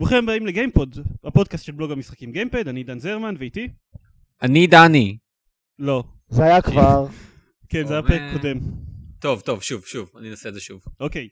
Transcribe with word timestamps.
ברוכים 0.00 0.18
הבאים 0.18 0.46
לגיימפוד, 0.46 0.98
הפודקאסט 1.24 1.64
של 1.64 1.72
בלוג 1.72 1.90
המשחקים 1.90 2.32
גיימפד, 2.32 2.68
אני 2.68 2.82
דן 2.84 2.98
זרמן 2.98 3.34
ואיתי? 3.38 3.68
אני 4.42 4.66
דני. 4.66 5.16
לא. 5.78 6.04
זה 6.28 6.44
היה 6.44 6.62
כבר. 6.62 7.06
כן, 7.68 7.86
זה 7.86 7.94
היה 7.94 8.02
אומר- 8.02 8.08
פרק 8.18 8.32
קודם. 8.32 8.58
טוב, 9.18 9.40
טוב, 9.40 9.62
שוב, 9.62 9.84
שוב, 9.86 10.10
אני 10.18 10.30
אנסה 10.30 10.48
את 10.48 10.54
זה 10.54 10.60
שוב. 10.60 10.80
אוקיי. 11.00 11.28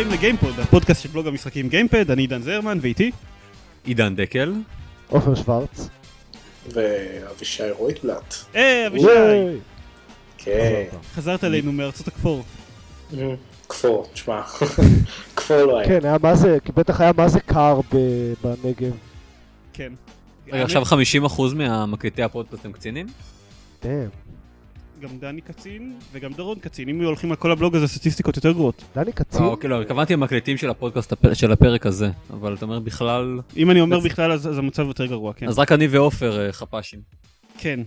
הבאים 0.00 0.12
לגיימפוד, 0.12 0.60
הפודקאסט 0.60 1.02
של 1.02 1.08
בלוג 1.08 1.26
המשחקים 1.26 1.68
גיימפד, 1.68 2.10
אני 2.10 2.26
דן 2.26 2.42
זרמן 2.42 2.78
ואיתי? 2.82 3.10
עידן 3.84 4.16
דקל. 4.16 4.54
עופר 5.08 5.34
שוורץ. 5.34 5.88
ואבישי 6.72 7.70
רויטבלט. 7.70 8.34
היי 8.54 8.86
אבישי, 8.86 9.04
וואי. 9.06 9.56
כן. 10.38 10.84
חזרת 11.14 11.44
אלינו 11.44 11.72
מארצות 11.72 12.08
הכפור. 12.08 12.44
כפור, 13.68 14.06
תשמע. 14.12 14.42
כפור 15.36 15.56
לא 15.56 15.78
היה. 15.78 15.88
כן, 15.88 16.04
היה 16.06 16.16
מה 16.22 16.34
זה, 16.34 16.58
כי 16.64 16.72
בטח 16.72 17.00
היה 17.00 17.12
מה 17.16 17.28
זה 17.28 17.40
קר 17.40 17.80
ב- 17.94 18.32
בנגב. 18.42 18.92
כן. 19.72 19.92
רגע, 20.52 20.64
עכשיו 20.64 20.82
50% 20.82 21.54
מהמקליטי 21.54 22.22
הפודקאסט 22.22 22.64
הם 22.64 22.72
קצינים? 22.72 23.06
דאם. 23.82 24.08
גם 25.00 25.18
דני 25.18 25.40
קצין 25.40 25.98
וגם 26.12 26.32
דורון 26.32 26.58
קצין, 26.58 26.88
אם 26.88 27.02
הולכים 27.02 27.30
על 27.30 27.36
כל 27.36 27.52
הבלוג 27.52 27.76
הזה 27.76 27.88
סטטיסטיקות 27.88 28.36
יותר 28.36 28.52
גרועות. 28.52 28.84
דני 28.94 29.12
קצין? 29.12 29.42
אוקיי, 29.42 29.70
לא, 29.70 29.82
התכוונתי 29.82 30.12
למקליטים 30.12 30.56
של 30.56 30.70
הפודקאסט 30.70 31.12
הפ- 31.12 31.34
של 31.34 31.52
הפרק 31.52 31.86
הזה, 31.86 32.10
אבל 32.30 32.54
אתה 32.54 32.64
אומר 32.64 32.78
בכלל... 32.78 33.40
אם 33.56 33.70
אני 33.70 33.80
אומר 33.80 34.00
בכלל 34.00 34.32
אז 34.32 34.48
אז 34.48 34.58
המצב 34.58 34.86
יותר 34.86 35.06
גרוע, 35.06 35.32
כן. 35.32 35.48
אז 35.48 35.58
רק 35.58 35.72
אני 35.72 35.86
ועופר 35.86 36.46
אה, 36.46 36.52
חפ"שים. 36.52 37.00
כן, 37.58 37.80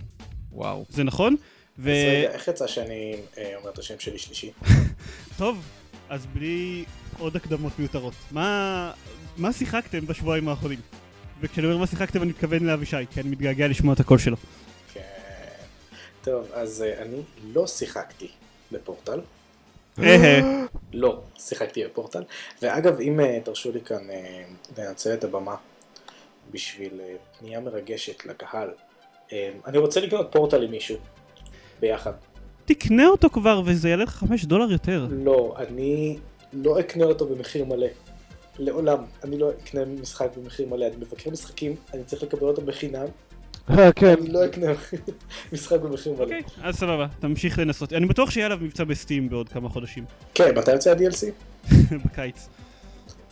וואו. 0.52 0.84
זה 0.88 1.04
נכון. 1.04 1.36
ו... 1.78 1.90
אז 1.90 1.96
רגע, 1.96 2.30
איך 2.34 2.48
יצא 2.48 2.66
שאני 2.66 3.14
אה, 3.38 3.52
אומר 3.60 3.70
את 3.70 3.78
השם 3.78 3.94
שלי 3.98 4.18
שלישי? 4.18 4.50
טוב, 5.38 5.64
אז 6.08 6.26
בלי 6.34 6.84
עוד 7.18 7.36
הקדמות 7.36 7.72
מיותרות. 7.78 8.14
מה 8.30 8.90
מה 9.36 9.52
שיחקתם 9.52 10.06
בשבועיים 10.06 10.48
האחרונים? 10.48 10.78
וכשאני 11.40 11.66
אומר 11.66 11.78
מה 11.78 11.86
שיחקתם 11.86 12.22
אני 12.22 12.30
מתכוון 12.30 12.64
לאבישי, 12.66 12.96
כי 13.10 13.20
אני 13.20 13.28
מתגעגע 13.30 13.68
לשמוע 13.68 13.94
את 13.94 14.00
הקול 14.00 14.18
שלו. 14.18 14.36
טוב, 16.22 16.46
אז 16.52 16.82
אה, 16.82 17.02
אני 17.02 17.22
לא 17.52 17.66
שיחקתי 17.66 18.28
בפורטל. 18.72 19.20
לא 20.92 21.20
שיחקתי 21.38 21.84
בפורטל. 21.84 22.22
ואגב, 22.62 23.00
אם 23.00 23.20
אה, 23.20 23.38
תרשו 23.44 23.72
לי 23.72 23.80
כאן 23.80 24.10
אה, 24.10 24.44
לנצל 24.78 25.14
את 25.14 25.24
הבמה 25.24 25.56
בשביל 26.50 27.00
פנייה 27.38 27.60
מרגשת 27.60 28.26
לקהל, 28.26 28.70
אני 29.66 29.78
רוצה 29.78 30.00
לקנות 30.00 30.28
פורטל 30.32 30.62
עם 30.62 30.70
מישהו. 30.70 30.96
ביחד. 31.80 32.12
תקנה 32.64 33.06
אותו 33.08 33.30
כבר 33.30 33.62
וזה 33.64 33.88
יעלה 33.88 34.04
לך 34.04 34.10
5 34.10 34.44
דולר 34.44 34.72
יותר. 34.72 35.06
לא, 35.10 35.54
אני 35.58 36.18
לא 36.52 36.80
אקנה 36.80 37.04
אותו 37.04 37.26
במחיר 37.26 37.64
מלא. 37.64 37.86
לעולם. 38.58 39.04
אני 39.24 39.38
לא 39.38 39.50
אקנה 39.50 39.84
משחק 39.84 40.28
במחיר 40.36 40.68
מלא. 40.68 40.86
אני 40.86 40.96
מבקר 40.96 41.30
משחקים, 41.30 41.76
אני 41.94 42.04
צריך 42.04 42.22
לקבל 42.22 42.46
אותו 42.46 42.62
בחינם. 42.62 43.06
אה, 43.70 43.92
כן. 43.92 44.14
אני 44.20 44.32
לא 44.32 44.44
אקנה 44.44 44.66
משחק 45.52 45.80
במחיר 45.80 46.12
מלא. 46.12 46.22
אוקיי, 46.22 46.42
אז 46.62 46.76
סבבה, 46.76 47.06
תמשיך 47.20 47.58
לנסות. 47.58 47.92
אני 47.92 48.06
בטוח 48.06 48.30
שיהיה 48.30 48.46
עליו 48.46 48.58
מבצע 48.60 48.84
בסטים 48.84 49.28
בעוד 49.28 49.48
כמה 49.48 49.68
חודשים. 49.68 50.04
כן, 50.34 50.58
מתי 50.58 50.72
יוצא 50.72 50.90
ה-DLC? 50.90 51.26
בקיץ. 52.04 52.48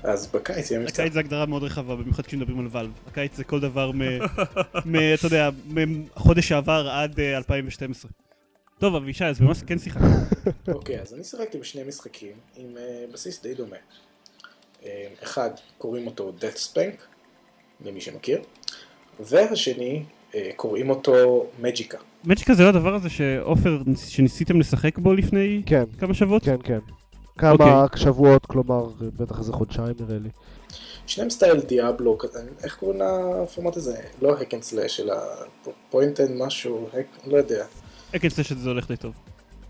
אז 0.02 0.26
בקיץ 0.26 0.70
יהיה 0.70 0.80
מבצע. 0.80 1.02
הקיץ 1.02 1.12
זה 1.12 1.20
הגדרה 1.20 1.46
מאוד 1.46 1.62
רחבה, 1.62 1.96
במיוחד 1.96 2.26
כשמדברים 2.26 2.60
על 2.60 2.68
ואלב. 2.70 2.90
הקיץ 3.06 3.36
זה 3.36 3.44
כל 3.44 3.60
דבר 3.60 3.90
מ... 3.92 4.02
מ... 4.92 4.96
אתה 5.14 5.26
יודע, 5.26 5.50
מהחודש 5.66 6.48
שעבר 6.48 6.88
עד 6.90 7.20
אה, 7.20 7.36
2012. 7.36 8.10
טוב, 8.78 8.94
אבישי, 8.94 9.24
אז 9.24 9.40
במה 9.40 9.52
כן 9.66 9.78
שיחקת? 9.78 10.02
אוקיי, 10.68 11.00
אז 11.00 11.14
אני 11.14 11.24
שיחקתי 11.24 11.58
בשני 11.58 11.82
משחקים 11.84 12.32
עם 12.56 12.76
אה, 12.76 13.04
בסיס 13.12 13.42
די 13.42 13.54
דומה. 13.54 13.76
אה, 14.84 15.06
אחד, 15.22 15.50
קוראים 15.78 16.06
אותו 16.06 16.32
Death 16.40 16.74
Spank, 16.74 17.02
למי 17.84 18.00
שמכיר, 18.00 18.42
והשני, 19.20 19.96
אה, 19.96 20.19
קוראים 20.56 20.90
אותו 20.90 21.46
מג'יקה. 21.60 21.98
מג'יקה 22.24 22.54
זה 22.54 22.62
לא 22.62 22.68
הדבר 22.68 22.94
הזה 22.94 23.10
שעופר, 23.10 23.78
שניסיתם 24.08 24.60
לשחק 24.60 24.98
בו 24.98 25.14
לפני 25.14 25.62
כן, 25.66 25.84
כמה 25.98 26.14
שבועות? 26.14 26.44
כן, 26.44 26.56
כן. 26.64 26.78
כמה 27.38 27.52
אוקיי. 27.82 28.00
שבועות, 28.00 28.46
כלומר, 28.46 28.86
בטח 29.16 29.38
איזה 29.38 29.52
חודשיים 29.52 29.94
נראה 30.00 30.18
לי. 30.18 30.28
שניהם 31.06 31.30
סטייל 31.30 31.60
דיאבלו, 31.60 32.18
איך 32.64 32.76
קוראים 32.76 33.00
לפורמט 33.42 33.76
הזה? 33.76 33.96
לא 34.22 34.36
hack 34.38 34.50
and 34.50 34.72
slash, 34.74 35.02
אלא 35.02 35.14
point 35.92 36.16
and 36.18 36.32
משהו, 36.46 36.88
hack- 36.92 37.28
לא 37.30 37.36
יודע. 37.36 37.64
אקן 38.16 38.28
סלש 38.28 38.52
זה 38.52 38.68
הולך 38.68 38.88
די 38.88 38.96
טוב. 38.96 39.12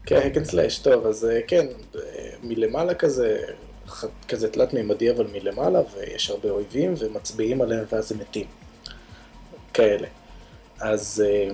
כן, 0.06 0.16
hack 0.20 0.36
and 0.36 0.50
slash, 0.50 0.82
טוב, 0.84 1.06
אז 1.06 1.24
אה, 1.24 1.40
כן, 1.46 1.66
אה, 1.96 2.00
מלמעלה 2.42 2.94
כזה, 2.94 3.38
כזה 4.28 4.50
תלת 4.50 4.74
מימדי 4.74 5.10
אבל 5.10 5.26
מלמעלה, 5.32 5.80
ויש 5.94 6.30
הרבה 6.30 6.50
אויבים, 6.50 6.94
ומצביעים 6.98 7.62
עליהם 7.62 7.84
ואז 7.92 8.12
הם 8.12 8.18
מתים. 8.18 8.46
כאלה. 9.74 10.06
אז 10.80 11.24
אה, 11.26 11.48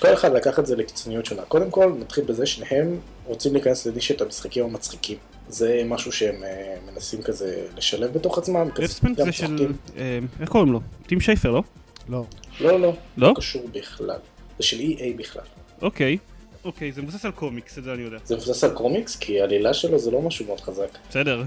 כל 0.00 0.14
אחד 0.14 0.32
לקח 0.32 0.58
את 0.58 0.66
זה 0.66 0.76
לקיצוניות 0.76 1.26
שונה. 1.26 1.42
קודם 1.42 1.70
כל, 1.70 1.92
נתחיל 1.98 2.24
בזה 2.24 2.46
שניהם 2.46 2.98
רוצים 3.26 3.52
להיכנס 3.52 3.86
לנישת 3.86 4.20
המשחקים 4.20 4.64
המצחיקים. 4.64 5.16
זה 5.48 5.82
משהו 5.86 6.12
שהם 6.12 6.44
אה, 6.44 6.76
מנסים 6.92 7.22
כזה 7.22 7.66
לשלב 7.76 8.12
בתוך 8.12 8.38
עצמם. 8.38 8.68
גם 9.16 9.24
זה 9.24 9.32
של... 9.32 9.72
אה, 9.96 10.18
איך 10.40 10.48
קוראים 10.48 10.72
לו? 10.72 10.80
טים 11.06 11.20
שייפר, 11.20 11.50
לא? 11.50 11.62
לא. 12.08 12.24
לא, 12.60 12.80
לא, 12.80 12.80
לא? 12.80 12.92
לא 13.16 13.34
קשור 13.36 13.68
בכלל. 13.72 14.18
זה 14.58 14.64
של 14.64 14.76
EA 14.76 15.18
בכלל. 15.18 15.42
אוקיי. 15.82 16.18
אוקיי, 16.64 16.92
זה 16.92 17.02
מבוסס 17.02 17.24
על 17.24 17.30
קומיקס, 17.30 17.78
את 17.78 17.84
זה 17.84 17.94
אני 17.94 18.02
יודע. 18.02 18.18
זה 18.24 18.36
מבוסס 18.36 18.64
על 18.64 18.70
קומיקס, 18.70 19.16
כי 19.16 19.40
העלילה 19.40 19.74
שלו 19.74 19.98
זה 19.98 20.10
לא 20.10 20.22
משהו 20.22 20.46
מאוד 20.46 20.60
חזק. 20.60 20.98
בסדר. 21.10 21.44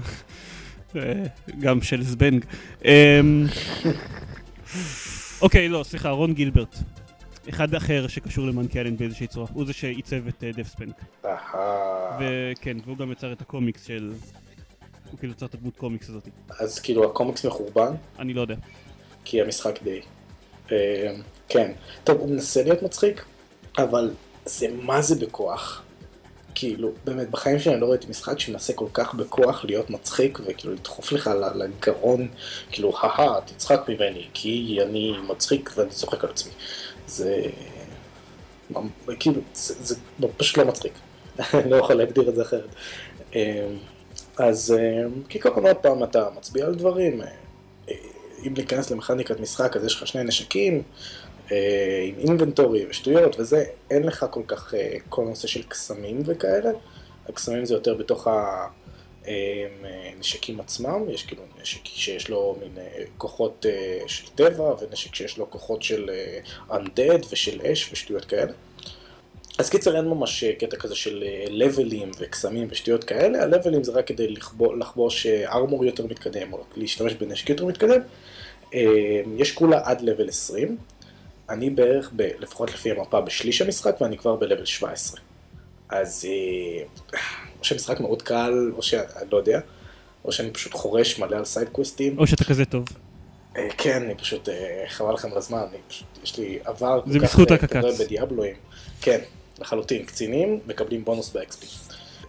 גם 1.62 1.82
של 1.82 2.02
זבנג. 2.02 2.44
אמ, 2.84 3.46
אוקיי, 5.42 5.68
לא, 5.68 5.82
סליחה, 5.82 6.10
רון 6.10 6.34
גילברט. 6.34 6.76
אחד 7.48 7.74
אחר 7.74 8.06
שקשור 8.08 8.46
למנקי 8.46 8.80
אלן 8.80 8.96
באיזושהי 8.96 9.26
צורה. 9.26 9.46
הוא 9.52 9.66
זה 9.66 9.72
שעיצב 9.72 10.28
את 10.28 10.44
דף 10.56 10.68
ספנק. 10.68 11.04
אהה. 11.24 12.18
וכן, 12.20 12.76
והוא 12.84 12.96
גם 12.96 13.12
יצר 13.12 13.32
את 13.32 13.40
הקומיקס 13.40 13.84
של... 13.86 14.12
הוא 15.10 15.18
כאילו 15.18 15.32
יצר 15.32 15.46
את 15.46 15.54
הדמות 15.54 15.76
קומיקס 15.76 16.08
הזאת. 16.08 16.28
אז 16.60 16.78
כאילו 16.78 17.04
הקומיקס 17.04 17.44
מחורבן, 17.46 17.94
אני 18.18 18.34
לא 18.34 18.40
יודע. 18.40 18.54
כי 19.24 19.42
המשחק 19.42 19.82
די. 19.82 20.00
אה, 20.72 21.14
כן. 21.48 21.72
טוב, 22.04 22.18
הוא 22.18 22.30
מנסה 22.30 22.62
להיות 22.62 22.82
מצחיק, 22.82 23.24
אבל 23.78 24.10
זה 24.44 24.66
מה 24.82 25.02
זה 25.02 25.26
בכוח. 25.26 25.83
כאילו, 26.54 26.92
באמת, 27.04 27.30
בחיים 27.30 27.58
שלי 27.58 27.72
אני 27.72 27.80
לא 27.80 27.86
ראיתי 27.86 28.06
משחק 28.10 28.40
שמנסה 28.40 28.72
כל 28.72 28.86
כך 28.92 29.14
בכוח 29.14 29.64
להיות 29.64 29.90
מצחיק, 29.90 30.38
וכאילו 30.46 30.74
לדחוף 30.74 31.12
לך 31.12 31.30
לגרון, 31.54 32.28
כאילו, 32.70 32.92
הא 33.00 33.40
תצחק 33.46 33.80
ממני, 33.88 34.26
כי 34.34 34.78
אני 34.82 35.14
מצחיק 35.28 35.70
ואני 35.76 35.90
צוחק 35.90 36.24
על 36.24 36.30
עצמי. 36.30 36.52
זה... 37.06 37.42
כאילו, 39.20 39.40
זה, 39.54 39.74
זה 39.84 39.96
פשוט 40.36 40.58
לא 40.58 40.64
מצחיק. 40.64 40.92
אני 41.54 41.70
לא 41.70 41.76
יכול 41.76 41.96
להגדיר 41.96 42.28
את 42.28 42.34
זה 42.34 42.42
אחרת. 42.42 42.74
אה, 43.34 43.66
אז 44.38 44.74
אה, 44.78 45.06
כעיקרון 45.28 45.66
עוד 45.66 45.76
פעם 45.76 46.04
אתה 46.04 46.28
מצביע 46.36 46.66
על 46.66 46.74
דברים, 46.74 47.22
אה, 47.22 47.26
אם 48.46 48.54
ניכנס 48.56 48.90
למכניקת 48.90 49.40
משחק 49.40 49.76
אז 49.76 49.84
יש 49.84 49.94
לך 49.94 50.06
שני 50.06 50.24
נשקים 50.24 50.82
עם 52.08 52.14
אינבנטורי 52.18 52.86
ושטויות 52.88 53.40
וזה, 53.40 53.64
אין 53.90 54.02
לך 54.02 54.26
כל 54.30 54.42
כך 54.46 54.74
אה, 54.74 54.96
כל 55.08 55.24
נושא 55.24 55.48
של 55.48 55.62
קסמים 55.62 56.22
וכאלה, 56.26 56.70
הקסמים 57.28 57.64
זה 57.64 57.74
יותר 57.74 57.94
בתוך 57.94 58.28
הנשקים 59.24 60.60
עצמם, 60.60 61.10
יש 61.10 61.22
כאילו 61.22 61.42
נשק 61.62 61.84
שיש 61.84 62.28
לו 62.28 62.56
מין 62.60 62.78
אה, 62.78 63.04
כוחות 63.18 63.66
אה, 63.68 63.98
של 64.06 64.28
טבע 64.34 64.74
ונשק 64.80 65.14
שיש 65.14 65.38
לו 65.38 65.50
כוחות 65.50 65.82
של 65.82 66.10
אה, 66.10 66.38
undead 66.78 67.26
ושל 67.32 67.60
אש 67.66 67.92
ושטויות 67.92 68.24
כאלה. 68.24 68.52
אז 69.58 69.70
קיצר 69.70 69.96
אין 69.96 70.04
ממש 70.04 70.44
אה, 70.44 70.52
קטע 70.52 70.76
כזה 70.76 70.94
של 70.94 71.24
אה, 71.26 71.44
לבלים 71.48 72.10
וקסמים 72.18 72.68
ושטויות 72.70 73.04
כאלה, 73.04 73.42
הלבלים 73.42 73.84
זה 73.84 73.92
רק 73.92 74.06
כדי 74.06 74.28
לחבו- 74.28 74.74
לחבוש 74.74 75.26
ארמור 75.26 75.84
יותר 75.84 76.06
מתקדם 76.06 76.52
או 76.52 76.64
להשתמש 76.76 77.12
בנשק 77.14 77.50
יותר 77.50 77.64
מתקדם. 77.64 78.00
אה, 78.74 78.80
יש 79.36 79.52
כולה 79.52 79.80
עד 79.84 80.00
level 80.00 80.28
20, 80.28 80.76
אני 81.50 81.70
בערך, 81.70 82.10
ב, 82.16 82.22
לפחות 82.38 82.74
לפי 82.74 82.90
המפה, 82.90 83.20
בשליש 83.20 83.62
המשחק 83.62 84.00
ואני 84.00 84.18
כבר 84.18 84.36
ב 84.36 84.41
level 84.41 84.64
17. 84.64 85.20
אז 85.88 86.26
אה, 86.28 87.18
או 87.58 87.64
שהמשחק 87.64 88.00
מאוד 88.00 88.22
קל, 88.22 88.72
או 88.76 88.82
שאני 88.82 89.30
לא 89.32 89.36
יודע, 89.36 89.60
או 90.24 90.32
שאני 90.32 90.50
פשוט 90.50 90.72
חורש 90.74 91.18
מלא 91.18 91.36
על 91.36 91.44
סיידקווסטים. 91.44 92.18
או 92.18 92.26
שאתה 92.26 92.44
כזה 92.44 92.64
טוב. 92.64 92.84
אה, 93.56 93.68
כן, 93.78 94.02
אני 94.02 94.14
פשוט, 94.14 94.48
אה, 94.48 94.84
חבל 94.88 95.14
לכם 95.14 95.32
על 95.32 95.38
הזמן, 95.38 95.58
אני 95.70 95.78
פשוט, 95.88 96.06
יש 96.22 96.38
לי 96.38 96.58
עבר 96.64 97.00
זה 97.06 97.18
כל 97.18 97.26
כך 97.26 97.30
בזכות 97.30 97.50
אה, 97.50 97.56
הקק"צ. 97.56 97.76
גדול 97.76 97.92
בדיאבלואים. 97.98 98.54
כן, 99.00 99.20
לחלוטין, 99.58 100.04
קצינים 100.04 100.60
מקבלים 100.66 101.04
בונוס 101.04 101.36
ב-XP. 101.36 101.66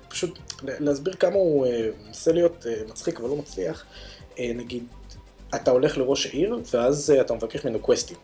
פשוט 0.08 0.40
להסביר 0.64 1.14
כמה 1.14 1.36
הוא 1.36 1.68
מנסה 2.08 2.32
להיות 2.32 2.66
מצחיק 2.88 3.20
אבל 3.20 3.30
לא 3.30 3.36
מצליח. 3.36 3.86
נגיד, 4.40 4.84
אתה 5.56 5.72
הולך 5.72 5.98
לראש 5.98 6.26
העיר, 6.26 6.60
ואז 6.74 7.14
אתה 7.22 7.34
מבקש 7.34 7.66
ממנו 7.66 7.80
קווסטים. 7.80 8.18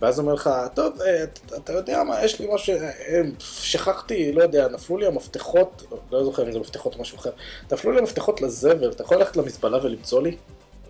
ואז 0.00 0.18
אומר 0.18 0.34
לך, 0.34 0.50
טוב, 0.74 1.00
אה, 1.00 1.24
אתה- 1.56 1.72
יודע 1.72 2.02
מה, 2.02 2.24
יש 2.24 2.40
לי 2.40 2.48
משהו, 2.54 2.74
אה, 2.74 3.20
שכחתי, 3.40 4.32
לא 4.32 4.42
יודע, 4.42 4.68
נפלו 4.68 4.96
לי 4.96 5.06
המפתחות, 5.06 5.82
לא 6.12 6.24
זוכר 6.24 6.46
אם 6.46 6.52
זה 6.52 6.58
מפתחות 6.58 6.94
או 6.94 7.00
משהו 7.00 7.18
אחר, 7.18 7.30
נפלו 7.72 7.92
לי 7.92 7.98
המפתחות 7.98 8.40
לזבל, 8.40 8.90
אתה 8.90 9.02
יכול 9.02 9.16
ללכת 9.16 9.36
למזבלה 9.36 9.78
ולמצוא 9.82 10.22
לי? 10.22 10.36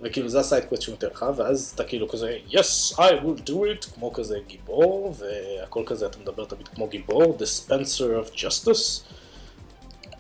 וכאילו 0.03 0.29
זה 0.29 0.41
ה 0.41 0.45
sidequest 0.45 0.82
שהוא 0.83 0.93
נותן 0.93 1.07
לך, 1.07 1.27
ואז 1.37 1.73
אתה 1.75 1.85
כאילו 1.85 2.09
כזה, 2.09 2.37
yes, 2.51 2.95
I 2.95 2.99
will 2.99 3.49
do 3.49 3.53
it, 3.53 3.95
כמו 3.95 4.12
כזה 4.12 4.39
גיבור, 4.47 5.15
והכל 5.19 5.83
כזה, 5.87 6.06
אתה 6.06 6.19
מדבר 6.19 6.45
תמיד 6.45 6.69
כמו 6.69 6.89
גיבור, 6.89 7.39
dispenser 7.39 8.27
of 8.27 8.35
justice. 8.37 9.01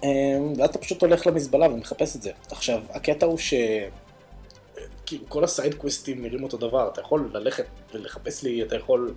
אמ, 0.04 0.52
ואז 0.58 0.70
אתה 0.70 0.78
פשוט 0.78 1.02
הולך 1.02 1.26
למזבלה 1.26 1.66
ומחפש 1.66 2.16
את 2.16 2.22
זה. 2.22 2.30
עכשיו, 2.50 2.80
הקטע 2.90 3.26
הוא 3.26 3.38
ש... 3.38 3.54
כאילו, 5.10 5.24
כל 5.28 5.44
הסיידקווסטים 5.44 6.22
נראים 6.22 6.42
אותו 6.42 6.56
דבר, 6.56 6.88
אתה 6.92 7.00
יכול 7.00 7.30
ללכת 7.34 7.64
ולחפש 7.94 8.42
לי, 8.42 8.62
אתה 8.62 8.76
יכול... 8.76 9.14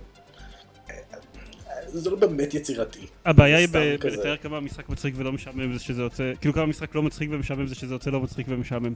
זה 1.86 2.10
לא 2.10 2.16
באמת 2.16 2.54
יצירתי. 2.54 3.06
הבעיה 3.26 3.58
היא. 3.58 3.68
לתאר 4.00 4.36
כמה 4.36 4.56
המשחק 4.56 4.88
מצחיק 4.88 5.14
ולא 5.16 5.32
משעמם 5.32 5.72
זה 5.72 5.84
שזה 5.84 6.02
יוצא, 6.02 6.32
כאילו 6.40 6.54
כמה 6.54 6.62
המשחק 6.62 6.94
לא 6.94 7.02
מצחיק 7.02 7.28
ומשעמם 7.32 7.66
זה 7.66 7.74
שזה 7.74 7.94
יוצא 7.94 8.10
לא 8.10 8.20
מצחיק 8.20 8.46
ומשעמם. 8.48 8.92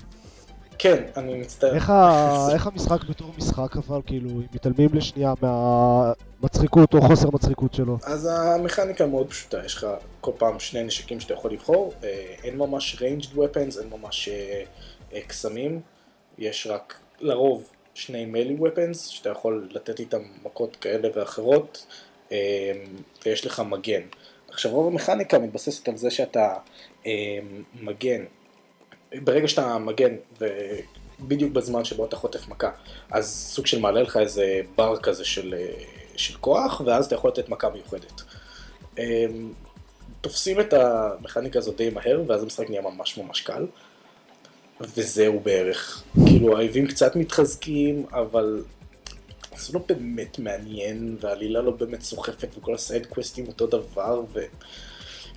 כן, 0.79 1.05
אני 1.17 1.35
מצטער. 1.41 1.75
איך 1.75 1.91
ה- 1.91 2.49
איך 2.55 2.67
המשחק 2.67 3.05
בתור 3.09 3.35
משחק 3.39 3.77
אבל, 3.77 4.01
כאילו, 4.07 4.31
אם 4.31 4.43
מתעלמים 4.55 4.89
לשנייה 4.93 5.35
מהמצחיקות 5.43 6.95
או 6.95 7.03
חוסר 7.03 7.29
מצחיקות 7.31 7.75
שלו? 7.75 7.99
אז 8.05 8.29
המכניקה 8.33 9.07
מאוד 9.07 9.31
פשוטה, 9.31 9.65
יש 9.65 9.75
לך 9.75 9.87
כל 10.21 10.33
פעם 10.39 10.59
שני 10.59 10.83
נשקים 10.83 11.21
שאתה 11.21 11.35
יכול 11.35 11.53
לבחור, 11.53 11.93
אה, 12.05 12.09
אין 12.45 12.59
ממש 12.59 13.03
ranged 13.03 13.37
weapons, 13.37 13.81
אין 13.81 13.91
ממש 14.01 14.29
אה, 14.29 14.63
אה, 15.15 15.21
קסמים, 15.27 15.81
יש 16.39 16.67
רק 16.67 17.01
לרוב 17.21 17.71
שני 17.95 18.27
מלי 18.27 18.57
weapons 18.61 18.95
שאתה 18.95 19.29
יכול 19.29 19.69
לתת 19.71 20.01
איתם 20.01 20.23
מכות 20.43 20.77
כאלה 20.77 21.09
ואחרות, 21.15 21.87
אה, 22.33 22.73
ויש 23.27 23.47
לך 23.47 23.61
מגן. 23.61 24.03
עכשיו 24.49 24.73
רוב 24.73 24.87
המכניקה 24.87 25.39
מתבססת 25.39 25.89
על 25.89 25.97
זה 25.97 26.11
שאתה 26.11 26.55
אה, 27.07 27.39
מגן, 27.81 28.25
ברגע 29.15 29.49
שאתה 29.49 29.79
מגן, 29.79 30.15
ובדיוק 30.41 31.53
בזמן 31.53 31.85
שבו 31.85 32.05
אתה 32.05 32.17
חוטף 32.17 32.49
מכה, 32.49 32.71
אז 33.11 33.51
סוג 33.53 33.67
של 33.67 33.81
מעלה 33.81 34.03
לך 34.03 34.17
איזה 34.17 34.61
בר 34.77 34.97
כזה 34.97 35.25
של, 35.25 35.55
אה, 35.59 35.85
של 36.17 36.39
כוח, 36.39 36.83
ואז 36.87 37.07
אתה 37.07 37.15
יכול 37.15 37.31
לתת 37.31 37.49
מכה 37.49 37.69
מיוחדת. 37.69 38.23
אה, 38.99 39.27
תופסים 40.21 40.61
את 40.61 40.73
המכניקה 40.73 41.59
הזאת 41.59 41.77
די 41.77 41.91
מהר, 41.91 42.23
ואז 42.27 42.43
המשחק 42.43 42.71
נהיה 42.71 42.83
ממש 42.83 43.19
ממש 43.19 43.41
קל. 43.41 43.67
וזהו 44.81 45.41
בערך. 45.41 46.05
כאילו 46.27 46.53
האויבים 46.53 46.87
קצת 46.87 47.17
מתחזקים, 47.17 48.07
אבל 48.13 48.63
זה 49.57 49.73
לא 49.73 49.81
באמת 49.89 50.39
מעניין, 50.39 51.17
והעלילה 51.21 51.63
לא 51.63 51.71
באמת 51.71 52.03
סוחפת, 52.03 52.49
וכל 52.59 52.75
הסייד 52.75 53.07
קווסטים 53.07 53.47
אותו 53.47 53.67
דבר, 53.67 54.23
ו... 54.33 54.41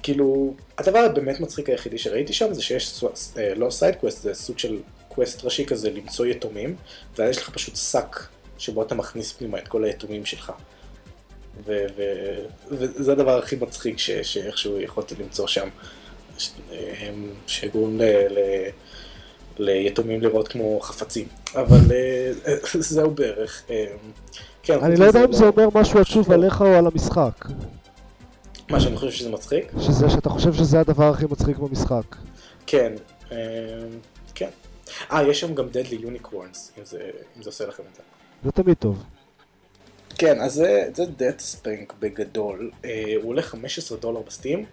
כאילו, 0.04 0.54
הדבר 0.78 1.00
הבאמת 1.00 1.40
מצחיק 1.40 1.70
היחידי 1.70 1.98
שראיתי 1.98 2.34
שם 2.34 2.54
זה 2.54 2.62
שיש, 2.62 3.04
אה, 3.38 3.56
לא 3.56 3.70
side 3.70 3.96
quest, 3.96 4.22
זה 4.22 4.34
סוג 4.34 4.60
של 4.60 4.80
quest 5.08 5.44
ראשי 5.44 5.66
כזה 5.66 5.90
למצוא 5.90 6.26
יתומים, 6.26 6.76
ואז 7.18 7.30
יש 7.30 7.38
לך 7.38 7.50
פשוט 7.50 7.76
שק 7.76 8.20
שבו 8.58 8.84
אתה 8.84 8.96
מכניס 8.96 9.34
פנימה 9.34 9.58
את 9.58 9.68
כל 9.68 9.84
היתומים 9.84 10.26
שלך. 10.26 10.52
ו- 11.66 11.86
ו- 11.98 12.46
וזה 12.68 13.12
הדבר 13.12 13.38
הכי 13.38 13.56
מצחיק 13.56 13.98
ש- 13.98 14.12
שאיכשהו 14.12 14.82
יכולתי 14.82 15.16
למצוא 15.20 15.48
שם, 15.48 15.70
ש- 16.38 16.50
הם- 17.00 17.34
שגורם 17.48 17.98
ל- 17.98 18.04
ל- 18.04 18.70
ליתומים 19.62 20.22
להיראות 20.22 20.48
כמו 20.48 20.80
חפצים, 20.80 21.28
אבל 21.56 21.78
אה, 21.92 22.32
זהו 22.80 23.12
בערך. 23.12 23.64
אה, 23.70 23.86
כן, 24.64 24.80
אני 24.84 24.96
לא 24.96 25.06
יודע 25.06 25.26
אם 25.26 25.34
זה 25.34 25.48
אומר 25.48 25.70
משהו 25.76 26.00
עצוב 26.00 26.32
עליך 26.32 26.62
או 26.62 26.66
על 26.66 26.88
המשחק. 26.88 27.46
מה 28.70 28.80
שאני 28.80 28.98
חושב 28.98 29.12
שזה 29.12 29.30
מצחיק? 29.30 29.72
שזה 29.80 30.10
שאתה 30.10 30.30
חושב 30.30 30.54
שזה 30.54 30.80
הדבר 30.80 31.10
הכי 31.10 31.26
מצחיק 31.26 31.58
במשחק. 31.58 32.16
כן, 32.68 32.94
אה, 33.32 33.38
כן. 34.36 34.50
אה, 35.12 35.24
יש 35.24 35.40
שם 35.40 35.56
גם 35.56 35.66
Deadly 35.66 36.06
Unicorns, 36.06 36.80
אם 36.80 36.86
זה, 36.86 37.00
אם 37.38 37.44
זה 37.44 37.50
עושה 37.50 37.68
לכם 37.68 37.84
את 37.92 37.96
זה. 37.96 38.02
זה 38.44 38.52
תמיד 38.52 38.78
טוב. 38.80 39.04
כן, 40.18 40.42
אז 40.42 40.54
זה, 40.54 40.90
זה 40.96 41.04
Death 41.04 41.56
Spank 41.56 41.94
בגדול. 42.00 42.72
אה, 42.86 43.14
הוא 43.22 43.30
עולה 43.30 43.42
15 43.42 43.98
דולר 43.98 44.22
בסטים, 44.28 44.66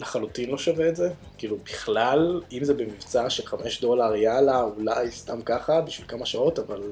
לחלוטין 0.00 0.50
לא 0.50 0.58
שווה 0.58 0.88
את 0.88 0.96
זה. 0.96 1.10
כאילו, 1.38 1.56
בכלל, 1.64 2.40
אם 2.52 2.64
זה 2.64 2.74
במבצע 2.74 3.30
של 3.30 3.46
5 3.46 3.80
דולר, 3.80 4.16
יאללה, 4.16 4.62
אולי 4.62 5.10
סתם 5.10 5.42
ככה, 5.42 5.80
בשביל 5.80 6.08
כמה 6.08 6.26
שעות, 6.26 6.58
אבל 6.58 6.82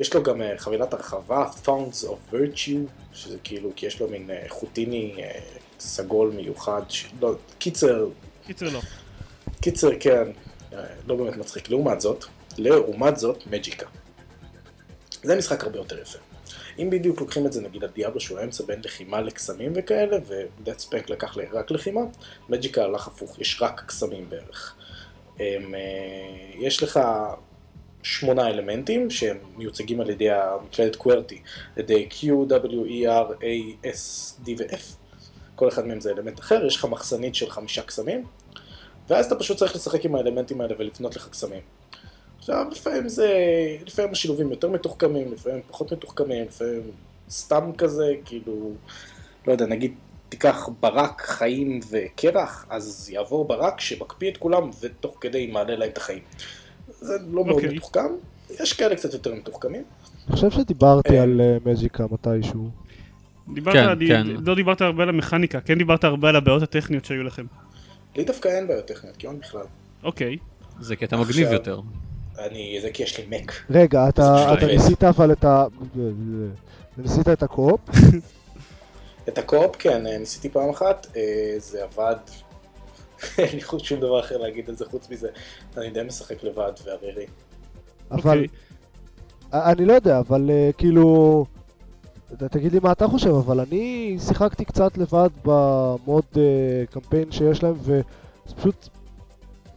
יש 0.00 0.14
לו 0.14 0.22
גם 0.22 0.42
אה, 0.42 0.54
חבילת 0.58 0.94
הרחבה, 0.94 1.46
Thorns 1.64 2.04
of 2.04 2.34
Virtue, 2.34 3.12
שזה 3.12 3.36
כאילו, 3.44 3.70
כי 3.76 3.86
יש 3.86 4.00
לו 4.00 4.08
מין 4.08 4.30
אה, 4.30 4.44
חוטיני 4.48 5.14
אה, 5.18 5.40
סגול 5.78 6.30
מיוחד, 6.36 6.82
ש... 6.88 7.06
לא, 7.20 7.34
קיצר, 7.58 8.08
קיצר 8.46 8.68
לא. 8.68 8.80
קיצר, 9.60 9.90
כן, 10.00 10.24
לא 11.06 11.16
באמת 11.16 11.36
מצחיק. 11.36 11.70
לעומת 11.70 12.00
זאת, 12.00 12.24
לעומת 12.58 13.16
זאת, 13.16 13.46
מג'יקה. 13.46 13.86
זה 15.22 15.36
משחק 15.36 15.64
הרבה 15.64 15.78
יותר 15.78 15.98
יפה. 15.98 16.18
אם 16.78 16.90
בדיוק 16.90 17.20
לוקחים 17.20 17.46
את 17.46 17.52
זה 17.52 17.62
נגיד 17.62 17.84
על 17.84 17.90
דיאבלו 17.90 18.20
שהוא 18.20 18.38
האמצע 18.38 18.64
בין 18.64 18.80
לחימה 18.84 19.20
לקסמים 19.20 19.72
וכאלה, 19.74 20.16
ודאט 20.26 20.78
ספנק 20.78 21.10
לקח 21.10 21.36
ל- 21.36 21.40
רק 21.52 21.70
לחימה, 21.70 22.00
מג'יקה 22.48 22.84
הלך 22.84 23.06
הפוך, 23.06 23.38
יש 23.38 23.62
רק 23.62 23.82
קסמים 23.86 24.30
בערך. 24.30 24.74
הם, 25.38 25.74
אה, 25.74 25.80
יש 26.58 26.82
לך 26.82 27.00
שמונה 28.02 28.48
אלמנטים 28.48 29.10
שהם 29.10 29.38
מיוצגים 29.56 30.00
על 30.00 30.10
ידי 30.10 30.30
המקלדת 30.30 30.96
קוורטי, 30.96 31.42
על 31.76 31.82
ידי 31.82 32.08
Q, 32.10 32.24
W, 32.50 32.88
E, 32.88 33.06
R, 33.06 33.32
A, 33.40 33.86
S, 33.86 34.40
D 34.46 34.50
ו-F. 34.58 34.82
כל 35.54 35.68
אחד 35.68 35.86
מהם 35.86 36.00
זה 36.00 36.10
אלמנט 36.10 36.40
אחר, 36.40 36.66
יש 36.66 36.76
לך 36.76 36.84
מחסנית 36.84 37.34
של 37.34 37.50
חמישה 37.50 37.82
קסמים, 37.82 38.24
ואז 39.08 39.26
אתה 39.26 39.34
פשוט 39.36 39.56
צריך 39.56 39.74
לשחק 39.74 40.04
עם 40.04 40.14
האלמנטים 40.14 40.60
האלה 40.60 40.74
ולבנות 40.78 41.16
לך 41.16 41.28
קסמים. 41.28 41.60
עכשיו, 42.50 42.66
לפעמים 42.72 43.08
זה, 43.08 43.28
לפעמים 43.86 44.12
השילובים 44.12 44.50
יותר 44.50 44.70
מתוחכמים, 44.70 45.32
לפעמים 45.32 45.60
פחות 45.68 45.92
מתוחכמים, 45.92 46.44
לפעמים 46.44 46.82
סתם 47.30 47.70
כזה, 47.78 48.12
כאילו, 48.24 48.70
לא 49.46 49.52
יודע, 49.52 49.66
נגיד 49.66 49.94
תיקח 50.28 50.68
ברק, 50.80 51.20
חיים 51.20 51.80
וקרח, 51.90 52.66
אז 52.70 53.10
יעבור 53.12 53.44
ברק 53.48 53.80
שמקפיא 53.80 54.30
את 54.30 54.36
כולם 54.36 54.70
ותוך 54.80 55.16
כדי 55.20 55.46
מעלה 55.46 55.76
להם 55.76 55.88
את 55.90 55.98
החיים. 55.98 56.22
זה 56.88 57.14
לא 57.30 57.44
מאוד 57.44 57.48
אוקיי. 57.48 57.74
מתוחכם, 57.74 58.12
יש 58.60 58.72
כאלה 58.72 58.96
קצת 58.96 59.12
יותר 59.12 59.34
מתוחכמים. 59.34 59.82
אני 60.26 60.36
חושב 60.36 60.50
שדיברתי 60.50 61.18
אה. 61.18 61.22
על 61.22 61.40
אה, 61.40 61.56
מג'יקה 61.64 62.04
מתישהו. 62.10 62.70
דיברת, 63.54 63.74
כן, 63.74 63.88
אני- 63.88 64.08
כן. 64.08 64.26
לא 64.46 64.54
דיברת 64.54 64.80
הרבה 64.80 65.02
על 65.02 65.08
המכניקה, 65.08 65.60
כן 65.60 65.78
דיברת 65.78 66.04
הרבה 66.04 66.28
על 66.28 66.36
הבעיות 66.36 66.62
הטכניות 66.62 67.04
שהיו 67.04 67.22
לכם. 67.22 67.46
לי 68.16 68.24
דווקא 68.24 68.48
אין 68.48 68.68
בעיות 68.68 68.86
טכניות, 68.86 69.16
כמעט 69.16 69.36
בכלל. 69.40 69.64
אוקיי. 70.02 70.36
זה 70.80 70.96
קטע 70.96 71.16
מגניב 71.16 71.52
יותר. 71.52 71.80
אני, 72.38 72.78
זה 72.82 72.90
כי 72.90 73.02
יש 73.02 73.18
לי 73.18 73.26
מק. 73.28 73.52
רגע, 73.70 74.08
אתה 74.08 74.42
אתה 74.42 74.50
עובד. 74.50 74.64
ניסית 74.64 75.04
אבל 75.04 75.32
את 75.32 75.44
ה... 75.44 75.66
ניסית 76.98 77.28
את 77.28 77.42
הקו-אופ? 77.42 77.80
את 79.28 79.38
הקו-אופ, 79.38 79.76
כן, 79.78 80.06
אה, 80.06 80.18
ניסיתי 80.18 80.48
פעם 80.48 80.70
אחת, 80.70 81.06
אה, 81.16 81.54
זה 81.58 81.84
עבד. 81.84 82.16
אין 83.38 83.54
לי 83.54 83.62
חוץ 83.62 83.82
שום 83.82 84.00
דבר 84.00 84.20
אחר 84.20 84.36
להגיד 84.36 84.68
על 84.68 84.76
זה 84.76 84.84
חוץ 84.90 85.10
מזה. 85.10 85.28
אני 85.76 85.90
די 85.90 86.02
משחק 86.02 86.42
לבד 86.42 86.72
וערירי. 86.84 87.26
אבל... 88.10 88.18
אוקיי. 88.18 88.46
אה, 89.54 89.72
אני 89.72 89.84
לא 89.84 89.92
יודע, 89.92 90.18
אבל 90.18 90.50
אה, 90.50 90.70
כאילו... 90.78 91.44
תגיד 92.50 92.72
לי 92.72 92.78
מה 92.82 92.92
אתה 92.92 93.08
חושב, 93.08 93.34
אבל 93.34 93.60
אני 93.60 94.16
שיחקתי 94.28 94.64
קצת 94.64 94.98
לבד 94.98 95.28
במוד 95.44 96.24
קמפיין 96.90 97.32
שיש 97.32 97.62
להם, 97.62 97.74
וזה 97.82 98.02
פשוט 98.56 98.88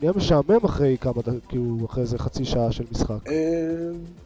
נהיה 0.04 0.14
משעמם 0.16 0.66
אחרי 0.66 0.98
כמה, 1.02 1.22
כאילו, 1.50 1.86
אחרי 1.86 2.02
איזה 2.02 2.18
חצי 2.18 2.46
שעה 2.46 2.72
של 2.72 2.84
משחק. 2.92 3.28
אה, 3.28 3.34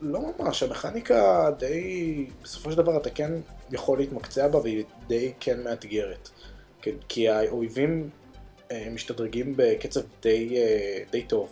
לא 0.02 0.20
ממש, 0.40 0.64
המכניקה 0.64 1.52
די, 1.60 2.26
בסופו 2.44 2.72
של 2.72 2.78
דבר 2.78 2.98
אתה 2.98 3.10
כן 3.10 3.32
יכול 3.72 3.98
להתמקצע 3.98 4.48
בה 4.48 4.60
והיא 4.60 4.84
די 5.08 5.32
כן 5.40 5.64
מאתגרת. 5.64 6.30
כן, 6.82 6.92
כי 7.10 7.30
האויבים 7.30 8.10
אה, 8.72 8.88
משתדרגים 8.92 9.54
בקצב 9.56 10.02
די, 10.22 10.58
אה, 10.58 11.00
די 11.12 11.22
טוב. 11.22 11.50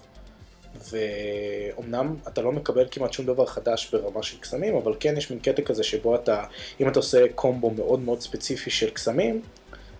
ואומנם 0.89 2.15
אתה 2.27 2.41
לא 2.41 2.51
מקבל 2.51 2.88
כמעט 2.91 3.13
שום 3.13 3.25
דבר 3.25 3.46
חדש 3.46 3.89
ברמה 3.91 4.24
של 4.24 4.38
קסמים, 4.38 4.75
אבל 4.75 4.94
כן 5.00 5.17
יש 5.17 5.32
מין 5.32 5.39
קטע 5.39 5.62
כזה 5.62 5.84
שבו 5.84 6.15
אתה, 6.15 6.44
אם 6.82 6.88
אתה 6.88 7.00
עושה 7.00 7.25
קומבו 7.36 7.70
מאוד 7.70 8.00
מאוד 8.00 8.22
ספציפי 8.22 8.70
של 8.70 8.89
קסמים, 8.89 9.41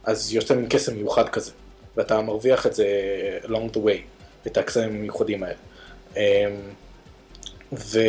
אז 0.04 0.34
יוצא 0.34 0.56
מין 0.56 0.66
קסם 0.70 0.96
מיוחד 0.96 1.30
כזה, 1.30 1.52
ואתה 1.98 2.22
מרוויח 2.22 2.68
את 2.68 2.74
זה 2.74 2.88
along 3.44 3.76
the 3.76 3.78
way, 3.78 4.15
את 4.48 4.58
הקסמים 4.58 4.90
המיוחדים 4.90 5.44
האלה. 5.44 5.56
אמ, 6.16 6.22
ו... 7.74 8.00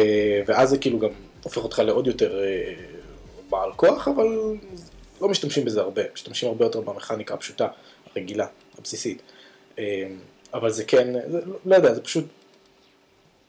ואז 0.46 0.70
זה 0.70 0.78
כאילו 0.78 0.98
גם 0.98 1.10
הופך 1.42 1.64
אותך 1.64 1.78
לעוד 1.78 2.06
יותר 2.06 2.44
אה, 2.44 2.74
בעל 3.50 3.72
כוח, 3.76 4.08
אבל 4.08 4.26
לא 5.20 5.28
משתמשים 5.28 5.64
בזה 5.64 5.80
הרבה, 5.80 6.02
משתמשים 6.14 6.48
הרבה 6.48 6.64
יותר 6.64 6.80
במכניקה 6.80 7.34
הפשוטה, 7.34 7.68
הרגילה, 8.10 8.46
הבסיסית. 8.78 9.22
אה, 9.78 10.06
אבל 10.54 10.70
זה 10.70 10.84
כן, 10.84 11.12
זה, 11.30 11.40
לא 11.64 11.74
יודע, 11.74 11.94
זה 11.94 12.00
פשוט 12.00 12.24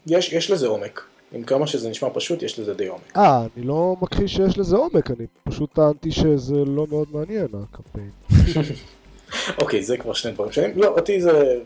יש, 0.07 0.33
יש 0.33 0.51
לזה 0.51 0.67
עומק. 0.67 1.03
עם 1.31 1.43
כמה 1.43 1.67
שזה 1.67 1.89
נשמע 1.89 2.09
פשוט, 2.13 2.43
יש 2.43 2.59
לזה 2.59 2.73
די 2.73 2.87
עומק. 2.87 3.17
אה, 3.17 3.45
אני 3.57 3.65
לא 3.65 3.95
מכחיש 4.01 4.33
שיש 4.33 4.57
לזה 4.57 4.75
עומק, 4.75 5.11
אני 5.11 5.25
פשוט 5.43 5.73
טענתי 5.73 6.11
שזה 6.11 6.55
לא 6.55 6.87
מאוד 6.89 7.07
מעניין, 7.11 7.47
הקמפיין. 7.53 8.11
אוקיי, 9.61 9.83
זה 9.83 9.97
כבר 9.97 10.13
שני 10.13 10.31
דברים 10.31 10.51
שונים. 10.51 10.71
לא, 10.75 10.87
אותי 10.87 11.21
זה... 11.21 11.59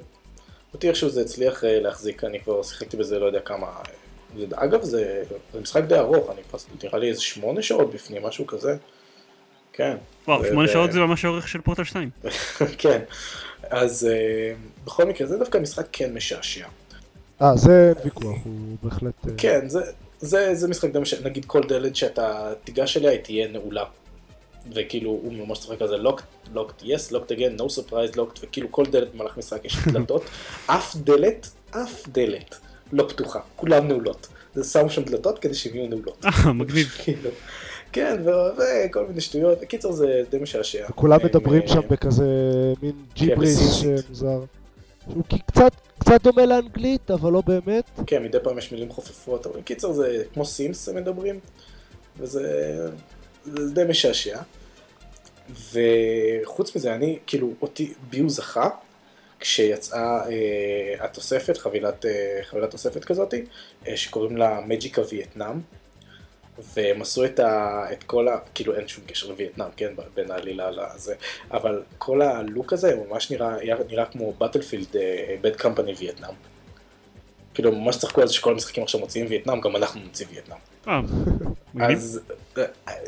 אותי 0.74 0.90
איכשהו 0.90 1.10
זה 1.10 1.22
הצליח 1.22 1.64
אה, 1.64 1.80
להחזיק, 1.80 2.24
אני 2.24 2.40
כבר 2.40 2.64
שיחקתי 2.64 2.98
בזה 2.98 3.20
לא 3.20 3.26
יודע 3.26 3.40
כמה... 3.40 3.68
זה, 4.38 4.46
אגב, 4.56 4.84
זה, 4.84 5.24
זה 5.54 5.60
משחק 5.62 5.84
די 5.84 5.96
ארוך, 5.98 6.30
אני 6.34 6.42
כבר 6.50 6.60
נראה 6.84 7.00
לי 7.00 7.10
איזה 7.10 7.22
שמונה 7.22 7.62
שעות 7.62 7.94
בפנים, 7.94 8.24
משהו 8.24 8.48
כזה. 8.48 8.76
כן. 9.74 9.98
וואו, 10.28 10.46
שמונה 10.46 10.68
זה- 10.68 10.74
שעות 10.74 10.92
זה 10.92 11.00
ממש 11.00 11.26
האורך 11.26 11.48
של 11.48 11.62
פורטל 11.62 11.84
2. 11.84 12.10
כן. 12.78 13.02
אז 13.70 14.08
אה, 14.12 14.54
בכל 14.86 15.06
מקרה, 15.06 15.28
זה 15.28 15.38
דווקא 15.38 15.58
משחק 15.58 15.86
כן 15.92 16.14
משעשע. 16.14 16.66
אה, 17.42 17.56
זה 17.56 17.94
ויכוח, 18.06 18.38
הוא 18.44 18.78
בהחלט... 18.84 19.14
אה, 19.28 19.32
כן, 19.38 19.70
זה, 19.70 19.80
זה, 20.20 20.56
זה 20.56 20.68
משחק 20.68 20.90
די 20.94 21.00
משעשע. 21.00 21.24
נגיד 21.26 21.46
כל 21.46 21.62
דלת 21.68 21.96
שאתה 21.96 22.54
תיגש 22.64 22.98
אליה, 22.98 23.12
היא 23.12 23.20
תהיה 23.20 23.48
נעולה. 23.48 23.84
וכאילו, 24.74 25.10
הוא 25.10 25.34
ממש 25.34 25.60
צוחק 25.60 25.80
כזה, 25.80 25.96
locked, 25.96 26.22
locked, 26.56 26.84
yes, 26.84 27.12
locked 27.12 27.32
again, 27.38 27.60
no 27.62 27.64
surprise, 27.64 28.16
locked, 28.16 28.40
וכאילו 28.42 28.72
כל 28.72 28.86
דלת 28.86 29.14
במהלך 29.14 29.38
משחק 29.38 29.66
יש 29.66 29.78
דלתות. 29.94 30.24
אף 30.68 30.96
דלת, 30.96 31.50
אף 31.72 32.08
דלת 32.08 32.56
לא 32.92 33.06
פתוחה, 33.10 33.40
כולן 33.56 33.88
נעולות. 33.88 34.28
זה 34.56 34.64
שמו 34.64 34.90
שם 34.90 35.04
דלתות 35.04 35.40
כדי 35.40 35.54
שהן 35.54 35.76
יהיו 35.76 35.88
נעולות. 35.90 36.26
אה, 36.26 36.54
מגניב. 36.60 36.88
כאילו, 37.04 37.30
כן, 37.92 38.24
וכל 38.58 39.08
מיני 39.08 39.22
שטויות. 39.22 39.62
בקיצור, 39.62 39.94
זה 39.94 40.24
די 40.30 40.38
משעשע. 40.38 40.86
וכולם 40.90 41.20
מדברים 41.24 41.62
אה, 41.62 41.68
שם 41.68 41.82
בכזה 41.90 42.26
מין 42.82 42.92
ג'יבריס 43.16 43.60
בסינית. 43.60 44.10
מוזר. 44.10 44.40
שהוא 45.12 45.24
כי- 45.30 45.40
קצת, 45.40 45.72
קצת 46.00 46.24
דומה 46.24 46.46
לאנגלית, 46.46 47.12
אבל 47.12 47.32
לא 47.32 47.42
באמת. 47.48 47.84
כן, 48.08 48.24
מדי 48.24 48.38
פעם 48.44 48.58
יש 48.58 48.72
מילים 48.72 48.90
חופפות, 48.90 49.46
אבל 49.46 49.60
בקיצור 49.60 49.94
זה 49.94 50.24
כמו 50.34 50.46
סימס 50.46 50.90
הם 50.90 50.96
מדברים, 50.96 51.40
וזה 52.18 52.78
זה 53.46 53.74
די 53.74 53.84
משעשע. 53.90 54.40
וחוץ 55.52 56.76
מזה, 56.76 56.96
אני, 56.96 57.20
כאילו, 57.28 57.54
אותי, 57.62 57.94
ביו 58.10 58.30
זכה, 58.30 58.70
כשיצאה 59.40 60.30
אה, 60.30 61.06
התוספת, 61.06 61.58
חבילת, 61.58 62.06
אה, 62.06 62.40
חבילת 62.44 62.72
תוספת 62.72 63.06
כזאתי, 63.06 63.46
אה, 63.88 63.98
שקוראים 63.98 64.38
לה 64.38 64.60
מג'יקה 64.68 65.02
וייטנאם, 65.10 65.60
והם 66.74 67.02
עשו 67.02 67.26
את, 67.26 67.40
ה, 67.40 67.86
את 67.92 68.04
כל 68.04 68.28
ה... 68.28 68.38
כאילו 68.54 68.76
אין 68.76 68.88
שום 68.88 69.04
קשר 69.06 69.28
לווייטנאם, 69.28 69.68
כן, 69.76 69.94
בין 70.14 70.32
העלילה 70.32 70.72
לזה, 70.72 71.16
אבל 71.52 71.84
כל 71.98 72.22
הלוק 72.22 72.74
הזה 72.74 72.96
ממש 72.96 73.32
נראה, 73.32 73.56
נראה 73.90 74.06
כמו 74.06 74.34
באטלפילד 74.34 74.96
בד 75.42 75.56
קמפני 75.56 75.94
וייטנאם. 76.00 76.51
כאילו 77.54 77.72
ממש 77.72 77.98
צחקו 77.98 78.22
על 78.22 78.28
זה 78.28 78.34
שכל 78.34 78.52
המשחקים 78.52 78.84
עכשיו 78.84 79.00
מוציאים 79.00 79.28
וייטנאם, 79.30 79.62
גם 79.62 79.76
אנחנו 79.76 80.02
נוציא 80.02 80.26
וייטנאם. 80.30 80.58
אה. 80.88 81.02
אז 81.80 82.20
אה, 82.58 82.64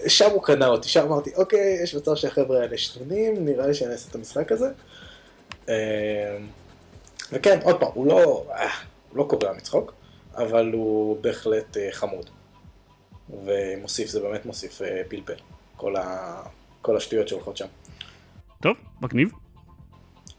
שם 0.07 0.29
הוא 0.31 0.43
קנה 0.43 0.67
אותי, 0.67 0.89
שם 0.89 1.01
אמרתי, 1.01 1.35
אוקיי, 1.35 1.79
יש 1.83 1.95
מצב 1.95 2.15
שהחבר'ה 2.15 2.61
האלה 2.61 2.77
שנונים, 2.77 3.45
נראה 3.45 3.67
לי 3.67 3.73
שאני 3.73 3.91
אעשה 3.91 4.09
את 4.09 4.15
המשחק 4.15 4.51
הזה. 4.51 4.67
אה, 5.69 6.37
וכן, 7.31 7.59
עוד 7.63 7.79
פעם, 7.79 7.89
הוא 7.93 8.07
לא, 8.07 8.23
הוא 9.09 9.17
לא 9.17 9.23
קורע 9.29 9.53
מצחוק, 9.53 9.93
אבל 10.35 10.71
הוא 10.73 11.17
בהחלט 11.21 11.77
חמוד. 11.91 12.29
ומוסיף, 13.45 14.09
זה 14.09 14.19
באמת 14.19 14.45
מוסיף 14.45 14.81
פלפל, 15.07 15.33
כל, 15.77 15.95
ה, 15.95 16.35
כל 16.81 16.97
השטויות 16.97 17.27
שהולכות 17.27 17.57
שם. 17.57 17.65
טוב, 18.61 18.75
מגניב. 19.01 19.29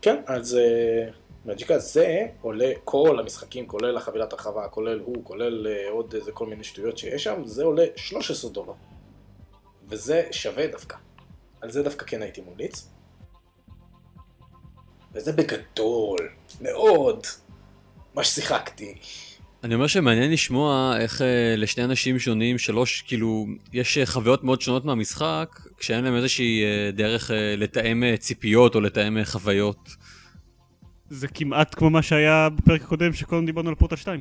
כן, 0.02 0.16
אז 0.26 0.58
מג'יקה 1.44 1.78
זה 1.78 2.26
עולה, 2.40 2.72
כל 2.84 3.18
המשחקים, 3.20 3.66
כולל 3.66 3.96
החבילת 3.96 4.32
הרחבה, 4.32 4.68
כולל 4.68 5.00
הוא, 5.00 5.24
כולל 5.24 5.66
אה, 5.66 5.90
עוד 5.90 6.14
איזה 6.14 6.32
כל 6.32 6.46
מיני 6.46 6.64
שטויות 6.64 6.98
שיש 6.98 7.24
שם, 7.24 7.42
זה 7.44 7.64
עולה 7.64 7.84
13 7.96 8.50
דולר. 8.50 8.72
וזה 9.88 10.22
שווה 10.30 10.66
דווקא. 10.66 10.96
על 11.60 11.70
זה 11.70 11.82
דווקא 11.82 12.06
כן 12.06 12.22
הייתי 12.22 12.40
ממליץ. 12.40 12.88
וזה 15.12 15.32
בגדול, 15.32 16.28
מאוד, 16.60 17.26
מה 18.14 18.24
ששיחקתי. 18.24 18.94
אני 19.64 19.74
אומר 19.74 19.86
שמעניין 19.86 20.32
לשמוע 20.32 20.96
איך 21.00 21.22
אה, 21.22 21.54
לשני 21.56 21.84
אנשים 21.84 22.18
שונים, 22.18 22.58
שלוש, 22.58 23.02
כאילו, 23.06 23.46
יש 23.72 23.98
אה, 23.98 24.06
חוויות 24.06 24.44
מאוד 24.44 24.60
שונות 24.60 24.84
מהמשחק, 24.84 25.60
כשאין 25.78 26.04
להם 26.04 26.16
איזושהי 26.16 26.64
אה, 26.64 26.90
דרך 26.90 27.30
אה, 27.30 27.54
לתאם 27.56 28.04
אה, 28.04 28.16
ציפיות 28.16 28.74
או 28.74 28.80
לתאם 28.80 29.24
חוויות. 29.24 29.88
זה 31.10 31.28
כמעט 31.28 31.74
כמו 31.74 31.90
מה 31.90 32.02
שהיה 32.02 32.48
בפרק 32.56 32.82
הקודם 32.82 33.12
שקודם 33.12 33.46
דיברנו 33.46 33.68
על 33.68 33.74
פורטל 33.74 33.96
2. 33.96 34.20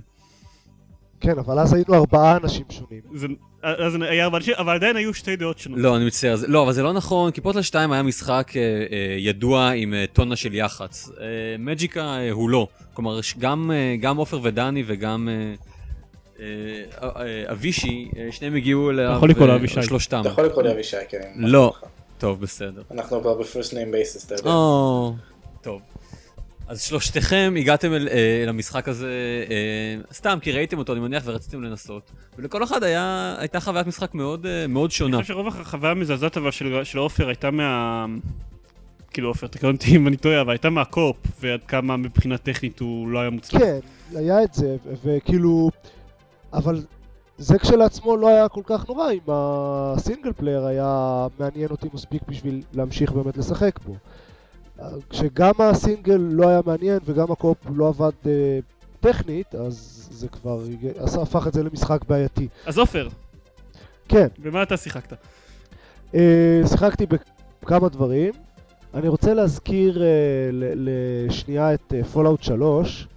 כן, 1.20 1.40
אבל 1.40 1.60
אז 1.60 1.74
היינו 1.74 1.94
ארבעה 1.94 2.38
אנשים 2.38 2.64
שונים. 2.70 3.02
זה, 3.16 3.28
אז 3.64 3.96
היה 4.02 4.24
ארבעה 4.26 4.38
אנשים, 4.40 4.54
אבל 4.58 4.76
עדיין 4.76 4.96
היו 4.96 5.14
שתי 5.14 5.36
דעות 5.36 5.60
שונות. 5.60 5.80
לא, 5.80 5.98
אני 5.98 6.06
מצטער, 6.06 6.36
לא, 6.48 6.64
אבל 6.64 6.74
זה 6.74 6.84
לא 6.84 6.94
נכון, 6.94 7.32
כי 7.32 7.42
פורטל 7.42 7.62
2 7.62 7.92
היה 7.92 8.04
משחק 8.04 8.52
אה, 8.56 8.62
אה, 8.62 9.16
ידוע 9.20 9.70
עם 9.70 9.94
אה, 9.94 10.06
טונה 10.14 10.36
של 10.36 10.54
יח"צ. 10.54 11.10
אה, 11.10 11.26
מג'יקה 11.60 12.02
אה, 12.02 12.32
הוא 12.32 12.50
לא. 12.50 12.68
כלומר, 12.94 13.20
גם, 13.40 13.72
אה, 13.74 13.96
גם 14.02 14.18
עופר 14.18 14.40
ודני 14.44 14.84
וגם 14.88 15.30
אה, 15.30 15.54
אה, 16.40 16.46
אה, 17.16 17.52
אבישי, 17.52 18.10
אה, 18.18 18.28
שניהם 18.32 18.56
הגיעו 18.56 18.90
אליו. 18.90 19.14
יכול 19.18 19.30
לקרוא 19.30 19.48
לו 19.48 19.56
אבישי. 19.56 19.80
או 19.80 19.84
שלושתם. 19.84 20.22
אתה 20.22 20.30
יכול 20.30 20.46
לקרוא 20.46 20.64
לי 20.64 20.72
אבישי, 20.72 20.98
כן. 21.10 21.32
לא. 21.36 21.74
טוב, 22.18 22.42
בסדר. 22.42 22.82
אנחנו 22.92 23.22
כבר 23.22 23.34
בפרסט 23.34 23.74
ניים 23.74 23.92
בייסס, 23.92 24.26
אתה 24.26 24.36
יודע. 24.36 24.52
או, 24.52 25.14
טוב. 25.62 25.82
אז 26.68 26.82
שלושתכם 26.82 27.54
הגעתם 27.58 27.94
אל, 27.94 28.08
אה, 28.08 28.44
אל 28.44 28.50
המשחק 28.50 28.88
הזה 28.88 29.12
אה, 29.50 30.14
סתם 30.14 30.38
כי 30.42 30.52
ראיתם 30.52 30.78
אותו, 30.78 30.94
אני 30.94 31.02
מניח, 31.02 31.24
ורציתם 31.26 31.62
לנסות. 31.62 32.12
ולכל 32.38 32.64
אחד 32.64 32.84
היה, 32.84 33.36
הייתה 33.38 33.60
חוויית 33.60 33.88
משחק 33.88 34.14
מאוד, 34.14 34.46
אה, 34.46 34.68
מאוד 34.68 34.92
שונה. 34.92 35.18
אני 35.18 35.22
חושב 35.24 35.34
שרוב 35.34 35.48
החוויה 35.48 35.92
המזעזעת 35.92 36.38
אבל 36.38 36.52
של 36.52 36.84
של 36.84 36.98
עופר 36.98 37.28
הייתה 37.28 37.52
מה... 37.52 38.06
כאילו 39.12 39.28
עופר, 39.28 39.48
תקן 39.48 39.68
אותי 39.68 39.96
אם 39.96 40.08
אני 40.08 40.18
טועה, 40.18 40.42
אבל 40.42 40.52
הייתה 40.52 40.70
מה 40.70 40.82
co-op, 40.82 41.18
ועד 41.40 41.64
כמה 41.64 41.98
מבחינה 41.98 42.38
טכנית 42.38 42.80
הוא 42.80 43.08
לא 43.08 43.20
היה 43.20 43.30
מוצלח. 43.30 43.62
כן, 43.62 43.80
היה 44.16 44.44
את 44.44 44.54
זה, 44.54 44.76
וכאילו... 45.04 45.72
אבל 46.54 46.82
זה 47.38 47.60
כשלעצמו 47.60 48.18
לא 48.18 48.28
היה 48.28 48.50
כל 48.50 48.62
כך 48.66 48.90
נורא 48.90 49.12
אם 49.12 49.20
ה 49.28 49.43
single 49.43 50.34
player 50.34 50.66
היה 50.66 51.28
מעניין 51.40 51.70
אותי 51.70 51.88
מספיק 51.94 52.22
בשביל 52.28 52.62
להמשיך 52.74 53.12
באמת 53.12 53.38
לשחק 53.38 53.80
בו. 53.86 53.96
כשגם 55.10 55.52
הסינגל 55.60 56.18
לא 56.32 56.48
היה 56.48 56.60
מעניין 56.66 57.00
וגם 57.06 57.32
ה 57.32 57.36
co-op 57.36 57.58
לא 57.76 57.88
עבד 57.88 58.12
אה, 58.26 58.60
טכנית, 59.00 59.56
אז 59.56 60.08
זה 60.12 60.28
כבר 60.28 60.60
עשה- 60.98 61.22
הפך 61.22 61.48
את 61.48 61.54
זה 61.54 61.64
למשחק 61.64 62.06
בעייתי. 62.10 62.48
אז 62.66 62.78
עופר, 62.78 63.08
כן, 64.10 64.28
במה 64.40 64.64
אתה 64.64 64.78
שיחקת? 64.78 65.14
אה, 66.16 66.62
שיחקתי 66.68 67.06
בכמה 67.62 67.90
דברים. 67.90 68.34
אני 68.94 69.08
רוצה 69.08 69.34
להזכיר 69.34 69.98
ל- 70.52 70.74
לשנייה 70.76 71.74
את 71.74 71.94
Fallout 72.14 72.44
3, 72.44 73.08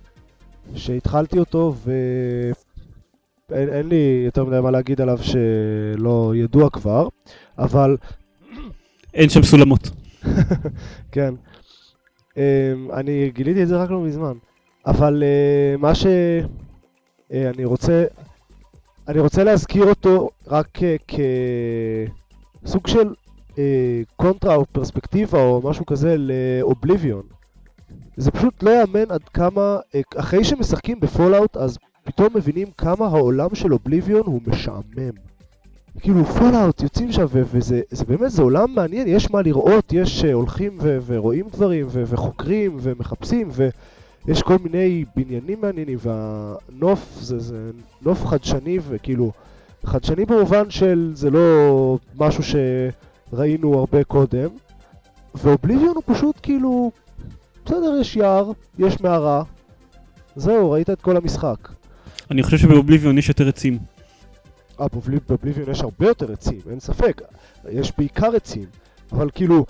שהתחלתי 0.74 1.38
אותו 1.38 1.74
ואין 1.84 3.68
אין 3.68 3.88
לי 3.88 4.22
יותר 4.26 4.44
מדי 4.44 4.60
מה 4.60 4.70
להגיד 4.70 5.00
עליו 5.00 5.18
שלא 5.22 6.32
ידוע 6.36 6.70
כבר, 6.70 7.08
אבל 7.58 7.96
אין 9.14 9.28
שם 9.28 9.42
סולמות. 9.42 9.90
כן. 11.12 11.34
אמ, 12.36 12.42
אני 12.92 13.30
גיליתי 13.34 13.62
את 13.62 13.68
זה 13.68 13.76
רק 13.76 13.90
לא 13.90 14.00
מזמן. 14.00 14.32
אבל 14.86 15.22
אה, 15.22 15.76
מה 15.78 15.94
שאני 15.94 17.64
רוצה, 17.64 18.04
אני 19.08 19.20
רוצה 19.20 19.44
להזכיר 19.44 19.84
אותו 19.84 20.28
רק 20.46 20.78
אה, 20.82 20.96
כסוג 22.64 22.86
של 22.86 23.14
אה, 23.58 24.02
קונטרה 24.16 24.54
או 24.54 24.66
פרספקטיבה 24.72 25.42
או 25.42 25.60
משהו 25.64 25.86
כזה 25.86 26.16
ל 26.18 26.29
Oblivion. 26.29 27.22
זה 28.16 28.30
פשוט 28.30 28.62
לא 28.62 28.70
יאמן 28.70 29.10
עד 29.10 29.28
כמה, 29.28 29.78
אה, 29.94 30.00
אחרי 30.16 30.44
שמשחקים 30.44 31.00
ב 31.00 31.07
Fallout 31.07 31.56
אז 31.56 31.78
פתאום 32.04 32.28
מבינים 32.36 32.68
כמה 32.78 33.06
העולם 33.06 33.54
של 33.54 33.72
Oblivion 33.72 34.22
הוא 34.26 34.40
משעמם. 34.46 35.25
כאילו 36.00 36.24
Fallout 36.24 36.82
יוצאים 36.82 37.12
שם 37.12 37.26
וזה 37.30 37.80
זה 37.90 38.04
באמת 38.04 38.30
זה 38.30 38.42
עולם 38.42 38.74
מעניין, 38.74 39.08
יש 39.08 39.30
מה 39.30 39.42
לראות, 39.42 39.92
יש 39.92 40.24
אה, 40.24 40.32
הולכים 40.32 40.78
ו- 40.80 40.98
ורואים 41.06 41.48
דברים 41.52 41.86
ו- 41.90 42.02
וחוקרים 42.06 42.76
ומחפשים 42.80 43.48
ויש 44.26 44.42
כל 44.42 44.56
מיני 44.62 45.04
בניינים 45.16 45.60
מעניינים 45.60 45.98
והנוף 46.00 47.18
זה, 47.20 47.38
זה 47.38 47.70
נוף 48.02 48.26
חדשני 48.26 48.78
וכאילו 48.88 49.32
חדשני 49.84 50.24
במובן 50.24 50.70
של 50.70 51.12
זה 51.14 51.30
לא 51.30 51.98
משהו 52.18 52.42
שראינו 53.32 53.78
הרבה 53.78 54.04
קודם 54.04 54.48
ו 55.34 55.41
Oblivion 55.41 55.94
הוא 55.94 56.02
פשוט 56.06 56.36
כאילו 56.42 56.90
בסדר 57.64 57.98
יש 58.00 58.16
יער, 58.16 58.50
יש 58.78 59.00
מערה 59.00 59.42
זהו 60.36 60.70
ראית 60.70 60.90
את 60.90 61.00
כל 61.00 61.16
המשחק 61.16 61.68
אני 62.30 62.42
חושב 62.42 62.58
שבאובליביון 62.58 63.18
יש 63.18 63.28
יותר 63.28 63.48
עצים. 63.48 63.95
אה, 64.80 64.86
באובליביון 65.28 65.70
יש 65.70 65.80
הרבה 65.80 66.06
יותר 66.06 66.32
עצים, 66.32 66.60
אין 66.70 66.80
ספק. 66.80 67.22
יש 67.70 67.92
בעיקר 67.98 68.36
עצים. 68.36 68.66
אבל 69.12 69.30
כאילו, 69.34 69.66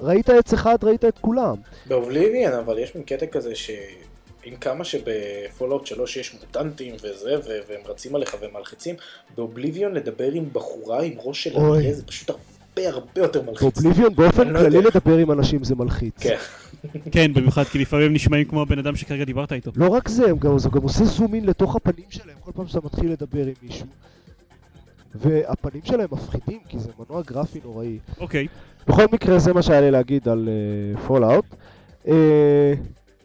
ראית 0.00 0.28
עץ 0.28 0.52
אחד, 0.52 0.76
ראית 0.82 1.04
את 1.04 1.18
כולם. 1.20 1.54
באובליביאן, 1.86 2.52
אבל 2.52 2.78
יש 2.78 2.94
מין 2.94 3.04
קטע 3.04 3.26
כזה 3.26 3.54
שיש 3.54 3.78
עם 4.44 4.56
כמה 4.56 4.84
שבפולאאוט 4.84 5.86
3 5.86 6.16
יש 6.16 6.34
מוטנטים 6.34 6.94
וזה, 6.94 7.38
ו- 7.38 7.58
והם 7.68 7.80
רצים 7.86 8.14
עליך 8.14 8.36
ומלחיצים, 8.40 8.94
באובליביון 9.36 9.94
לדבר 9.94 10.32
עם 10.32 10.44
בחורה 10.52 11.02
עם 11.02 11.12
ראש 11.18 11.44
של 11.44 11.56
אוי. 11.56 11.78
אריה 11.78 11.94
זה 11.94 12.06
פשוט 12.06 12.30
הרבה 12.30 12.88
הרבה 12.88 13.20
יותר 13.20 13.42
מלחיץ. 13.42 13.60
באובליביון 13.60 14.14
באופן 14.14 14.48
לא 14.48 14.58
כללי 14.58 14.76
יודע. 14.76 14.88
לדבר 14.88 15.18
עם 15.18 15.32
אנשים 15.32 15.64
זה 15.64 15.74
מלחיץ. 15.74 16.14
כן. 16.20 16.36
כן, 17.12 17.34
במיוחד 17.34 17.64
כי 17.64 17.78
לפעמים 17.78 18.06
הם 18.06 18.12
נשמעים 18.12 18.44
כמו 18.44 18.62
הבן 18.62 18.78
אדם 18.78 18.96
שכרגע 18.96 19.24
דיברת 19.24 19.52
איתו. 19.52 19.70
לא 19.76 19.88
רק 19.88 20.08
זה, 20.08 20.30
הם 20.30 20.38
גם, 20.38 20.58
זה 20.58 20.68
גם 20.68 20.82
עושה 20.82 21.04
zoom 21.04 21.34
in 21.34 21.46
לתוך 21.46 21.76
הפנים 21.76 22.04
שלהם 22.10 22.36
כל 22.40 22.52
פעם 22.54 22.68
שאתה 22.68 22.80
מתחיל 22.84 23.12
לדבר 23.12 23.46
עם 23.46 23.54
מישהו. 23.62 23.86
והפנים 25.14 25.80
שלהם 25.84 26.06
מפחידים, 26.12 26.58
כי 26.68 26.78
זה 26.78 26.90
מנוע 26.98 27.22
גרפי 27.22 27.60
נוראי. 27.64 27.98
אוקיי. 28.20 28.46
בכל 28.88 29.04
מקרה, 29.12 29.38
זה 29.38 29.52
מה 29.52 29.62
שהיה 29.62 29.80
לי 29.80 29.90
להגיד 29.90 30.28
על 30.28 30.48
אה, 30.96 31.00
Fallout. 31.00 31.44
אה, 32.04 32.08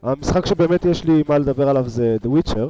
המשחק 0.04 0.46
שבאמת 0.46 0.86
יש 0.86 1.04
לי 1.04 1.24
מה 1.30 1.38
לדבר 1.38 1.70
עליו 1.70 1.90
זה 1.90 2.18
The 2.24 2.28
Witcher, 2.28 2.70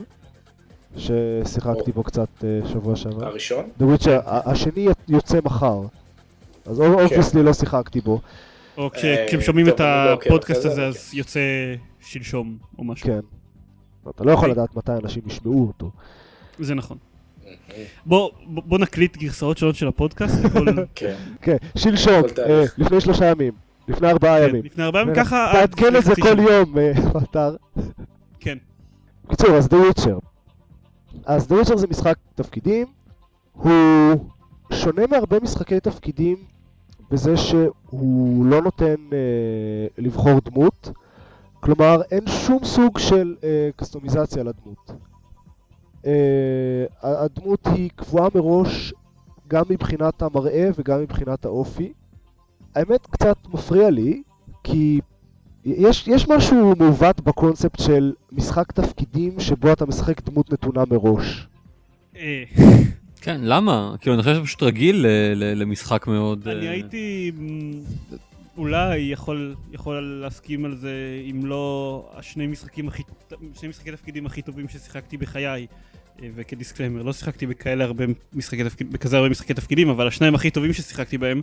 ששיחקתי 0.97 1.91
או. 1.91 1.95
בו 1.95 2.03
קצת 2.03 2.27
אה, 2.39 2.67
שבוע 2.67 2.95
שעבר. 2.95 3.25
הראשון? 3.25 3.65
The 3.79 3.83
Witcher, 3.83 4.09
השני 4.25 4.87
יוצא 5.07 5.39
מחר. 5.45 5.81
אז 6.65 6.79
obviously 6.79 7.43
לא 7.43 7.53
שיחקתי 7.53 8.01
בו. 8.01 8.19
או 8.77 8.89
כש- 8.93 9.05
אה, 9.05 9.25
כשהם 9.27 9.41
שומעים 9.41 9.67
את 9.69 9.79
לא 9.79 10.13
עוקב 10.13 10.27
הפודקאסט 10.27 10.65
הזה 10.65 10.81
אבל 10.81 10.89
אז 10.89 11.09
יוצא 11.13 11.39
שלשום 11.99 12.57
או 12.79 12.83
משהו. 12.83 13.05
כן. 13.07 13.19
אתה 14.09 14.23
לא 14.23 14.31
יכול 14.31 14.49
אוקיי. 14.49 14.63
לדעת 14.63 14.75
מתי 14.75 14.91
אנשים 15.03 15.21
ישמעו 15.27 15.67
אותו. 15.67 15.91
זה 16.59 16.75
נכון. 16.75 16.97
בוא 18.05 18.79
נקליט 18.79 19.17
גרסאות 19.17 19.57
שונות 19.57 19.75
של 19.75 19.87
הפודקאסט. 19.87 20.39
כן. 20.95 21.15
כן, 21.41 21.57
שלשום. 21.77 22.21
אה, 22.39 22.63
לפני 22.77 23.01
שלושה 23.01 23.25
ימים, 23.25 23.53
לפני 23.87 24.09
ארבעה 24.09 24.39
כן, 24.39 24.49
ימים. 24.49 24.65
לפני 24.65 24.83
ארבעה 24.83 25.01
ימים 25.01 25.15
ככה... 25.15 25.51
עד 25.51 25.65
תעדכן 25.65 25.95
את 25.95 26.03
זה 26.03 26.13
כל. 26.21 26.39
יום 26.39 26.77
אה, 26.77 26.91
באתר. 27.13 27.55
כן. 28.39 28.57
בקיצור, 29.25 29.49
אז 29.49 29.67
The 29.67 29.75
Witcher. 29.75 30.19
אז 31.25 31.51
The 31.51 31.55
Witcher 31.55 31.75
זה 31.75 31.87
משחק 31.87 32.15
תפקידים, 32.35 32.87
הוא 33.53 33.71
שונה 34.73 35.07
מהרבה 35.07 35.39
משחקי 35.39 35.79
תפקידים 35.79 36.37
בזה 37.11 37.37
שהוא 37.37 38.45
לא 38.45 38.61
נותן 38.61 38.95
אה, 39.13 39.17
לבחור 39.97 40.39
דמות, 40.45 40.91
כלומר 41.59 42.01
אין 42.11 42.27
שום 42.27 42.63
סוג 42.63 42.99
של 42.99 43.35
אה, 43.43 43.69
קסטומיזציה 43.75 44.43
לדמות. 44.43 44.91
אה, 46.05 46.85
הדמות 47.01 47.67
היא 47.67 47.89
קבועה 47.95 48.29
מראש 48.35 48.93
גם 49.47 49.63
מבחינת 49.69 50.21
המראה 50.21 50.69
וגם 50.77 51.01
מבחינת 51.01 51.45
האופי. 51.45 51.93
האמת 52.75 53.07
קצת 53.11 53.37
מפריע 53.53 53.89
לי, 53.89 54.21
כי 54.63 54.99
יש, 55.65 56.07
יש 56.07 56.27
משהו 56.27 56.73
מעוות 56.79 57.21
בקונספט 57.21 57.79
של 57.79 58.13
משחק 58.31 58.71
תפקידים 58.71 59.39
שבו 59.39 59.73
אתה 59.73 59.85
משחק 59.85 60.29
דמות 60.29 60.53
נתונה 60.53 60.83
מראש. 60.91 61.47
אה, 62.15 62.43
כן, 63.21 63.41
למה? 63.43 63.95
כאילו, 64.01 64.15
אני 64.15 64.23
חושב 64.23 64.35
שזה 64.35 64.43
פשוט 64.43 64.63
רגיל 64.63 64.95
ל- 64.95 65.33
ל- 65.35 65.61
למשחק 65.61 66.07
מאוד... 66.07 66.47
אני 66.47 66.67
אה, 66.67 66.71
הייתי 66.71 67.31
אולי 68.57 68.97
יכול 68.97 69.55
יכול 69.71 70.19
להסכים 70.21 70.65
על 70.65 70.75
זה 70.75 71.21
אם 71.31 71.45
לא 71.45 72.05
השני 72.15 72.47
משחקים 72.47 72.87
הכי 72.87 73.03
שני 73.59 73.69
משחקי 73.69 73.91
תפקידים 73.91 74.25
הכי 74.25 74.41
טובים 74.41 74.67
ששיחקתי 74.67 75.17
בחיי. 75.17 75.67
אה, 76.21 76.27
וכ 76.35 76.49
disclaimer, 76.49 77.01
לא 77.01 77.13
שיחקתי 77.13 77.45
בכאלה 77.47 77.83
הרבה 77.83 78.03
משחקי 78.33 78.63
תפקיד, 78.63 78.91
בכזה 78.93 79.17
הרבה 79.17 79.29
משחקי 79.29 79.53
תפקידים, 79.53 79.89
אבל 79.89 80.07
השניים 80.07 80.35
הכי 80.35 80.51
טובים 80.51 80.73
ששיחקתי 80.73 81.17
בהם 81.17 81.41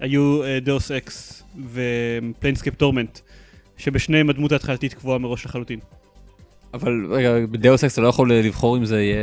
היו 0.00 0.40
Deus 0.62 0.90
Ex 0.90 1.42
ו 1.72 1.81
Planescape: 1.81 2.74
Torment, 2.74 3.18
שבשניהם 3.76 4.30
הדמות 4.30 4.52
ההתחלתית 4.52 4.94
קבועה 4.94 5.18
מראש 5.18 5.44
לחלוטין. 5.46 5.78
אבל 6.74 7.06
רגע, 7.10 7.46
ב 7.50 7.57
Deus 7.57 7.84
Ex 7.84 7.92
אתה 7.92 8.00
לא 8.00 8.08
יכול 8.08 8.32
לבחור 8.34 8.76
אם 8.76 8.84
זה 8.84 9.02
יהיה 9.02 9.16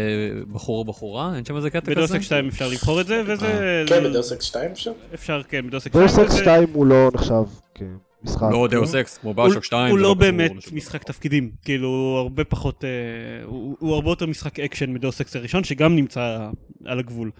בחור 0.51 0.77
או 0.79 0.85
בחורה? 0.85 1.35
אין 1.35 1.45
שם 1.45 1.55
איזה 1.55 1.69
קטע 1.69 1.79
כזה? 1.81 1.91
ב 1.95 1.99
Deus 1.99 2.11
Ex 2.11 2.25
2 2.25 2.47
אפשר 2.47 2.67
לבחור 2.67 3.01
את 3.01 3.07
זה, 3.07 3.21
וזה... 3.27 3.83
כן, 3.87 4.03
בדאוס 4.03 4.31
אקס 4.31 4.43
2 4.45 4.71
אפשר? 4.71 4.91
אפשר, 5.13 5.41
כן, 5.49 5.67
ב 5.67 5.71
Deus 5.71 5.87
Ex 5.87 5.95
Deus 5.95 6.19
Ex 6.19 6.33
וזה- 6.33 6.41
2 6.43 6.67
הוא 6.73 6.85
לא 6.85 7.09
נחשב 7.13 7.43
כמשחק. 8.27 8.47
לא 8.51 8.67
Deus 8.71 8.95
Ex, 8.95 9.17
כמו 9.17 9.33
BioShock 9.33 9.63
2. 9.63 9.91
הוא 9.91 9.99
זה 9.99 10.03
לא 10.03 10.07
קשור 10.09 10.19
באמת 10.19 10.51
לשום 10.57 10.77
משחק. 10.77 11.03
תפקידים, 11.03 11.49
כאילו 11.65 11.87
הוא 11.87 12.17
הרבה 12.17 12.43
פחות, 12.43 12.83
אה, 12.83 12.89
הוא 13.79 13.93
הרבה 13.95 14.09
יותר 14.09 14.25
משחק 14.25 14.59
אקשן 14.59 14.93
מ 14.93 14.99
Deus 14.99 15.21
Ex 15.21 15.35
הראשון, 15.35 15.63
שגם 15.63 15.95
נמצא 15.95 16.49
על 16.85 16.99
הגבול. 16.99 17.31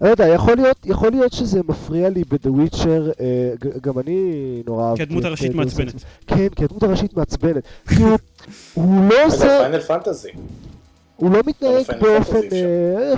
אני 0.00 0.06
לא 0.06 0.10
יודע, 0.10 0.28
יכול 0.28 0.54
להיות, 0.56 0.76
יכול 0.84 1.10
להיות 1.10 1.32
שזה 1.32 1.60
מפריע 1.68 2.08
לי 2.08 2.22
Witcher, 2.46 2.86
אה, 3.20 3.52
ג- 3.60 3.78
גם 3.80 3.98
אני 3.98 4.16
נורא 4.66 4.84
אהבתי. 4.84 4.96
כי 4.96 5.02
הדמות 5.02 5.24
הראשית 5.24 5.50
אה, 5.50 5.56
מעצבנת. 5.56 5.94
כן, 6.26 6.48
כי 6.56 6.64
הדמות 6.64 6.82
הראשית 6.82 7.16
מעצבנת. 7.16 7.62
כי 7.88 8.02
הוא, 8.02 8.18
הוא 8.74 9.08
לא 9.10 9.26
עושה, 9.26 9.58
Final 9.62 9.80
Fantasy. 9.80 10.28
הוא 11.16 11.30
לא 11.30 11.40
מתנהג 11.46 11.84
באופן... 12.00 12.40
Fantasy 12.40 12.62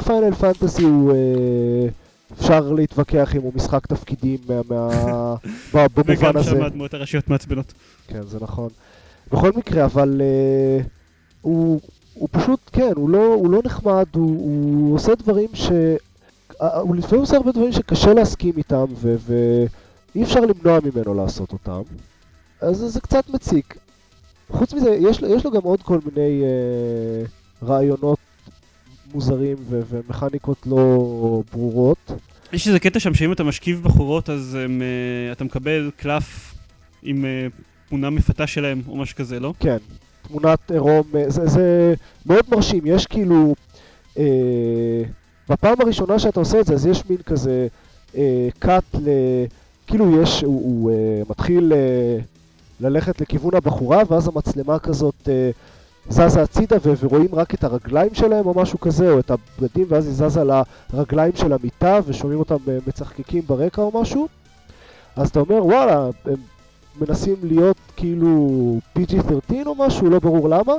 Final 0.05 0.35
Fantasy 0.35 0.83
הוא... 0.83 1.13
אה, 2.39 2.45
אפשר 2.45 2.73
להתווכח 2.73 3.37
אם 3.37 3.43
הוא 3.43 3.53
משחק 3.55 3.87
תפקידים 3.87 4.39
מה- 4.49 4.61
מה- 5.75 5.87
במובן 5.95 6.15
וגם 6.19 6.37
הזה. 6.37 6.51
שם 6.51 6.63
הדמויות 6.63 6.95
הראשיות 6.95 7.29
מעצבנות. 7.29 7.73
כן, 8.09 8.23
זה 8.23 8.39
נכון. 8.41 8.69
בכל 9.33 9.53
מקרה, 9.57 9.85
אבל 9.85 10.21
אה, 10.25 10.85
הוא, 11.41 11.81
הוא 12.15 12.29
פשוט, 12.33 12.61
כן, 12.73 12.93
הוא 12.97 13.11
לא, 13.11 13.35
הוא 13.35 13.51
לא 13.51 13.61
נחמד, 13.65 14.05
הוא, 14.15 14.31
הוא 14.31 14.95
עושה 14.95 15.15
דברים 15.15 15.49
ש... 15.55 15.71
אה, 16.63 16.79
הוא 16.79 16.97
לפעמים 16.97 17.21
עושה 17.21 17.37
הרבה 17.37 17.53
דברים 17.53 17.73
שקשה 17.73 18.15
להסכים 18.15 18.53
איתם, 18.57 18.85
ו- 18.97 19.17
ואי 19.27 20.23
אפשר 20.23 20.41
למנוע 20.41 20.79
ממנו 20.85 21.15
לעשות 21.15 21.53
אותם. 21.53 21.83
אז 22.61 22.77
זה, 22.77 23.01
קצת 23.01 23.29
מציק. 23.31 23.77
חוץ 24.51 24.73
מזה, 24.75 24.91
יש, 24.91 25.23
יש 25.29 25.45
לו 25.45 25.51
גם 25.51 25.63
עוד 25.63 25.83
כל 25.83 25.99
מיני 26.05 26.43
אה, 26.43 27.27
רעיונות 27.67 28.19
מוזרים 29.15 29.57
ו- 29.69 29.81
ומכניקות 29.91 30.67
לא 30.67 31.43
ברורות. 31.53 32.13
יש 32.53 32.67
איזה 32.69 32.79
קטע 32.79 33.01
שם 33.01 33.15
שאם 33.15 33.33
אתה 33.33 33.45
משכיב 33.45 33.83
בחורות 33.83 34.31
אז 34.31 34.55
הם, 34.55 34.83
אה, 34.83 35.33
אתה 35.33 35.45
מקבל 35.45 35.91
קלף 35.97 36.55
עם 37.03 37.25
אה, 37.25 37.47
תמונה 37.89 38.11
מפתה 38.11 38.47
שלהם 38.47 38.83
או 38.89 38.97
משהו 38.97 39.17
כזה, 39.17 39.41
לא? 39.41 39.53
כן, 39.61 39.77
תמונת 40.29 40.71
עירום, 40.71 41.03
אה, 41.15 41.31
זה, 41.31 41.47
זה 41.47 41.95
מאוד 42.27 42.45
מרשים, 42.51 42.83
יש 42.87 43.07
כאילו, 43.07 43.55
אה, 44.19 45.03
בפעם 45.49 45.81
הראשונה 45.81 46.19
שאתה 46.19 46.41
עושה 46.41 46.61
את 46.61 46.67
זה, 46.67 46.75
אז 46.75 46.87
יש 46.87 47.03
מין 47.11 47.19
כזה 47.27 47.67
אה, 48.17 48.49
cut 48.65 48.99
ל... 49.01 49.09
כאילו 49.87 50.23
יש, 50.23 50.43
הוא, 50.43 50.63
הוא 50.63 50.91
אה, 50.91 51.23
מתחיל 51.31 51.73
אה, 51.73 52.19
ללכת 52.81 53.21
לכיוון 53.21 53.55
הבחורה, 53.55 54.03
ואז 54.11 54.29
המצלמה 54.29 54.79
כזאת 54.79 55.29
אה, 55.29 55.51
זזה 56.09 56.43
הצידה 56.43 56.77
ורואים 57.01 57.29
רק 57.35 57.55
את 57.55 57.65
הרגליים 57.65 58.15
שלהם 58.15 58.47
או 58.47 58.55
משהו 58.55 58.81
כזה, 58.81 59.11
או 59.13 59.19
את 59.19 59.31
הבגדים, 59.31 59.87
ואז 59.89 60.07
היא 60.07 60.15
זזה 60.29 60.41
לרגליים 60.93 61.33
של 61.37 61.53
המיטה, 61.53 61.99
ושומעים 62.07 62.39
אותם 62.39 62.57
אה, 62.69 62.79
מצחקקים 62.87 63.43
ברקע 63.47 63.83
או 63.83 64.01
משהו. 64.01 64.29
אז 65.17 65.29
אתה 65.29 65.41
אומר, 65.41 65.67
וואלה, 65.67 66.09
הם 66.25 66.35
מנסים 67.01 67.37
להיות 67.43 67.77
כאילו 67.97 68.49
PG-13 68.99 69.33
או 69.67 69.75
משהו, 69.75 70.11
לא 70.11 70.19
ברור 70.19 70.49
למה, 70.49 70.73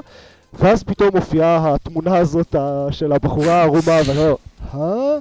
ואז 0.54 0.84
פתאום 0.84 1.10
מופיעה 1.16 1.74
התמונה 1.74 2.18
הזאת 2.18 2.56
ה- 2.56 2.88
של 2.92 3.12
הבחורה 3.12 3.54
הערומה, 3.54 3.80
ואני 4.08 4.18
אומר, 4.20 4.36
אה? 4.74 5.18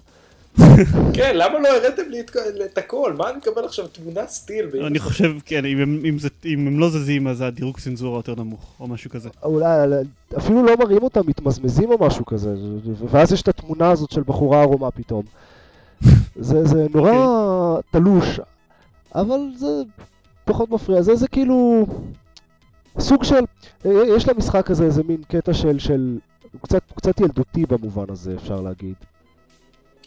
כן, 1.13 1.37
למה 1.37 1.59
לא 1.59 1.69
הראיתם 1.69 2.03
לי 2.09 2.21
את- 2.21 2.37
את 2.73 2.79
הכל? 2.79 3.15
מה 3.19 3.31
אני 3.31 3.37
מקבל 3.39 3.65
עכשיו 3.65 3.87
תמונה 3.89 4.27
סטיל? 4.27 4.67
אני 4.87 4.99
חושב, 4.99 5.33
כן, 5.45 5.65
אם 5.65 5.79
הם- 5.81 6.03
אם 6.09 6.19
זה- 6.19 6.29
אם 6.45 6.67
הם 6.67 6.79
לא 6.81 6.91
זזים 6.91 7.29
אז 7.29 7.41
הדירוג 7.41 7.79
צנזורה 7.79 8.19
יותר 8.19 8.35
נמוך, 8.35 8.75
או 8.81 8.87
משהו 8.87 9.11
כזה. 9.11 9.29
אולי, 9.43 9.67
אפילו 10.39 10.63
לא 10.65 10.77
מראים 10.79 11.03
אותם 11.03 11.21
מתמזמזים 11.27 11.91
או 11.91 12.07
משהו 12.07 12.27
כזה, 12.27 12.55
ואז 13.11 13.33
יש 13.33 13.43
את 13.43 13.49
התמונה 13.49 13.91
הזאת 13.91 14.11
של 14.11 14.23
בחורה 14.27 14.61
ערומה 14.63 14.91
פתאום. 14.91 15.23
זה, 16.37 16.65
זה 16.65 16.87
נורא 16.95 17.13
תלוש, 17.91 18.41
אבל 19.15 19.39
זה 19.57 19.83
פחות 20.45 20.71
מפריע. 20.71 21.03
זה, 21.03 21.15
זה 21.15 21.29
כאילו 21.29 21.87
סוג 22.99 23.25
של, 23.25 23.41
יש 23.85 24.29
למשחק 24.29 24.71
הזה 24.71 24.85
איזה 24.85 25.03
מין 25.09 25.23
קטע 25.29 25.55
של, 25.55 25.79
של 25.79 26.19
הוא 26.53 26.61
קצת, 26.63 26.83
הוא 26.89 26.97
קצת 26.97 27.21
ילדותי 27.21 27.67
במובן 27.67 28.05
הזה, 28.09 28.35
אפשר 28.35 28.61
להגיד. 28.61 28.95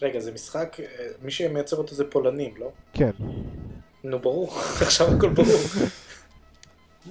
רגע, 0.02 0.20
זה 0.20 0.32
משחק, 0.32 0.78
אה, 0.80 0.86
מי 1.22 1.32
שמייצר 1.32 1.78
אותו 1.78 1.96
זה 1.96 2.04
פולנים, 2.04 2.54
לא? 2.60 2.72
כן. 2.94 3.12
נו, 4.04 4.20
ברור, 4.20 4.60
עכשיו 4.82 5.08
הכל 5.18 5.30
ברור. 5.30 5.60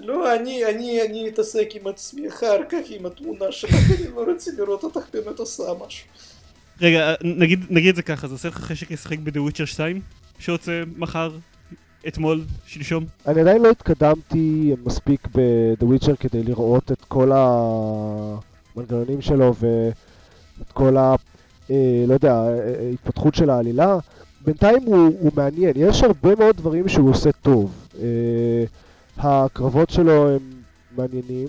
לא, 0.00 0.35
אני, 0.35 0.64
אני, 0.64 1.03
אני 1.03 1.29
אתעסק 1.29 1.68
עם 1.74 1.87
עצמי 1.87 2.29
אחר 2.29 2.59
כך, 2.68 2.79
עם 2.90 3.07
התמונה 3.07 3.53
שלך, 3.53 3.70
אני 3.98 4.09
לא 4.14 4.24
רוצה 4.33 4.50
לראות 4.59 4.85
אותך 4.85 5.00
באמת 5.12 5.38
עושה 5.38 5.62
משהו. 5.87 6.07
רגע, 6.81 7.14
נגיד 7.22 7.64
נגיד 7.70 7.88
את 7.88 7.96
זה 7.96 8.03
ככה, 8.03 8.29
זה 8.29 8.35
עושה 8.35 8.48
לך 8.48 8.55
חשק 8.55 8.90
לשחק 8.90 9.18
ב-The 9.18 9.50
Witcher 9.50 9.66
2, 9.66 10.00
שיוצא 10.38 10.83
מחר, 10.96 11.31
אתמול, 12.09 12.44
שלשום? 12.66 13.05
אני 13.26 13.40
עדיין 13.40 13.62
לא 13.62 13.70
התקדמתי 13.70 14.74
מספיק 14.85 15.29
ב-The 15.35 15.85
Witcher 15.85 16.16
כדי 16.20 16.42
לראות 16.42 16.92
את 16.92 17.05
כל 17.09 17.33
המנגנונים 17.35 19.22
שלו 19.22 19.55
ואת 19.55 20.72
כל 20.72 20.96
ה... 20.96 21.14
אה, 21.70 22.04
לא 22.06 22.14
יודע, 22.14 22.33
אה, 22.33 22.87
ההתפתחות 22.88 23.35
של 23.35 23.50
העלילה. 23.50 23.98
בינתיים 24.44 24.83
הוא, 24.83 25.11
הוא 25.20 25.30
מעניין, 25.37 25.72
יש 25.76 26.02
הרבה 26.02 26.35
מאוד 26.35 26.56
דברים 26.56 26.88
שהוא 26.88 27.11
עושה 27.11 27.33
טוב. 27.33 27.87
אה, 28.02 28.64
הקרבות 29.18 29.90
שלו 29.90 30.28
הם 30.28 30.38
מעניינים. 30.96 31.48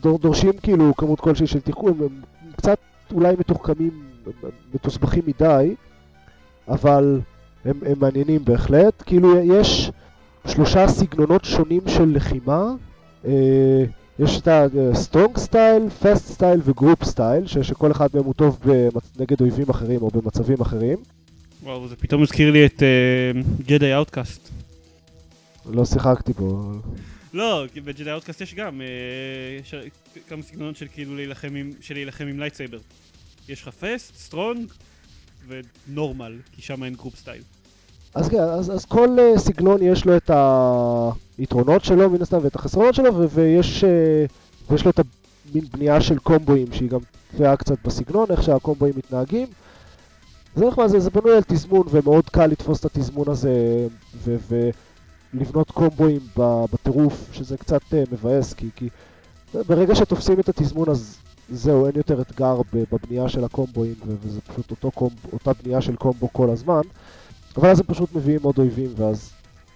דור, 0.00 0.18
דורשים 0.18 0.52
כאילו 0.62 0.96
כמות 0.96 1.20
כלשהי 1.20 1.46
של 1.46 1.60
תחכום, 1.60 2.02
הם 2.02 2.20
קצת 2.56 2.78
אולי 3.12 3.34
מתוחכמים, 3.38 3.90
הם 4.26 4.50
מתוסבכים 4.74 5.22
מדי, 5.26 5.74
אבל 6.68 7.20
הם, 7.64 7.80
הם 7.86 7.98
מעניינים 8.00 8.44
בהחלט. 8.44 9.02
כאילו 9.06 9.38
יש 9.38 9.90
שלושה 10.46 10.88
סגנונות 10.88 11.44
שונים 11.44 11.80
של 11.86 12.12
לחימה. 12.14 12.72
אה, 14.20 14.24
יש 14.24 14.40
את 14.40 14.48
ה-Strong 14.48 15.38
Style, 15.38 16.02
Fast 16.04 16.38
Style 16.38 16.60
ו-Group 16.64 17.04
Style, 17.04 17.62
שכל 17.62 17.92
אחד 17.92 18.08
מהם 18.14 18.24
הוא 18.24 18.34
טוב 18.34 18.58
במצ- 18.64 19.20
נגד 19.20 19.40
אויבים 19.40 19.68
אחרים 19.70 20.02
או 20.02 20.10
במצבים 20.10 20.60
אחרים. 20.60 20.98
וואו, 21.62 21.88
זה 21.88 21.96
פתאום 21.96 22.22
הזכיר 22.22 22.50
לי 22.50 22.66
את 22.66 22.82
Jedi 23.66 23.94
Outcast. 23.94 24.48
לא 25.70 25.84
שיחקתי 25.84 26.32
בו. 26.32 26.72
לא, 27.34 27.64
כי 27.72 27.80
ב 27.80 27.86
Jedi 27.86 28.10
Outcast 28.12 28.40
יש 28.40 28.54
גם 28.54 28.80
אה, 28.80 28.86
יש 29.60 29.74
כמה 30.28 30.42
סגנונות 30.42 30.76
של 30.76 30.86
כאילו 30.92 31.16
להילחם 31.16 31.54
עם, 31.54 31.70
של 31.80 31.94
להילחם 31.94 32.26
עם 32.26 32.38
lightsaber. 32.40 32.78
יש 33.48 33.62
לך 33.62 33.68
fast, 33.68 34.16
strong 34.16 34.72
ונורמל, 35.48 36.36
כי 36.52 36.62
שם 36.62 36.84
אין 36.84 36.94
group 36.94 37.16
style. 37.16 37.42
אז 38.16 38.28
כן, 38.28 38.40
אז, 38.40 38.70
אז 38.70 38.84
כל 38.84 39.08
אה, 39.18 39.38
סגנון 39.38 39.82
יש 39.82 40.04
לו 40.04 40.16
את 40.16 40.30
היתרונות 41.38 41.84
שלו 41.84 42.10
מן 42.10 42.22
הסתם 42.22 42.38
ואת 42.42 42.54
החסרונות 42.54 42.94
שלו, 42.94 43.14
ו- 43.14 43.28
ויש, 43.28 43.84
אה, 43.84 43.86
ויש 44.70 44.84
לו 44.84 44.90
את 44.90 45.00
המין 45.00 45.64
בנייה 45.72 46.00
של 46.00 46.18
קומבואים 46.18 46.66
שהיא 46.72 46.90
גם 46.90 46.98
תלויה 47.36 47.56
קצת 47.56 47.76
בסגנון, 47.84 48.26
איך 48.30 48.42
שהקומבואים 48.42 48.94
מתנהגים. 48.96 49.46
זה 50.56 50.66
נחמד, 50.66 50.86
זה, 50.86 51.00
זה 51.00 51.10
בנוי 51.10 51.36
על 51.36 51.42
תזמון 51.46 51.86
ומאוד 51.90 52.30
קל 52.30 52.46
לתפוס 52.46 52.80
את 52.80 52.84
התזמון 52.84 53.28
הזה 53.28 53.86
ולבנות 55.34 55.70
קומבואים 55.70 56.20
בטירוף, 56.72 57.28
שזה 57.32 57.56
קצת 57.56 57.82
uh, 57.82 58.12
מבאס, 58.12 58.52
כי, 58.54 58.68
כי 58.76 58.88
ברגע 59.54 59.94
שתופסים 59.94 60.40
את 60.40 60.48
התזמון 60.48 60.88
אז 60.88 61.18
זהו, 61.50 61.86
אין 61.86 61.94
יותר 61.96 62.20
אתגר 62.20 62.60
בבנייה 62.72 63.28
של 63.28 63.44
הקומבואים, 63.44 63.94
וזה 64.06 64.40
פשוט 64.40 64.70
אותו 64.70 64.90
קומב, 64.90 65.32
אותה 65.32 65.50
בנייה 65.62 65.80
של 65.80 65.96
קומבו 65.96 66.28
כל 66.32 66.50
הזמן. 66.50 66.80
אבל 67.56 67.68
אז 67.70 67.80
הם 67.80 67.86
פשוט 67.86 68.14
מביאים 68.14 68.40
עוד 68.42 68.58
אויבים, 68.58 68.90
ואז 68.96 69.30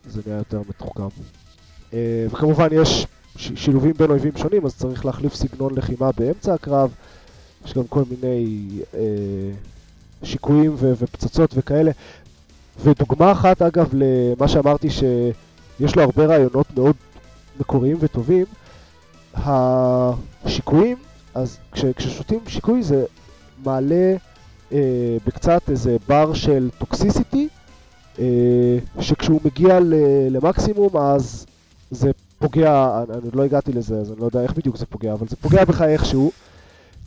זה 0.06 0.20
נהיה 0.26 0.38
יותר 0.38 0.60
מתוחכם. 0.68 1.02
אה, 1.94 2.26
וכמובן 2.30 2.68
יש 2.72 3.06
שילובים 3.36 3.92
בין 3.98 4.10
אויבים 4.10 4.32
שונים, 4.36 4.66
אז 4.66 4.76
צריך 4.76 5.04
להחליף 5.06 5.34
סגנון 5.34 5.74
לחימה 5.74 6.10
באמצע 6.12 6.54
הקרב. 6.54 6.90
יש 7.64 7.74
גם 7.74 7.86
כל 7.88 8.02
מיני 8.10 8.66
אה, 8.94 9.00
שיקויים 10.22 10.74
ו- 10.78 10.92
ופצצות 10.98 11.50
וכאלה. 11.56 11.90
ודוגמה 12.82 13.32
אחת, 13.32 13.62
אגב, 13.62 13.90
למה 13.92 14.48
שאמרתי 14.48 14.88
שיש 14.90 15.96
לו 15.96 16.02
הרבה 16.02 16.26
רעיונות 16.26 16.66
מאוד 16.76 16.96
מקוריים 17.60 17.96
וטובים, 18.00 18.46
השיקויים, 19.34 20.96
אז 21.34 21.58
כש- 21.72 21.84
כששותים 21.96 22.40
שיקוי 22.48 22.82
זה 22.82 23.04
מעלה 23.64 24.16
אה, 24.72 24.78
בקצת 25.26 25.62
איזה 25.70 25.96
בר 26.08 26.34
של 26.34 26.70
טוקסיסיטי, 26.78 27.48
שכשהוא 29.00 29.40
מגיע 29.44 29.80
ל- 29.80 29.94
למקסימום 30.30 30.96
אז 30.96 31.46
זה 31.90 32.10
פוגע, 32.38 33.02
אני, 33.08 33.14
עוד 33.24 33.34
לא 33.34 33.44
הגעתי 33.44 33.72
לזה 33.72 33.94
אז 33.96 34.12
אני 34.12 34.20
לא 34.20 34.24
יודע 34.24 34.42
איך 34.42 34.52
בדיוק 34.52 34.76
זה 34.76 34.86
פוגע, 34.86 35.12
אבל 35.12 35.28
זה 35.28 35.36
פוגע 35.36 35.64
בך 35.64 35.82
איכשהו, 35.82 36.30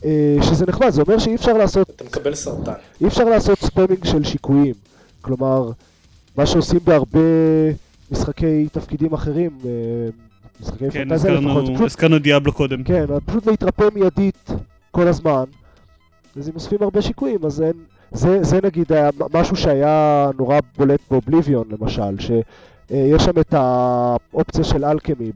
אה, 0.04 0.36
שזה 0.42 0.66
נחמד, 0.66 0.90
זה 0.90 1.02
אומר 1.02 1.18
שאי 1.18 1.34
אפשר 1.34 1.52
לעשות, 1.52 1.90
אתה 1.90 2.04
מקבל 2.04 2.34
סרטן. 2.34 2.72
אי 3.00 3.06
אפשר 3.06 3.24
לעשות 3.24 3.58
spamming 3.58 4.04
של 4.04 4.24
שיקויים, 4.24 4.74
כלומר, 5.20 5.70
מה 6.36 6.46
שעושים 6.46 6.80
בהרבה 6.84 7.20
משחקי 8.10 8.68
תפקידים 8.72 9.12
אחרים, 9.12 9.50
אה, 9.64 9.70
משחקי 10.60 10.90
כן, 10.90 11.08
פנטזיה 11.08 11.32
לפחות, 11.32 11.64
פשוט 11.74 11.86
הזכרנו 11.86 12.18
Diablo 12.18 12.52
קודם. 12.52 12.84
כן, 12.84 13.04
פשוט 13.26 13.46
להתרפא 13.46 13.88
מיידית 13.94 14.50
כל 14.90 15.08
הזמן. 15.08 15.44
אז 16.36 16.48
אם 16.48 16.52
אוספים 16.54 16.78
הרבה 16.80 17.02
שיקויים, 17.02 17.38
אז 17.44 17.62
אין... 17.62 17.72
זה, 18.12 18.42
זה 18.42 18.58
נגיד 18.62 18.92
היה 18.92 19.10
משהו 19.34 19.56
שהיה 19.56 20.30
נורא 20.38 20.58
בולט 20.78 21.00
ב 21.10 21.16
Oblivion 21.16 21.64
למשל, 21.70 22.20
שיש 22.20 23.22
שם 23.22 23.40
את 23.40 23.54
האופציה 23.54 24.64
של 24.64 24.84
alchemy 24.84 25.32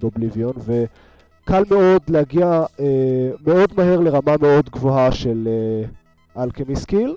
ב 0.00 0.05
Oblivion, 0.05 0.52
וקל 0.58 1.62
מאוד 1.70 2.02
להגיע 2.08 2.64
אה, 2.80 3.30
מאוד 3.46 3.70
מהר 3.76 4.00
לרמה 4.00 4.36
מאוד 4.40 4.70
גבוהה 4.70 5.12
של 5.12 5.48
אה, 5.48 6.42
alchemy 6.42 6.76
skill, 6.76 7.16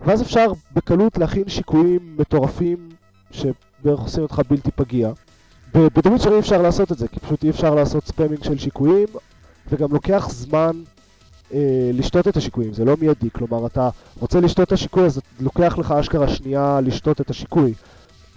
ואז 0.00 0.22
אפשר 0.22 0.52
בקלות 0.74 1.18
להכין 1.18 1.48
שיקויים 1.48 2.16
מטורפים 2.18 2.88
שבערך 3.30 4.00
עושים 4.00 4.22
אותך 4.22 4.40
בלתי 4.50 4.70
פגיע. 4.70 5.12
ב- 5.74 5.88
בדוויצ'ר 5.94 6.34
אי 6.34 6.38
אפשר 6.38 6.62
לעשות 6.62 6.92
את 6.92 6.98
זה, 6.98 7.08
כי 7.08 7.20
פשוט 7.20 7.44
אי 7.44 7.50
אפשר 7.50 7.74
לעשות 7.74 8.06
ספאמינג 8.06 8.42
של 8.42 8.58
שיקויים, 8.58 9.08
וגם 9.70 9.92
לוקח 9.92 10.28
זמן 10.30 10.82
אה, 11.54 11.58
לשתות 11.94 12.28
את 12.28 12.36
השיקויים, 12.36 12.72
זה 12.72 12.84
לא 12.84 12.96
מיידי, 13.00 13.28
כלומר 13.32 13.66
אתה 13.66 13.88
רוצה 14.20 14.40
לשתות 14.40 14.68
את 14.68 14.72
השיקוי, 14.72 15.04
אז 15.04 15.20
לוקח 15.40 15.78
לך 15.78 15.92
אשכרה 15.92 16.28
שנייה 16.28 16.80
לשתות 16.84 17.20
את 17.20 17.30
השיקוי. 17.30 17.72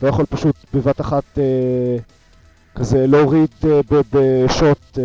לא 0.02 0.08
יכול 0.08 0.26
פשוט 0.30 0.56
בבת 0.74 1.02
אחת 1.02 1.24
אה, 1.38 1.44
כזה 2.76 3.08
להוריד 3.08 3.50
אה, 3.64 3.82
ב- 3.92 4.02
בשוט 4.12 4.98
אה, 4.98 5.04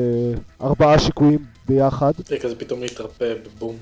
ארבעה 0.66 0.98
שיקויים 0.98 1.38
ביחד. 1.68 2.12
זה 2.26 2.38
כזה 2.38 2.54
פתאום 2.54 2.80
להתרפא 2.80 3.32
בבום. 3.44 3.76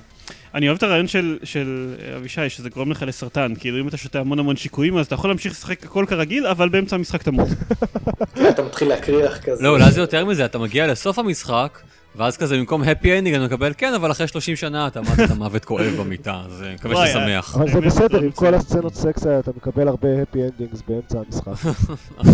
אני 0.55 0.69
אוהב 0.69 0.77
את 0.77 0.83
הרעיון 0.83 1.09
של, 1.09 1.39
של 1.45 1.95
אבישי, 2.17 2.49
שזה 2.49 2.69
גורם 2.69 2.91
לך 2.91 3.03
לסרטן. 3.03 3.53
כאילו, 3.59 3.81
אם 3.81 3.89
אתה 3.89 3.97
שותה 3.97 4.21
המון 4.21 4.39
המון 4.39 4.57
שיקויים, 4.57 4.99
אז 4.99 5.07
אתה 5.07 5.15
יכול 5.15 5.31
להמשיך 5.31 5.53
לשחק 5.53 5.85
הכל 5.85 6.05
כרגיל, 6.09 6.47
אבל 6.47 6.69
באמצע 6.69 6.97
המשחק 6.97 7.23
תמות. 7.23 7.49
אתה 8.51 8.62
מתחיל 8.62 8.89
להקריח 8.89 9.39
כזה. 9.39 9.62
לא, 9.62 9.69
אולי 9.69 9.91
זה 9.93 10.01
יותר 10.01 10.25
מזה, 10.25 10.45
אתה 10.45 10.59
מגיע 10.59 10.87
לסוף 10.87 11.19
המשחק, 11.19 11.79
ואז 12.16 12.37
כזה 12.37 12.57
במקום 12.57 12.83
happy 12.83 13.05
ending 13.05 13.37
אני 13.37 13.44
מקבל 13.46 13.72
כן, 13.76 13.94
אבל 13.94 14.11
אחרי 14.11 14.29
30 14.29 14.57
שנה 14.57 14.87
אתה 14.87 15.00
מתת 15.00 15.31
מוות 15.38 15.64
כואב 15.64 15.94
במיטה, 16.00 16.42
אז 16.46 16.62
אה, 16.62 16.74
מקווה 16.74 16.94
וואי, 16.94 17.09
ששמח. 17.09 17.57
אבל 17.57 17.72
זה 17.72 17.81
בסדר, 17.81 18.20
עם. 18.20 18.31
כל 18.31 18.55
הסצנות 18.55 18.94
סקס 18.94 19.26
האלה 19.26 19.38
אתה 19.38 19.50
מקבל 19.57 19.88
הרבה 19.88 20.09
happy 20.22 20.37
endings 20.37 20.83
באמצע 20.88 21.18
המשחק. 21.26 21.52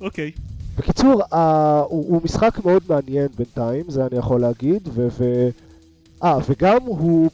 אוקיי. 0.00 0.30
בקיצור, 0.78 1.22
ה- 1.34 1.80
הוא, 1.80 2.04
הוא 2.08 2.20
משחק 2.24 2.58
מאוד 2.64 2.82
מעניין 2.88 3.28
בינתיים, 3.38 3.84
זה 3.88 4.06
אני 4.06 4.18
יכול 4.18 4.40
להגיד, 4.40 4.88
ו... 4.94 5.08
ו... 5.18 5.48
אה, 6.24 6.38
וגם 6.48 6.78
הוא 6.84 7.30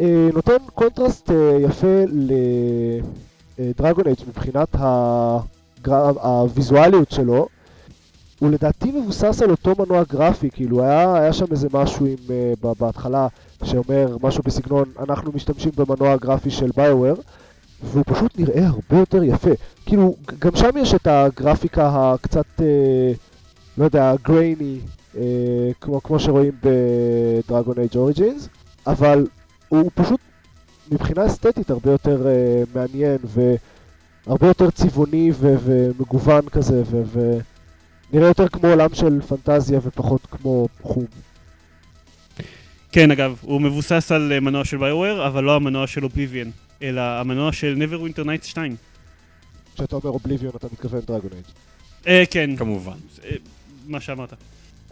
אה, 0.00 0.28
נותן 0.34 0.56
קונטרסט 0.74 1.30
אה, 1.30 1.58
יפה 1.60 2.02
ל 3.58 3.65
Dragon 3.65 4.06
Age 4.06 4.18
מבחינת 4.28 4.68
הגר... 4.72 6.10
הוויזואליות 6.20 7.10
שלו. 7.10 7.48
הוא 8.38 8.50
לדעתי 8.50 8.92
מבוסס 8.92 9.42
על 9.42 9.50
אותו 9.50 9.74
מנוע 9.78 10.02
גרפי, 10.08 10.50
כאילו 10.50 10.82
היה, 10.82 11.14
היה 11.14 11.32
שם 11.32 11.44
איזה 11.50 11.68
משהו 11.72 12.06
עם, 12.06 12.16
ב- 12.26 12.72
בהתחלה 12.78 13.26
שאומר 13.64 14.16
משהו 14.22 14.42
בסגנון 14.42 14.84
אנחנו 15.08 15.32
משתמשים 15.32 15.70
במנוע 15.76 16.16
גרפי 16.16 16.50
של 16.50 16.70
BioWare 16.76 17.14
והוא 17.82 18.04
פשוט 18.06 18.38
נראה 18.38 18.66
הרבה 18.66 18.98
יותר 18.98 19.22
יפה. 19.24 19.50
כאילו, 19.86 20.14
גם 20.38 20.56
שם 20.56 20.70
יש 20.76 20.94
את 20.94 21.06
הגרפיקה 21.06 21.90
הקצת, 21.92 22.60
אה, 22.60 23.12
לא 23.78 23.84
יודע, 23.84 24.14
גרייני, 24.22 24.78
אה, 25.16 25.22
כמו, 25.80 26.02
כמו 26.02 26.18
שרואים 26.18 26.52
בדרגון 26.62 27.78
אייג' 27.78 27.96
אוריג'ינס, 27.96 28.48
אבל 28.86 29.26
הוא 29.68 29.90
פשוט 29.94 30.20
מבחינה 30.92 31.26
אסתטית 31.26 31.70
הרבה 31.70 31.90
יותר 31.90 32.26
אה, 32.26 32.62
מעניין 32.74 33.18
והרבה 33.24 34.46
יותר 34.46 34.70
צבעוני 34.70 35.30
ו- 35.34 35.56
ומגוון 35.64 36.48
כזה, 36.48 36.82
ו- 36.90 37.38
ונראה 38.12 38.28
יותר 38.28 38.48
כמו 38.48 38.68
עולם 38.68 38.94
של 38.94 39.20
פנטזיה 39.28 39.80
ופחות 39.82 40.26
כמו 40.30 40.68
חום. 40.82 41.04
כן, 42.92 43.10
אגב, 43.10 43.38
הוא 43.42 43.60
מבוסס 43.60 44.12
על 44.12 44.32
אה, 44.32 44.40
מנוע 44.40 44.64
של 44.64 44.76
BioWare, 44.76 45.26
אבל 45.26 45.44
לא 45.44 45.56
המנוע 45.56 45.86
של 45.86 46.04
Oblivion, 46.04 46.50
אלא 46.82 47.00
המנוע 47.00 47.52
של 47.52 47.76
Neverwinter 47.78 48.24
Nights 48.24 48.46
2. 48.46 48.76
כשאתה 49.74 49.96
אומר 49.96 50.10
Oblivion 50.10 50.52
אתה 50.56 50.66
מתכוון 50.72 51.00
Dragon 51.00 51.30
Age. 51.32 51.44
אה, 52.06 52.24
כן. 52.30 52.56
כמובן. 52.56 52.96
אה, 53.24 53.30
מה 53.86 54.00
שאמרת. 54.00 54.32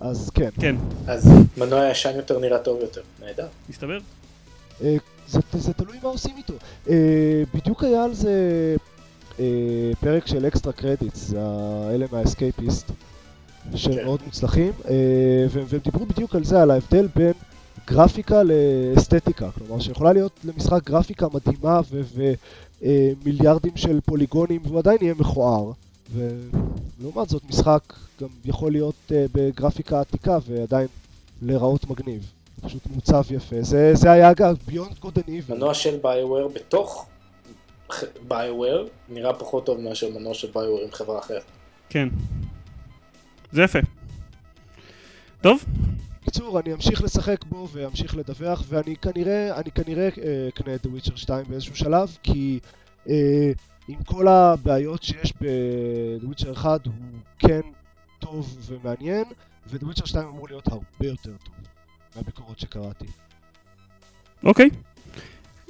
אז 0.00 0.30
כן, 0.34 0.48
כן, 0.60 0.76
אז 1.06 1.30
מנוע 1.56 1.90
ישן 1.90 2.16
יותר 2.16 2.38
נראה 2.38 2.58
טוב 2.58 2.80
יותר. 2.80 3.00
נהדר. 3.20 3.46
מסתבר? 3.68 3.98
אה, 4.82 4.96
זה, 5.28 5.40
זה 5.52 5.72
תלוי 5.72 5.96
מה 6.02 6.08
עושים 6.08 6.36
איתו. 6.36 6.54
אה, 6.90 7.42
בדיוק 7.54 7.84
היה 7.84 8.04
על 8.04 8.14
זה 8.14 8.32
פרק 10.00 10.26
של 10.26 10.46
Extra 10.46 10.72
Credits, 10.72 11.28
זה 11.28 11.40
האלה 11.90 12.06
מה 12.12 12.26
Escapist, 12.26 12.90
שהם 13.74 13.94
כן. 13.94 14.04
מאוד 14.04 14.20
מוצלחים, 14.26 14.72
אה, 14.88 14.94
והם, 15.50 15.64
והם 15.68 15.80
דיברו 15.84 16.06
בדיוק 16.06 16.34
על 16.34 16.44
זה, 16.44 16.62
על 16.62 16.70
ההבדל 16.70 17.08
בין 17.16 17.32
גרפיקה 17.86 18.42
לאסתטיקה. 18.42 19.50
כלומר, 19.50 19.80
שיכולה 19.80 20.12
להיות 20.12 20.32
למשחק 20.44 20.84
גרפיקה 20.84 21.26
מדהימה 21.34 21.80
ומיליארדים 22.82 23.76
של 23.76 24.00
פוליגונים, 24.00 24.60
והוא 24.64 24.78
עדיין 24.78 24.98
יהיה 25.00 25.14
מכוער. 25.18 25.70
ולעומת 26.14 27.28
זאת, 27.28 27.42
משחק 27.48 27.80
גם 28.20 28.28
יכול 28.44 28.72
להיות 28.72 28.94
אה, 29.12 29.26
בגרפיקה 29.32 30.00
עתיקה 30.00 30.38
ועדיין 30.46 30.86
להיראות 31.42 31.90
מגניב. 31.90 32.32
פשוט 32.60 32.86
מעוצב 32.86 33.22
יפה. 33.30 33.56
זה, 33.60 33.94
זה 33.94 34.10
היה 34.10 34.30
אגב 34.30 34.56
Beyond 34.66 34.98
Good 34.98 35.18
and 35.18 35.28
Evil. 35.28 35.54
מנוע 35.54 35.74
של 35.74 35.98
ביואר 36.02 36.48
בתוך 36.48 37.06
ביואר 38.28 38.86
נראה 39.08 39.34
פחות 39.34 39.66
טוב 39.66 39.80
מאשר 39.80 40.08
מנוע 40.18 40.34
של 40.34 40.50
ביואר 40.54 40.82
עם 40.84 40.92
חברה 40.92 41.18
אחרת. 41.18 41.44
כן. 41.88 42.08
זה 43.52 43.62
יפה. 43.62 43.78
טוב, 45.40 45.64
בקיצור, 46.22 46.60
אני 46.60 46.72
אמשיך 46.72 47.02
לשחק 47.02 47.44
בו 47.44 47.68
ואמשיך 47.72 48.16
לדווח, 48.16 48.64
ואני 48.68 48.96
כנראה, 48.96 49.56
אני 49.60 49.70
כנראה 49.70 50.08
אה, 50.22 50.48
אקנה 50.48 50.74
את 50.74 50.86
The 50.86 50.88
Witcher 50.88 51.16
2 51.16 51.44
באיזשהו 51.48 51.76
שלב, 51.76 52.16
כי 52.22 52.58
אה, 53.08 53.52
עם 53.88 54.02
כל 54.02 54.28
הבעיות 54.28 55.02
שיש 55.02 55.32
ב-The 55.40 56.24
Witcher 56.24 56.52
1, 56.52 56.86
הוא 56.86 56.94
כן 57.38 57.60
טוב 58.18 58.56
ומעניין, 58.66 59.24
ו-The 59.66 59.84
Witcher 59.84 60.06
2 60.06 60.28
אמור 60.28 60.48
להיות 60.48 60.68
הרבה 60.68 61.06
יותר 61.06 61.32
טוב 61.44 61.54
מהביקורות 62.16 62.58
שקראתי. 62.58 63.06
אוקיי. 64.44 64.70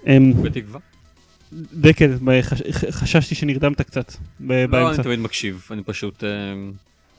אמ, 0.06 0.42
בתקווה. 0.42 0.80
דקל, 1.72 2.18
חששתי 2.90 3.34
שנרדמת 3.34 3.82
קצת 3.82 4.12
לא, 4.40 4.66
באמצע. 4.66 4.94
אני 4.94 5.02
תמיד 5.02 5.18
מקשיב, 5.18 5.68
אני 5.70 5.82
פשוט 5.82 6.24
אה, 6.24 6.28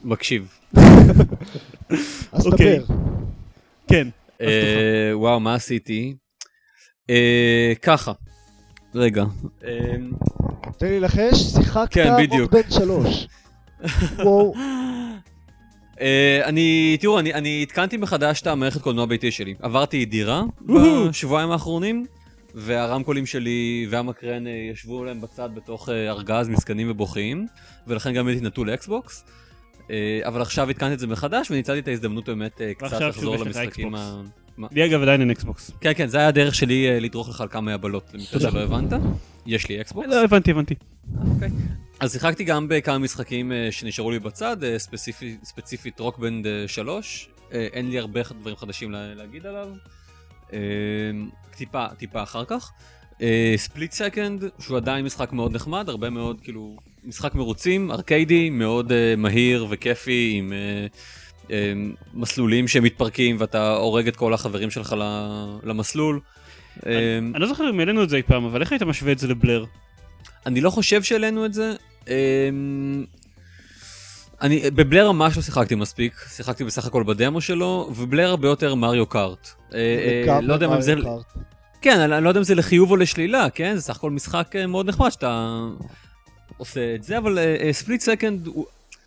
מקשיב. 0.04 0.58
אז 2.32 2.48
אוקיי. 2.48 2.80
דבר. 2.80 2.95
כן. 3.88 4.08
אה, 4.41 5.12
וואו, 5.13 5.39
מה 5.39 5.56
עשיתי? 5.56 6.15
אה, 7.10 7.74
ככה, 7.82 8.12
רגע. 8.95 9.24
אה, 9.65 9.95
תן 10.78 10.88
לי 10.88 11.00
לחש, 11.00 11.34
שיחקת 11.56 11.93
כן, 11.93 12.08
רוק 12.08 12.19
בדיוק. 12.19 12.52
בן 12.52 12.71
שלוש. 12.71 13.28
וואו, 14.17 14.54
אה, 16.02 16.41
אני, 16.45 16.98
תראו, 17.02 17.19
אני, 17.19 17.63
התקנתי 17.63 17.98
מחדש 17.98 18.41
את 18.41 18.48
המערכת 18.48 18.82
קולנוע 18.82 19.06
ביתי 19.06 19.32
שלי. 19.32 19.54
עברתי 19.62 20.06
דירה. 20.06 20.43
בשבועיים 21.10 21.52
האחרונים, 21.52 22.06
והרמקולים 22.56 23.26
שלי 23.26 23.88
והמקרן 23.89 24.48
אה, 24.48 24.52
ישבו 24.72 25.04
להם 25.04 25.22
בצד 25.22 25.50
בתוך 25.56 25.89
אה, 25.89 26.10
ארגז 26.10 26.48
מסכנים 26.48 26.91
ובוכים, 26.91 27.48
ולכן 27.88 28.13
גם 28.13 28.28
הייתי 28.28 28.46
נטול 28.46 28.72
ל 28.71 28.81
Xbox. 28.81 29.26
אה, 29.91 30.20
אבל 30.24 30.41
עכשיו 30.41 30.70
התקנתי 30.70 30.94
את 30.94 31.00
זה 31.00 31.08
מחדש, 31.08 31.52
וניצלתי 31.52 31.80
את 31.80 31.88
ההזדמנות 31.88 32.26
באמת 32.30 32.62
קצת 32.78 33.02
לחזור 33.02 33.36
למשחקים 33.38 33.96
Xbox. 33.95 34.32
ה... 34.60 34.68
לי 34.72 34.86
אגב 34.86 35.02
עדיין 35.02 35.22
אין 35.22 35.32
Xbox. 35.32 35.71
כן, 35.82 35.91
כן, 35.96 36.08
זה 36.08 36.18
היה 36.18 36.28
הדרך 36.28 36.56
שלי 36.56 37.00
לדרוך 37.00 37.30
לך 37.30 37.41
על 37.41 37.48
כמה 37.48 37.62
מהיבלות, 37.62 38.12
למקרה. 38.13 38.39
שלא 38.39 38.60
הבנת. 38.60 38.94
יש 39.46 39.70
לי 39.70 39.82
Xbox. 39.82 40.08
לא, 40.10 40.24
הבנתי, 40.24 40.52
הבנתי. 40.52 40.76
אוקיי. 41.34 41.50
אז 42.00 42.13
שיחקתי 42.13 42.44
גם 42.44 42.68
בכמה 42.68 42.98
משחקים 42.98 43.52
שנשארו 43.72 44.12
לי 44.12 44.20
בצד, 44.20 44.58
ספציפי, 44.78 45.38
ספציפית 45.44 46.00
Rock 46.00 46.24
Band 46.24 46.48
3. 46.68 47.30
אה, 47.54 47.68
אין 47.74 47.89
לי 47.89 48.00
הרבה 48.00 48.22
דברים 48.39 48.56
חדשים 48.56 48.91
לה, 48.91 49.13
להגיד 49.15 49.46
עליו. 49.46 49.68
אה, 50.56 50.60
טיפה, 51.58 51.86
טיפה 51.98 52.24
אחר 52.24 52.46
כך. 52.46 52.72
ספליט 53.58 53.91
סקנד, 53.91 54.44
שהוא 54.60 54.78
עדיין 54.78 55.06
משחק 55.06 55.34
מאוד 55.34 55.56
נחמד, 55.56 55.89
הרבה 55.89 56.10
מאוד, 56.10 56.41
כאילו, 56.41 56.76
משחק 57.04 57.36
מרוצים, 57.36 57.91
ארקיידי, 57.91 58.50
מאוד 58.50 58.91
אה, 58.91 59.15
מהיר 59.18 59.68
וכיפי, 59.70 60.34
עם 60.38 60.54
אה, 60.54 60.88
אה, 61.52 61.74
מסלולים 62.13 62.68
שמתפרקים 62.68 63.36
ואתה 63.39 63.74
הורג 63.76 64.08
את 64.08 64.15
כל 64.15 64.34
החברים 64.34 64.72
שלך 64.72 64.96
למסלול. 65.63 66.20
אה, 66.86 67.18
אני 67.18 67.41
לא 67.41 67.48
זוכר 67.48 67.70
אם 67.70 67.80
העלינו 67.80 68.04
את 68.04 68.10
זה 68.10 68.18
אי 68.18 68.24
פעם, 68.24 68.46
אבל 68.46 68.62
איך 68.62 68.72
היית 68.72 68.84
משווה 68.84 69.12
את 69.12 69.20
זה 69.20 69.28
לבלר? 69.28 69.65
אני 70.46 70.62
לא 70.62 70.70
חושב 70.70 71.04
שהעלינו 71.04 71.46
את 71.46 71.54
זה. 71.54 71.74
אמ, 72.08 73.06
אני 74.41 74.71
בבלר 74.71 75.12
ממש 75.12 75.38
לא 75.38 75.41
שיחקתי 75.41 75.76
מספיק, 75.76 76.13
שיחקתי 76.30 76.63
בסך 76.63 76.86
הכל 76.86 77.04
בדמו 77.04 77.41
שלו, 77.41 77.91
ובלר 77.95 78.30
הרבה 78.30 78.48
יותר 78.48 78.76
מריו 78.76 79.06
קארט. 79.06 79.50
אה, 79.74 79.80
אה, 80.28 80.41
לא 80.41 80.54
יודע 80.54 80.76
אם 80.76 80.82
זה... 80.82 80.95
כן, 81.82 82.00
אני 82.00 82.24
לא 82.24 82.30
יודע 82.30 82.39
אם 82.39 82.43
זה 82.43 82.56
לחיוב 82.56 82.91
או 82.91 82.95
לשלילה, 82.95 83.50
כן? 83.50 83.76
זה 83.76 83.82
סך 83.82 83.95
הכל 83.95 84.12
משחק 84.12 84.56
אה, 84.56 84.67
מאוד 84.67 84.89
נחמד 84.89 85.10
שאתה 85.10 85.60
עושה 86.58 86.95
את 86.95 87.04
זה, 87.04 87.17
אבל 87.17 87.39
Split 87.71 88.02
Second, 88.02 88.48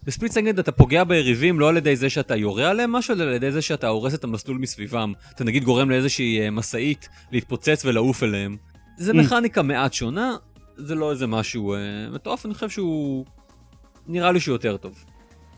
ב 0.05 0.09
Split 0.09 0.33
Second 0.33 0.59
אתה 0.59 0.73
פוגע 0.73 1.05
ביריבים 1.05 1.61
לא 1.61 1.69
על 1.69 1.77
ידי 1.77 1.97
זה 1.97 2.11
שאתה 2.11 2.37
יורה 2.37 2.71
עליהם 2.71 2.93
משהו, 2.93 3.15
אלא 3.15 3.25
על 3.25 3.33
ידי 3.33 3.53
זה 3.53 3.63
שאתה 3.63 3.89
הורס 3.89 4.15
את 4.15 4.25
המסלול 4.25 4.59
מסביבם. 4.59 5.13
אתה 5.35 5.45
נגיד 5.45 5.65
גורם 5.65 5.91
לאיזושהי 5.91 6.51
משאית 6.51 7.09
להתפוצץ 7.33 7.85
ולעוף 7.85 8.23
אליהם. 8.23 8.57
זה 8.99 9.13
Mm. 9.13 9.15
מכניקה 9.15 9.63
מעט 9.63 9.93
שונה, 9.93 10.37
זה 10.77 10.95
לא 10.95 11.11
איזה 11.11 11.27
משהו 11.27 11.77
מטורף, 12.13 12.47
אני 12.47 12.55
חושב 12.55 12.71
שהוא... 12.71 13.25
נראה 14.09 14.33
לי 14.33 14.41
שהוא 14.41 14.55
יותר 14.55 14.77
טוב. 14.77 15.05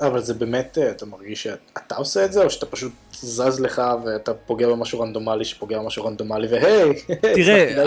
אבל 0.01 0.21
זה 0.21 0.35
באמת, 0.35 0.79
אה, 0.83 0.91
אתה 0.91 1.07
מרגיש 1.07 1.43
שאתה 1.43 1.95
עושה 1.97 2.25
את 2.25 2.33
זה, 2.33 2.45
או 2.45 2.51
שאתה 2.51 2.67
פשוט 2.67 2.93
זז 3.13 3.61
לך 3.61 3.83
ואתה 4.05 4.35
פוגע 4.35 4.69
במשהו 4.69 5.01
רנדומלי 5.01 5.45
שפוגע 5.45 5.79
במשהו 5.79 6.05
רנדומלי, 6.05 6.47
והי! 6.47 6.91
תראה, 7.35 7.87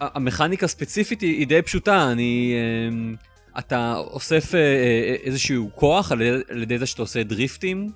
המכניקה 0.00 0.66
הספציפית 0.66 1.20
היא 1.20 1.46
די 1.46 1.62
פשוטה, 1.62 2.12
אני... 2.12 2.54
אמ, 2.88 3.14
אתה 3.58 3.94
אוסף 3.96 4.54
אה, 4.54 4.60
אה, 4.60 5.14
איזשהו 5.24 5.70
כוח 5.74 6.12
על 6.12 6.22
ידי- 6.62 6.78
זה 6.78 6.86
שאתה 6.86 7.02
עושה 7.02 7.22
דריפטים, 7.22 7.90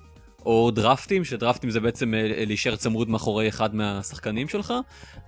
או 0.45 0.71
דרפטים, 0.71 1.23
שדרפטים 1.25 1.69
זה 1.69 1.79
בעצם 1.79 2.13
להישאר 2.47 2.75
צמוד 2.75 3.09
מאחורי 3.09 3.47
אחד 3.49 3.75
מהשחקנים 3.75 4.47
שלך, 4.47 4.73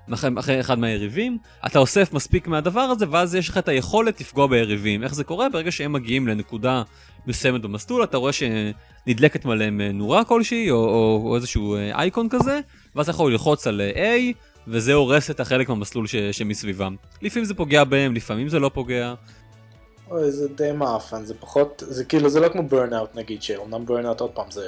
מאחורי 0.10 0.40
אחרי 0.40 0.60
אחד 0.60 0.80
מהיריבים. 0.80 1.38
אתה 1.66 1.80
אוסף 1.80 2.14
מספיק 2.14 2.48
מהדבר 2.48 2.80
הזה, 2.80 3.06
ואז 3.10 3.36
יש 3.36 3.50
לך 3.50 3.58
את 3.58 3.68
היכולת 3.68 4.22
לפגוע 4.22 4.48
ביריבים. 4.48 5.04
איך 5.04 5.16
זה 5.16 5.24
קורה? 5.24 5.50
ברגע 5.50 5.72
שהם 5.72 5.94
מגיעים 5.94 6.28
לנקודה 6.28 6.84
מסוימת 7.28 7.62
במסלול, 7.62 8.04
אתה 8.04 8.18
רואה 8.18 8.32
שנדלקת 8.34 9.46
עליהם 9.46 9.82
אה, 9.82 9.92
נורה 9.92 10.24
כלשהי, 10.24 10.72
או, 10.72 10.76
או, 10.76 11.22
או 11.26 11.36
איזשהו 11.36 11.76
אה, 11.76 12.00
אייקון 12.00 12.30
כזה, 12.30 12.60
ואז 12.96 13.06
אתה 13.06 13.12
יכול 13.12 13.32
ללחוץ 13.32 13.68
על 13.68 13.82
אה, 13.82 14.16
A, 14.16 14.34
וזה 14.68 14.94
הורס 14.94 15.32
את 15.32 15.40
החלק 15.40 15.70
מהמסלול 15.70 16.08
ש, 16.08 16.16
שמסביבם. 16.16 16.96
לפעמים 17.22 17.46
זה 17.46 17.54
פוגע 17.54 17.84
בהם, 17.84 18.16
לפעמים 18.16 18.50
זה 18.50 18.60
לא 18.60 18.72
פוגע. 18.74 19.14
אוי, 20.12 20.32
זה 20.32 20.48
די 20.48 20.72
מעפן, 20.72 21.26
זה 21.26 21.34
פחות, 21.40 21.84
זה 21.88 22.06
כאילו, 22.06 22.30
זה 22.30 22.40
לא 22.40 22.50
כמו 22.50 22.64
Burnout 22.64 23.16
נגיד, 23.16 23.42
שאומנם 23.42 23.86
Burnout 23.86 24.22
עוד 24.22 24.32
פעם 24.32 24.52
זה 24.52 24.68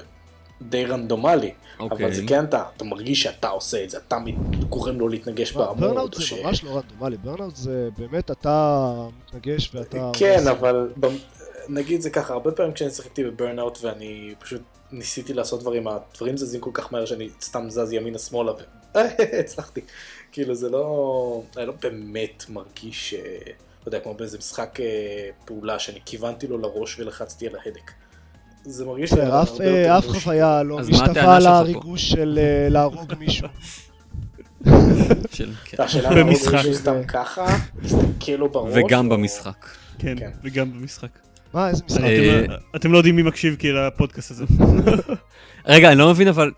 די 0.69 0.86
רנדומלי, 0.86 1.52
אוקיי. 1.80 2.06
אבל 2.06 2.13
זה 2.13 2.21
כן 2.28 2.43
אתה, 2.45 2.63
אתה 2.78 2.84
מרגיש 2.84 3.24
שאתה 3.24 3.47
עושה 3.47 3.84
את 3.84 3.89
זה, 3.89 3.97
אתה 3.97 4.17
גורם 4.69 5.00
לו 5.00 5.08
להתנגש 5.08 5.52
בעמוד, 5.52 5.80
Burnout 5.79 6.15
או 6.15 6.19
זה 6.19 6.26
ש- 6.26 6.34
ממש 6.34 6.63
לא 6.63 6.69
רנדומלי, 6.78 7.17
Burnout 7.17 7.55
זה 7.56 7.89
באמת 7.97 8.32
אתה 8.32 8.93
מתנגש 9.28 9.76
ואתה... 9.76 10.12
כן, 10.13 10.36
עושה. 10.39 10.52
אבל 10.52 10.89
נגיד 11.69 12.02
זה 12.02 12.10
ככה, 12.10 12.34
הרבה 12.34 12.52
פעמים 12.52 12.74
כשאני 12.74 12.89
שיחקתי 12.91 13.24
ב 13.23 13.30
Burnout 13.30 13.77
ואני 13.82 14.34
פשוט 14.39 14.62
ניסיתי 14.91 15.34
לעשות 15.34 15.60
דברים, 15.60 15.88
הדברים 15.88 16.38
זזים 16.38 16.62
כל 16.62 16.69
כך 16.74 16.93
מהר 16.93 17.06
שאני 17.06 17.30
סתם 17.41 17.69
זז 17.69 17.91
ימינה 17.93 18.17
שמאלה 18.19 18.52
ו... 18.52 18.58
הצלחתי. 19.39 19.82
כאילו 20.32 20.56
זה 20.56 20.69
לא, 20.69 21.43
אני 21.58 21.65
לא 21.65 21.74
באמת 21.82 22.43
מרגיש, 22.50 23.13
אה, 23.13 23.19
לא 23.47 23.86
יודע, 23.86 24.00
כמו 24.00 24.13
באיזה 24.13 24.38
משחק 24.38 24.80
אה, 24.80 24.86
פעולה 25.45 25.80
שאני 25.80 26.00
כיוונתי 26.06 26.47
לו 26.47 26.58
לראש 26.58 27.00
ולחצתי 27.00 27.47
על 27.47 27.56
ההדק. 27.56 27.91
זה 28.63 28.86
מרגיש 28.86 29.13
לי 29.13 29.21
אף, 29.41 29.62
אה, 29.62 29.97
אף. 29.97 30.06
חוויה 30.08 30.63
לא 30.63 30.80
אז 30.80 30.89
מה 30.89 30.97
הטענה 30.97 31.10
משתווה 31.12 31.41
שלך 31.41 31.50
פה? 31.52 31.60
לריגוש 31.62 32.10
של 32.10 32.39
אה, 32.41 32.69
להרוג 32.69 33.13
מישהו. 33.19 33.47
של, 35.34 35.50
כן. 35.65 35.78
במשחק. 36.15 36.60
סתם 36.74 37.04
ככה, 37.08 37.45
מסתכל 37.82 38.32
לו 38.32 38.50
בראש. 38.50 38.74
וגם 38.76 39.10
במשחק. 39.10 39.65
כן, 40.00 40.15
כן. 40.19 40.30
וגם 40.43 40.71
במשחק. 40.74 41.08
מה, 41.54 41.69
איזה 41.69 41.84
משחק? 41.86 42.02
אה, 42.04 42.39
אתם 42.43 42.52
לא- 42.52 42.58
אתם 42.76 42.91
לא 42.91 42.97
יודעים 42.97 43.15
מי 43.15 43.21
מקשיב 43.24 43.56
כאילו 43.60 43.88
לפודקאסט 43.88 44.32
הזה. 44.32 44.45
רגע, 45.65 45.91
אני 45.91 46.00
לא 46.00 46.10
מבין, 46.10 46.28
אבל... 46.28 46.52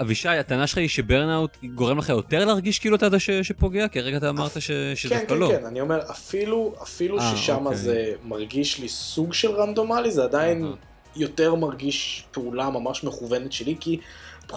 אה, 0.00 0.04
אבישי, 0.04 0.28
הטענה 0.28 0.66
שלך 0.66 0.78
היא 0.78 0.88
שברנאוט 0.88 1.56
גורם 1.74 1.98
לך 1.98 2.08
יותר 2.08 2.44
להרגיש 2.44 2.78
כאילו 2.78 2.96
אתה 2.96 3.10
זה 3.10 3.18
ש- 3.18 3.30
שפוגע? 3.30 3.88
כי 3.88 3.98
הרגע 3.98 4.16
אתה 4.16 4.28
אמרת 4.28 4.60
ש- 4.60 4.70
כן, 4.70 4.92
שדווקא 4.96 5.26
כן, 5.28 5.38
לא. 5.38 5.48
כן, 5.48 5.64
אני 5.66 5.80
אומר, 5.80 6.10
אפילו, 6.10 6.74
אפילו 6.82 7.18
אה, 7.18 7.36
ששם 7.36 7.66
אוקיי. 7.66 7.78
זה 7.78 8.12
מרגיש 8.24 8.78
לי 8.78 8.88
סוג 8.88 9.32
של 9.32 9.50
רנדומלי, 9.50 10.10
זה 10.10 10.24
עדיין 10.24 10.64
אהה. 10.64 10.72
יותר 11.16 11.54
מרגיש 11.54 12.24
פעולה 12.30 12.70
ממש 12.70 13.04
מכוונת 13.04 13.52
שלי, 13.52 13.76
כי 13.80 14.00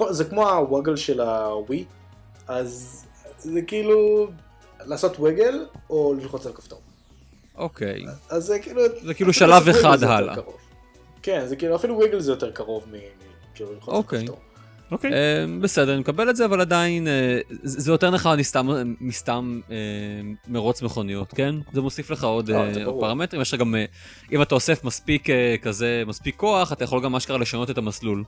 זה 0.10 0.25
כמו 0.25 0.49
הווגל 0.49 0.95
של 0.95 1.21
הווי, 1.21 1.86
אז 2.47 3.04
זה 3.38 3.62
כאילו 3.62 4.27
לעשות 4.86 5.19
וגל 5.19 5.65
או 5.89 6.13
ללחוץ 6.21 6.45
על 6.45 6.54
כפתור. 6.54 6.80
אוקיי. 7.58 8.06
אז 8.30 8.43
זה 8.45 8.60
כאילו... 8.60 8.82
זה 9.04 9.13
כאילו 9.13 9.34
שלב 9.34 9.67
אחד 9.69 10.04
הלאה. 10.04 10.36
כן, 11.21 11.45
זה 11.47 11.56
כאילו, 11.56 11.75
אפילו 11.75 11.97
וגל 11.99 12.19
זה 12.19 12.32
יותר 12.32 12.51
קרוב 12.51 12.84
מ... 12.91 12.95
מ- 12.95 12.97
כאילו 13.56 13.73
ללחוץ 13.73 13.89
על 13.89 13.95
אוקיי. 13.95 14.19
כפתור. 14.21 14.39
אוקיי. 14.91 15.13
אה, 15.13 15.45
בסדר, 15.62 15.93
אני 15.93 15.99
מקבל 15.99 16.30
את 16.30 16.36
זה, 16.36 16.45
אבל 16.45 16.62
עדיין 16.62 17.08
אה, 17.08 17.39
זה 17.49 17.91
יותר 17.91 18.12
נחמד 18.12 18.36
מסתם, 18.36 18.69
מסתם 19.01 19.60
אה, 19.71 19.75
מרוץ 20.47 20.82
מכוניות, 20.82 21.34
כן? 21.34 21.56
זה 21.73 21.82
מוסיף 21.82 22.10
לך 22.10 22.23
עוד 22.23 22.51
ברור. 22.51 23.01
פרמטרים, 23.01 23.41
יש 23.41 23.54
לך 23.54 23.60
גם, 23.60 23.75
אה, 23.75 23.86
אם 24.32 24.41
אתה 24.41 24.56
אוסף 24.56 24.84
מספיק 24.84 25.30
אה, 25.30 25.56
כזה, 25.62 26.04
מספיק 26.08 26.36
כוח, 26.36 26.73
אתה 26.73 26.84
יכול 26.84 27.04
גם 27.04 27.15
אשכרה 27.15 27.38
לשנות 27.38 27.69
את 27.69 27.77
המסלול. 27.77 28.23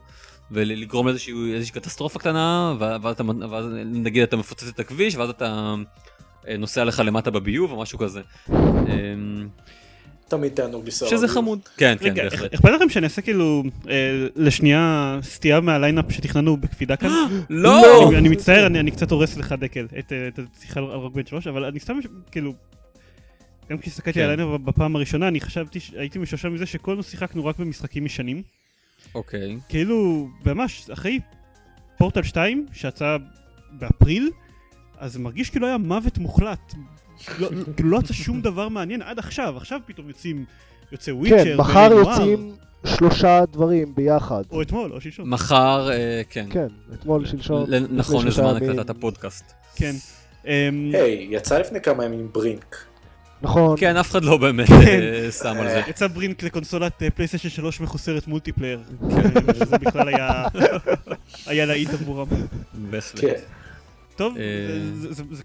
ולגרום 0.50 1.06
לאיזושהי 1.06 1.54
איזושהי 1.54 1.74
קטסטרופה 1.74 2.18
קטנה, 2.18 2.74
ו- 2.80 3.02
ואז, 3.02 3.14
אתה, 3.14 3.22
ואז 3.50 3.66
נגיד 3.84 4.22
אתה 4.22 4.36
מפוצץ 4.36 4.68
את 4.68 4.80
הכביש, 4.80 5.16
ואז 5.16 5.30
אתה 5.30 5.74
נוסע 6.58 6.84
לך 6.84 7.02
למטה 7.04 7.30
בביוב 7.30 7.72
או 7.72 7.80
משהו 7.80 7.98
כזה. 7.98 8.20
תמיד 10.36 10.52
תענוג 10.52 10.84
לנסוע. 10.84 11.08
שזה. 11.08 11.28
חמוד. 11.28 11.58
כן, 11.76 11.96
כן, 12.00 12.14
בהחלט. 12.14 12.54
אכפת 12.54 12.70
לכם 12.76 12.88
שאני 12.88 13.04
אעשה 13.04 13.22
כאילו 13.22 13.62
אה, 13.88 14.26
לשנייה 14.36 15.18
סטייה 15.22 15.60
מה 15.60 15.73
lineup 15.73 16.12
שתכננו 16.12 16.56
בקפידה 16.56 16.96
כאן? 16.96 17.10
לא! 17.50 18.10
אני- 18.18 18.28
מצטער, 18.28 18.66
אני 18.66 18.80
אני 18.80 18.90
קצת 18.90 19.10
הורס 19.10 19.36
לך 19.36 19.52
דקל, 19.52 19.86
את 19.98 20.12
אה, 20.12 20.28
את 20.28 20.38
השיחה 20.58 20.80
על 20.80 20.86
Rock 20.86 21.14
Band 21.14 21.26
שלוש, 21.26 21.46
אבל 21.46 21.64
אני 21.64 21.80
סתם, 21.80 21.98
כאילו... 22.30 22.54
גם 23.70 23.78
כשהסתכלתי 23.78 24.18
כן. 24.18 24.24
על 24.24 24.30
ה 24.30 24.34
lineup 24.34 24.60
בפעם 24.60 24.96
הראשונה, 24.96 25.28
אני 25.28 25.40
חשבתי, 25.40 25.78
הייתי 25.96 26.18
משועשע 26.18 26.48
מזה 26.48 26.66
שכל 26.66 26.90
הזמן 26.90 27.02
שיחקנו 27.02 27.44
רק 27.44 27.58
במשחקים 27.58 28.06
ישנים. 28.06 28.42
אוקיי. 29.14 29.56
כאילו, 29.68 30.28
ממש, 30.46 30.90
אחרי 30.90 31.20
פורטל 31.98 32.22
2, 32.22 32.66
שיצא 32.72 33.16
באפריל, 33.72 34.30
אז 34.98 35.16
מרגיש 35.16 35.50
כאילו 35.50 35.66
היה 35.66 35.78
מוות 35.78 36.18
מוחלט. 36.18 36.74
לא, 37.38 37.48
כאילו 37.76 37.90
לא 37.90 37.98
יצא 37.98 38.12
שום 38.14 38.40
דבר 38.40 38.68
מעניין 38.68 39.02
עד 39.02 39.18
עכשיו, 39.18 39.56
עכשיו 39.56 39.80
פתאום 39.86 40.08
יוצאים, 40.08 40.44
יוצא 40.92 41.10
וויצ'ר, 41.10 41.44
כן, 41.44 41.56
מחר 41.56 41.88
יוצאים 41.92 42.54
שלושה 42.86 43.44
דברים 43.52 43.94
ביחד. 43.94 44.42
או 44.50 44.62
אתמול, 44.62 44.92
או 44.92 45.00
שלשום. 45.00 45.30
מחר, 45.30 45.90
אה, 45.92 46.22
כן. 46.30 46.46
כן, 46.50 46.66
אתמול, 46.94 47.26
שלשום. 47.26 47.64
ל- 47.68 47.74
לפני 47.76 47.96
נכון 47.98 48.26
לזמן. 48.26 48.56
הקלטת 48.56 48.90
הפודקאסט. 48.90 49.52
כן. 49.76 49.92
אמ, 50.46 50.50
היי, 50.94 51.26
יצא 51.30 51.58
לפני 51.58 51.80
כמה 51.80 52.04
ימים 52.04 52.28
ברינק. 52.32 52.76
נכון. 53.42 53.76
כן, 53.80 53.96
אף 53.96 54.10
אחד 54.10 54.24
לא 54.24 54.36
באמת 54.36 54.68
כן. 54.68 55.00
אה, 55.02 55.30
שם 55.30 55.56
על 55.60 55.68
זה. 55.68 55.82
יצא 55.88 56.06
Brink 56.06 56.42
לקונסולת 56.42 57.02
אה, 57.02 57.10
PlayStation 57.10 57.48
3 57.48 57.80
מחוסרת 57.80 58.26
multiplayer. 58.26 58.80
כן, 59.10 59.54
שזה 59.54 59.78
בכלל 59.78 60.08
היה... 60.08 60.44
היה 61.46 61.66
להיט 61.66 61.90
עבורם. 61.90 62.26
בהחלט. 62.90 63.20
כן. 63.20 63.34
טוב, 64.16 64.36
אה, 64.36 64.42
זה- 64.94 65.12
זה- 65.12 65.22
זה- 65.30 65.42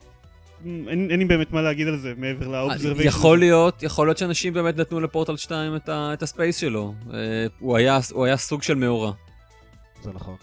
אין 0.65 1.07
אין 1.11 1.19
לי 1.19 1.25
באמת 1.25 1.51
מה 1.51 1.61
להגיד 1.61 1.87
על 1.87 1.97
זה 1.97 2.13
מעבר 2.17 2.47
ל 2.47 2.52
observation. 2.52 3.07
יכול 3.09 3.39
להיות, 3.39 3.83
יכול 3.83 4.07
להיות 4.07 4.17
שאנשים 4.17 4.53
באמת 4.53 4.77
נתנו 4.77 4.99
לפורטל 4.99 5.37
2 5.37 5.75
את 5.75 5.89
ה- 5.89 6.09
את 6.13 6.23
ה 6.23 6.29
space 6.29 6.57
שלו. 6.57 6.93
אה, 7.13 7.17
הוא 7.59 7.77
היה- 7.77 7.99
הוא 8.11 8.25
היה 8.25 8.37
סוג 8.37 8.63
של 8.63 8.73
מאורע. 8.75 9.11
זה 10.03 10.11
נכון. 10.13 10.35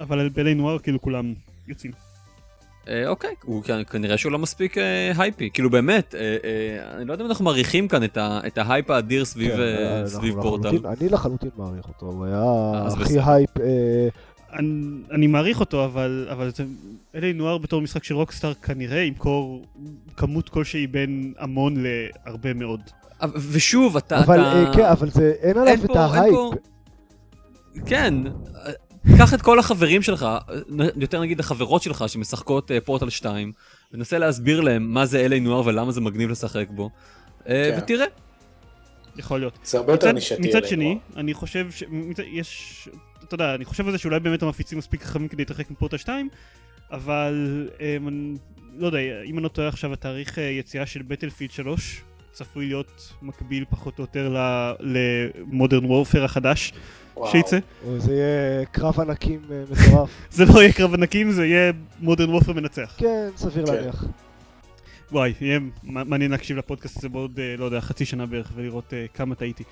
אבל 0.00 0.18
על 0.20 0.28
L.A. 0.28 0.54
Noire 0.54 0.78
כאילו 0.78 1.00
כולם 1.02 1.34
יוצאים. 1.68 1.92
אה, 2.88 3.08
אוקיי, 3.08 3.30
הוא 3.44 3.62
כנראה 3.90 4.18
שהוא 4.18 4.32
לא 4.32 4.38
מספיק 4.38 4.78
אה, 4.78 5.12
hypey. 5.18 5.50
כאילו 5.50 5.70
באמת, 5.70 6.14
אה, 6.14 6.20
אה, 6.20 6.96
אני 6.96 7.04
לא 7.04 7.12
יודע 7.12 7.24
אם 7.24 7.28
אנחנו 7.30 7.44
מעריכים 7.44 7.88
כאן 7.88 8.04
את 8.04 8.16
ה- 8.16 8.40
את 8.46 8.58
ההייפ 8.58 8.90
האדיר 8.90 9.24
סביב 9.24 9.52
כן, 9.52 9.60
אה, 9.60 10.00
אנחנו 10.00 10.08
סביב 10.18 10.34
פורטל. 10.42 10.68
לחלוטין- 10.68 10.90
אני 11.00 11.08
לחלוטין 11.08 11.50
מעריך 11.56 11.88
אותו, 11.88 12.06
הוא 12.06 12.24
היה 12.24 12.42
הכי 12.86 13.02
בסדר. 13.04 13.30
הייפ. 13.30 13.50
אה, 13.60 14.08
אני, 14.52 14.68
אני 15.10 15.26
מעריך 15.26 15.60
אותו, 15.60 15.84
אבל, 15.84 16.28
אבל 16.32 16.50
זה, 16.50 16.64
L.A. 17.14 17.32
Noire 17.32 17.58
בתור 17.58 17.80
משחק 17.82 18.04
של 18.04 18.14
Rockstar 18.14 18.54
כנראה 18.54 19.00
ימכור 19.00 19.66
כמות 20.16 20.48
כלשהי 20.48 20.86
בין 20.86 21.32
המון 21.38 21.74
להרבה 22.26 22.54
מאוד. 22.54 22.80
ושוב, 23.52 23.96
אתה... 23.96 24.18
אבל 24.24 24.40
אתה- 24.40 24.52
אה, 24.68 24.74
כן, 24.74 24.84
אבל 24.84 25.10
זה, 25.10 25.32
אין 25.42 25.50
עליו 25.58 25.66
אין 25.74 25.84
את 25.84 25.96
ההייפ. 25.96 26.34
פה- 26.34 26.52
כן, 27.86 28.14
קח 29.18 29.34
את 29.34 29.42
כל 29.42 29.58
החברים 29.58 30.02
שלך, 30.02 30.26
יותר 30.96 31.20
נגיד 31.20 31.40
החברות 31.40 31.82
שלך 31.82 32.04
שמשחקות 32.08 32.70
אה, 32.70 32.80
פורטל 32.80 33.10
2, 33.10 33.52
ונסה 33.92 34.18
להסביר 34.18 34.60
להם 34.60 34.94
מה 34.94 35.06
זה 35.06 35.20
L.A. 35.20 35.40
Noire 35.40 35.66
ולמה 35.66 35.92
זה 35.92 36.00
מגניב 36.00 36.30
לשחק 36.30 36.66
בו, 36.70 36.90
אה, 37.48 37.70
כן. 37.76 37.78
ותראה. 37.82 38.06
יכול 39.16 39.40
להיות. 39.40 39.58
זה 39.64 39.78
הרבה 39.78 39.92
יותר 39.92 40.12
נישתי. 40.12 40.40
מצד. 40.48 40.64
שני, 40.64 40.98
אני 41.16 41.34
חושב 41.34 41.70
ש... 41.70 41.84
מצד, 41.90 42.22
יש... 42.32 42.88
אתה 43.34 43.42
יודע, 43.42 43.54
אני 43.54 43.64
חושב 43.64 43.86
על 43.86 43.92
זה 43.92 43.98
שאולי 43.98 44.20
באמת 44.20 44.42
המפיצים 44.42 44.78
מספיק 44.78 45.02
חכמים 45.02 45.28
כדי 45.28 45.42
להתרחק 45.42 45.70
מפורטל 45.70 45.96
2, 45.96 46.28
אבל 46.90 47.68
אמ, 47.80 48.36
לא 48.78 48.86
יודע, 48.86 48.98
אם 49.24 49.34
אני 49.34 49.44
לא 49.44 49.48
טועה 49.48 49.68
עכשיו, 49.68 49.92
התאריך 49.92 50.38
אה, 50.38 50.44
יציאה 50.44 50.86
של 50.86 51.02
בטלפילד 51.02 51.50
3 51.50 52.02
צפוי 52.32 52.66
להיות 52.66 53.12
מקביל 53.22 53.64
פחות 53.70 53.98
או 53.98 54.04
יותר 54.04 54.36
למודרן 54.80 55.84
וורפר 55.84 56.24
החדש 56.24 56.72
וואו. 57.16 57.30
שייצא. 57.30 57.58
זה 57.98 58.12
יהיה 58.14 58.64
קרב 58.64 59.00
ענקים 59.00 59.40
אה, 59.50 59.62
מטורף. 59.70 60.10
זה 60.30 60.44
לא 60.44 60.62
יהיה 60.62 60.72
קרב 60.72 60.94
ענקים, 60.94 61.30
זה 61.30 61.46
יהיה 61.46 61.72
מודרן 62.00 62.30
וורפר 62.30 62.52
מנצח. 62.52 62.94
כן, 62.98 63.28
סביר 63.36 63.66
כן. 63.66 63.74
להניח. 63.74 64.04
וואי, 65.12 65.32
יהיה 65.40 65.58
מ- 65.58 65.70
מעניין 66.10 66.30
להקשיב 66.30 66.56
לפודקאסט 66.56 66.98
הזה 66.98 67.08
בעוד, 67.08 67.38
אה, 67.38 67.54
לא 67.58 67.64
יודע, 67.64 67.80
חצי 67.80 68.04
שנה 68.04 68.26
בערך, 68.26 68.52
ולראות 68.54 68.84
אה, 68.92 69.06
כמה 69.14 69.34
טעיתי. 69.34 69.64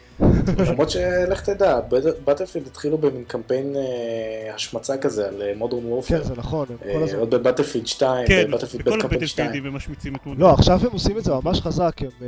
למרות 0.69 0.91
שלך 0.91 1.41
תדע, 1.41 1.81
Battlefield 2.25 2.67
התחילו 2.67 2.99
במין 2.99 3.25
קמפיין 3.25 3.77
אה, 3.77 4.55
השמצה 4.55 4.97
כזה 4.97 5.29
על 5.29 5.43
Modern 5.57 5.85
Warfare. 5.85 6.19
כן, 6.19 6.25
זה 6.25 6.35
נכון, 6.37 6.67
הם 6.71 6.93
כל 6.93 7.03
הזמן... 7.03 7.19
עוד 7.19 7.31
ב 7.31 7.35
Battlefield 7.35 7.87
2, 7.87 8.27
כן, 8.27 8.51
ב 8.51 8.53
Battlefield 8.53 8.85
בכל 8.85 8.99
בקמפיין 8.99 9.27
2. 9.27 9.47
הבטלפילדים 9.47 9.71
הם 9.71 9.77
משמיצים 9.77 10.17
את 10.17 10.27
Modern. 10.27 10.43
לא, 10.43 10.53
עכשיו 10.53 10.81
הם 10.87 10.93
עושים 10.93 11.19
את 11.19 11.25
זה 11.25 11.33
ממש 11.45 11.61
חזק, 11.61 11.97
הם 12.01 12.27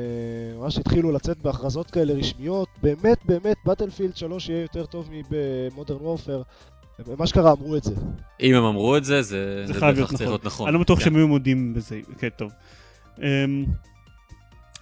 ממש 0.58 0.78
התחילו 0.78 1.12
לצאת 1.12 1.38
בהכרזות 1.38 1.90
כאלה 1.90 2.12
רשמיות. 2.12 2.68
באמת, 2.82 3.18
באמת, 3.24 3.56
Battlefield 3.66 4.16
3 4.16 4.48
יהיה 4.48 4.62
יותר 4.62 4.86
טוב 4.86 5.08
מב 5.12 5.33
Modern 5.33 5.96
Warfare. 6.00 6.42
הם 6.98 7.14
מה 7.18 7.26
שקרה 7.26 7.52
אמרו 7.52 7.76
את 7.76 7.84
זה. 7.84 7.94
אם 8.40 8.54
הם 8.54 8.64
אמרו 8.64 8.96
את 8.96 9.04
זה, 9.04 9.22
זה 9.22 9.66
זה 9.66 9.72
זה 9.72 9.80
חייב 9.80 9.96
בהכרח 9.96 9.96
להיות 9.96 10.08
צריך 10.08 10.20
נכון. 10.20 10.28
להיות 10.28 10.44
נכון. 10.44 10.66
אני 10.68 10.74
לא 10.74 10.80
בטוח 10.80 10.98
כן. 10.98 11.04
שהם 11.04 11.16
היו 11.16 11.28
מודים 11.28 11.74
בזה, 11.74 12.00
כן, 12.18 12.28
טוב. 12.36 12.50
אמ, 13.18 13.64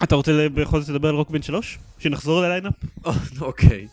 אתה 0.03 0.15
רוצה 0.15 0.49
בכל 0.55 0.81
זאת 0.81 0.89
לדבר 0.89 1.09
על 1.09 1.15
Rock 1.15 1.31
Band 1.31 1.43
3? 1.43 1.79
שנחזור 1.99 2.43
ל 2.43 2.47
lineup? 2.47 2.75
אוקיי. 3.41 3.87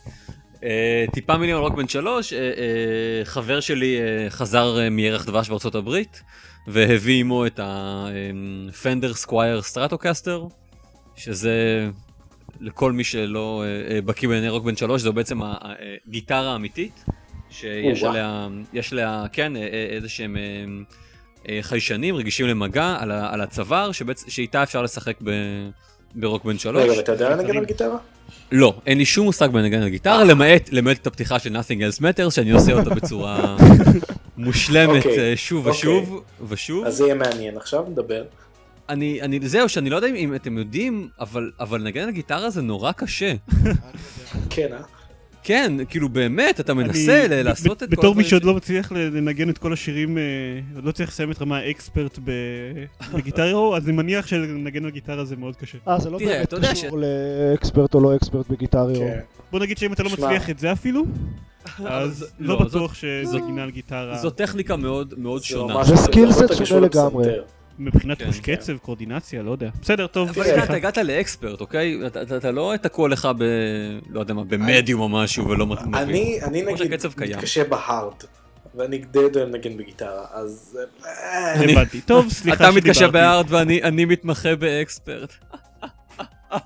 אה, 0.64 1.04
טיפה 1.12 1.36
מילים 1.36 1.56
על 1.56 1.62
Rock 1.62 1.75
Band 1.75 1.88
3, 1.88 2.32
אה, 2.32 2.38
אה, 2.38 3.24
חבר 3.24 3.60
שלי 3.60 3.98
חזר 4.28 4.90
מירח 4.90 5.24
דבש 5.24 5.48
בארצות 5.48 5.74
הברית, 5.74 6.22
והביא 6.66 7.20
עמו 7.20 7.46
את 7.46 7.60
ה 7.62 7.84
Fender 7.84 9.14
Squier 9.14 9.62
Stratocaster, 9.62 10.46
שזה 11.16 11.88
לכל 12.60 12.92
מי 12.92 13.04
שלא 13.04 13.64
בקיא 14.04 14.28
בענייני 14.28 14.48
Rock 14.48 14.62
Band 14.62 14.76
3, 14.76 15.02
זו 15.02 15.12
בעצם 15.12 15.40
הגיטרה 15.42 16.52
האמיתית, 16.52 17.04
שיש. 17.50 18.02
עליה, 18.02 18.48
יש 18.72 18.92
עליה, 18.92 19.24
כן, 19.32 19.56
איזה 19.90 20.08
שהם 20.08 20.36
אה, 20.36 20.42
חיישנים, 21.60 22.16
רגישים 22.16 22.46
למגע 22.46 22.96
על 23.00 23.10
ה- 23.10 23.32
על 23.32 23.40
הצוואר, 23.40 23.90
שבעצ- 23.92 24.24
שאיתה 24.30 24.62
אפשר 24.62 24.82
לשחק 24.82 25.14
ב... 25.24 25.30
ברוקבן 26.14 26.58
3. 26.58 26.82
רגע, 26.84 26.92
ואתה 26.98 27.12
יודע 27.12 27.30
לנגן 27.36 27.56
על 27.56 27.64
גיטרה? 27.64 27.96
לא, 28.52 28.74
אין 28.86 28.98
לי 28.98 29.04
שום 29.04 29.24
מושג 29.26 29.48
בנגן 29.52 29.82
על 29.82 29.88
גיטרה, 29.88 30.24
למעט, 30.24 30.68
למעט 30.72 30.96
את 30.98 31.06
הפתיחה 31.06 31.38
של 31.38 31.56
Nothing 31.56 31.96
else 31.96 32.00
matters, 32.00 32.30
שאני 32.30 32.50
עושה 32.50 32.72
אותה 32.72 32.90
בצורה 32.90 33.56
מושלמת 34.36 34.96
אוקיי, 35.06 35.30
אה, 35.30 35.36
שוב 35.36 35.66
אוקיי. 35.66 35.78
ושוב 35.80 36.22
ושוב. 36.48 36.84
אז 36.84 36.94
זה 36.96 37.04
יהיה 37.04 37.14
מעניין. 37.14 37.56
עכשיו 37.56 37.84
נדבר. 37.90 38.24
אני, 38.88 39.22
אני, 39.22 39.40
זהו, 39.48 39.68
שאני 39.68 39.90
לא 39.90 39.96
יודע 39.96 40.08
אם 40.08 40.34
אתם 40.34 40.58
יודעים, 40.58 41.08
אבל, 41.20 41.50
אבל 41.60 41.80
לנגן 41.80 42.02
על 42.02 42.10
גיטרה 42.10 42.50
זה 42.50 42.62
נורא 42.62 42.92
קשה. 42.92 43.32
כן, 44.50 44.68
אה? 44.72 44.78
כן, 45.42 45.72
כאילו 45.88 46.08
באמת, 46.08 46.60
אתה 46.60 46.74
מנסה 46.74 47.24
אני- 47.24 47.42
לעשות 47.42 47.66
ב- 47.82 47.84
את 47.84 47.90
כל 47.90 47.96
בתור 47.96 48.14
מי 48.14 48.24
שעוד 48.24 48.44
לא 48.44 48.54
מצליח 48.54 48.92
לנגן 48.92 49.50
את 49.50 49.58
כל 49.58 49.72
השירים, 49.72 50.18
אה, 50.18 50.22
עוד 50.74 50.84
לא 50.84 50.92
צריך 50.92 51.08
לסיים 51.08 51.30
את 51.30 51.42
רמה 51.42 51.58
ה 51.58 51.67
expert 51.67 52.18
ב- 52.24 52.30
ב 53.14 53.18
Guitar 53.18 53.42
Hero, 53.42 53.76
אז 53.76 53.88
אני 53.88 53.96
מניח 53.96 54.26
שלנגן 54.26 54.84
על 54.84 54.90
גיטרה 54.90 55.24
זה 55.24 55.36
מאוד 55.36 55.56
קשה. 55.56 55.78
אה, 55.88 55.98
זה 56.00 56.10
לא 56.10 56.18
תראה, 56.18 56.42
באמת 56.52 56.70
קשור 56.70 56.98
ל 57.52 57.58
expert 57.58 57.94
או 57.94 58.00
לא 58.00 58.16
expert 58.16 58.48
ב 58.50 58.55
Guitar 58.55 58.88
Hero. 58.88 59.04
כן. 59.04 59.18
בוא 59.52 59.60
נגיד 59.60 59.78
שאם 59.78 59.92
אתה 59.92 60.02
לא. 60.02 60.10
מצליח 60.10 60.50
את 60.50 60.58
זה 60.58 60.72
אפילו, 60.72 61.02
אז 61.86 62.26
לא 62.38 62.54
לא, 62.58 62.64
בטוח 62.64 62.94
שזה 62.94 63.38
נגינה 63.46 63.62
על 63.62 63.70
גיטרה. 63.70 64.18
זו 64.18 64.30
טכניקה 64.30 64.76
מאוד 64.76 65.42
שונה. 65.42 65.84
זה 65.84 65.96
skill 65.96 66.22
הרבה 66.24 66.34
סט 66.34 66.40
יותר 66.42 66.64
שונה 66.64 66.86
לגמרי. 66.86 67.24
מבחינת 67.78 68.18
כן, 68.18 68.26
חוש 68.26 68.40
כן. 68.40 68.56
קצב, 68.56 68.76
קואורדינציה, 68.76 69.42
לא 69.42 69.50
יודע. 69.50 69.70
בסדר, 69.82 70.06
טוב, 70.06 70.28
אבל 70.28 70.44
סליחה. 70.44 70.62
הגעת, 70.62 70.70
הגעת 70.70 70.98
לאקספרט, 70.98 71.60
אוקיי? 71.60 71.98
אתה, 72.06 72.22
אתה, 72.22 72.36
אתה 72.36 72.50
לא 72.50 72.74
תקוע 72.82 73.08
לך 73.08 73.28
ב... 73.38 73.42
לא 74.10 74.20
יודע 74.20 74.34
מה, 74.34 74.44
במדיום 74.44 75.00
או 75.00 75.08
משהו 75.08 75.48
ולא 75.48 75.66
מבין. 75.66 75.94
אני, 75.94 76.38
אני 76.42 76.62
נגיד. 76.62 76.90
מתקשה 77.16 77.64
בהארד. 77.64 78.12
ואני 78.74 78.98
די 78.98 79.18
יודע 79.18 79.44
לנגן 79.44 79.76
בגיטרה, 79.76 80.24
אז... 80.32 80.78
אה, 81.06 81.54
אני- 81.54 81.72
הבנתי. 81.72 82.00
טוב, 82.00 82.28
סליחה 82.32 82.68
אתה 82.68 82.76
מתקשה 82.76 82.94
שדיברתי. 82.94 83.12
בהארד 83.12 83.46
ואני 83.48 83.82
אני 83.82 84.04
מתמחה 84.04 84.56
באקספרט. 84.56 85.32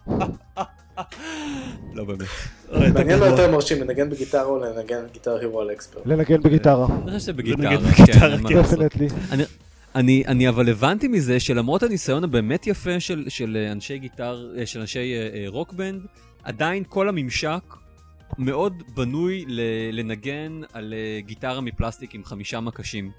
לא 1.94 2.05
באמת. 2.05 2.29
אתה 2.70 2.79
מעניין 2.94 3.18
מה. 3.18 3.27
יותר 3.27 3.51
מרשים, 3.53 3.81
לנגן 3.83 4.11
בגיטרה 4.11 4.42
או 4.42 4.59
לנגן 4.59 5.05
גיטר 5.12 5.37
הירו 5.37 5.61
על 5.61 5.70
אקספרט. 5.72 6.03
לנגן 6.07 6.42
בגיטרה. 6.42 6.87
אני 6.87 7.07
חושב 7.18 7.18
שבגיטרה, 7.18 7.75
לנגן 8.29 8.62
כן, 8.62 9.38
אני, 9.94 10.22
אני 10.26 10.48
אבל 10.48 10.68
הבנתי 10.68 11.09
מזה 11.09 11.40
שלמרות 11.40 11.83
הניסיון 11.83 12.24
הבאמת 12.24 12.66
יפה 12.66 13.00
של, 13.00 13.24
של 13.28 13.68
אנשי 13.72 13.98
Guitar, 13.98 14.52
אה, 14.59 14.66
של 14.66 14.81
אנשי 14.81 15.14
אה, 15.14 15.28
אה, 15.35 15.44
Rock 15.48 15.72
Band, 15.72 16.02
עדיין 16.42 16.85
כל 16.88 17.09
הממשק 17.09 17.62
מאוד 18.38 18.83
בנוי 18.94 19.44
ל, 19.48 19.60
לנגן 19.92 20.60
על 20.73 20.94
גיטרה 21.19 21.60
מפלסטיק 21.60 22.14
עם 22.14 22.25
חמישה 22.25 22.60
מקשים. 22.60 23.10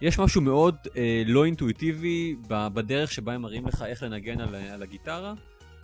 יש 0.00 0.18
משהו 0.18 0.40
מאוד 0.40 0.76
אה, 0.96 1.22
לא 1.26 1.44
אינטואיטיבי 1.44 2.36
בדרך 2.48 3.12
שבה 3.12 3.32
הם 3.32 3.42
מראים 3.42 3.66
לך 3.66 3.82
איך 3.82 4.02
לנגן 4.02 4.40
על, 4.40 4.54
על 4.54 4.82
הגיטרה. 4.82 5.34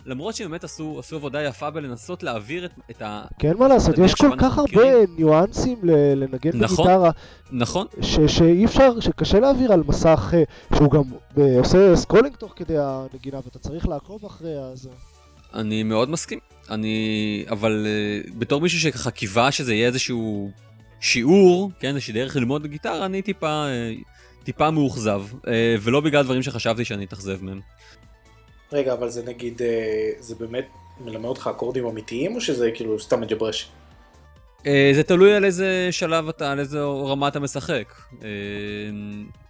למרות 0.05 0.35
שהם 0.35 0.49
באמת 0.49 0.63
עשו, 0.63 0.99
עשו 0.99 1.15
עבודה 1.15 1.43
יפה 1.43 1.69
בלנסות 1.69 2.23
להעביר 2.23 2.65
את, 2.65 2.71
את 2.91 3.01
ה... 3.01 3.23
כן, 3.39 3.57
מה 3.57 3.67
לעשות, 3.67 3.97
יש 3.97 4.15
כל 4.15 4.35
כך 4.37 4.57
הרבה 4.57 4.71
מכירים. 4.71 5.15
ניואנסים 5.17 5.77
ל- 5.83 6.13
לנגן 6.23 6.51
נכון. 6.53 6.85
בגיטרה, 6.85 7.11
נכון? 7.51 7.87
ש- 8.01 8.19
שאי 8.37 8.65
אפשר, 8.65 8.99
שקשה 8.99 9.39
להעביר 9.39 9.73
על 9.73 9.83
מסך 9.87 10.33
אה, 10.33 10.43
שהוא 10.77 10.91
גם 10.91 11.01
אה, 11.37 11.59
עושה 11.59 11.95
סקרולינג 11.95 12.35
תוך 12.35 12.53
כדי 12.55 12.75
הנגינה 12.77 13.37
ואתה 13.45 13.59
צריך 13.59 13.87
לעקוב 13.87 14.25
אחרי 14.25 14.55
זה. 14.73 14.89
אני 15.53 15.83
מאוד 15.83 16.09
מסכים. 16.09 16.39
אני... 16.69 17.45
אבל 17.49 17.85
uh, 17.85 18.31
בתור 18.37 18.61
מישהו 18.61 18.79
שככה 18.79 19.11
קיווה 19.11 19.51
שזה 19.51 19.73
יהיה 19.73 19.87
איזשהו 19.87 20.51
שיעור, 20.99 21.71
כן, 21.79 21.95
איזושהי 21.95 22.13
דרך 22.13 22.35
ללמוד 22.35 22.67
גיטרה, 22.67 23.05
אני 23.05 23.21
טיפה, 23.21 23.65
טיפה 24.43 24.71
מאוכזב. 24.71 25.23
ולא 25.81 26.01
בגלל 26.01 26.23
דברים 26.23 26.43
שחשבתי 26.43 26.85
שאני 26.85 27.05
אתאכזב 27.05 27.43
מהם. 27.43 27.59
רגע, 28.73 28.93
אבל 28.93 29.09
זה 29.09 29.23
נגיד, 29.25 29.61
אה, 29.61 29.67
זה 30.19 30.35
באמת 30.35 30.65
מלמד 31.05 31.25
אותך 31.25 31.49
אקורדים 31.55 31.85
אמיתיים, 31.85 32.35
או 32.35 32.41
שזה 32.41 32.71
כאילו 32.73 32.99
סתם 32.99 33.21
מג'ברש? 33.21 33.69
אה, 34.67 34.91
זה 34.95 35.03
תלוי 35.03 35.33
על 35.35 35.45
איזה 35.45 35.87
שלב 35.91 36.27
אתה, 36.29 36.51
על 36.51 36.59
איזה 36.59 36.81
רמה 36.83 37.27
אתה 37.27 37.39
משחק. 37.39 37.93
אה, 38.23 38.27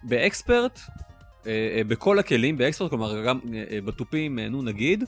באקספרט, 0.02 0.78
בכל 1.88 2.18
הכלים, 2.18 2.58
באקספרט, 2.58 2.90
כלומר 2.90 3.24
גם 3.26 3.38
בתופים, 3.84 4.38
נו 4.38 4.62
נגיד, 4.62 5.04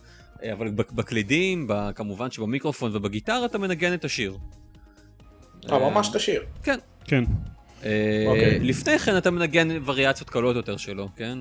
אבל 0.53 0.69
בק- 0.71 0.93
בקלידים, 0.93 1.69
כמובן 1.95 2.31
שבמיקרופון 2.31 2.97
ובגיטרה 2.97 3.45
אתה 3.45 3.59
מנגן 3.59 3.95
את 3.95 4.05
השיר. 4.05 4.37
אה, 5.73 5.91
ממש 5.91 6.09
תשאיר. 6.15 6.43
כן. 6.63 6.79
כן. 7.05 7.25
אה, 7.85 8.25
אוקיי. 8.27 8.59
לפני 8.59 8.99
כן 8.99 9.17
אתה 9.17 9.31
מנגן 9.31 9.69
וריאציות 9.85 10.31
קלות 10.31 10.57
יותר 10.57 10.77
שלו, 10.77 11.09
כן? 11.17 11.39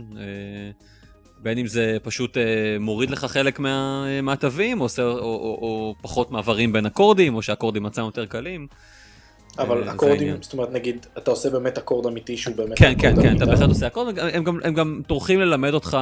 אה, 1.44 1.54
בין 1.54 1.58
אם 1.58 1.68
זה 1.68 1.98
פשוט 2.04 2.38
אה, 2.38 2.44
מוריד 2.80 3.10
לך 3.10 3.26
חלק 3.26 3.60
מה, 3.60 4.06
אה, 4.08 4.22
מהתווים, 4.22 4.82
או, 4.82 4.88
או, 5.00 5.04
או, 5.04 5.58
או 5.62 5.96
פחות 6.02 6.32
מעברים 6.32 6.74
בין 6.74 6.86
אקורדים, 6.86 7.36
או 7.36 7.42
שהאקורדים 7.42 7.86
עצמם 7.86 8.06
יותר 8.06 8.26
קלים. 8.26 8.68
אה, 9.60 9.64
אבל 9.64 9.84
זה 9.84 9.92
אקורדים. 9.92 10.36
זאת 10.42 10.54
אומרת, 10.54 10.72
נגיד, 10.72 11.06
אתה 11.18 11.32
עושה 11.32 11.50
באמת 11.50 11.78
אקורד 11.78 12.06
אמיתי 12.06 12.38
שהוא 12.38 12.56
באמת 12.56 12.78
כן, 12.78 12.94
כן, 13.00 13.10
אקורד 13.10 13.26
כן, 13.26 13.36
אתה 13.36 13.44
אמיתי. 13.44 13.46
בהחלט 13.46 13.70
עושה 13.70 13.88
אקורד, 13.88 14.20
הם 14.20 14.44
גם, 14.44 14.60
הם 14.64 14.74
גם 14.74 15.02
טורחים 15.08 15.40
ללמד 15.40 15.74
אותך 15.74 15.98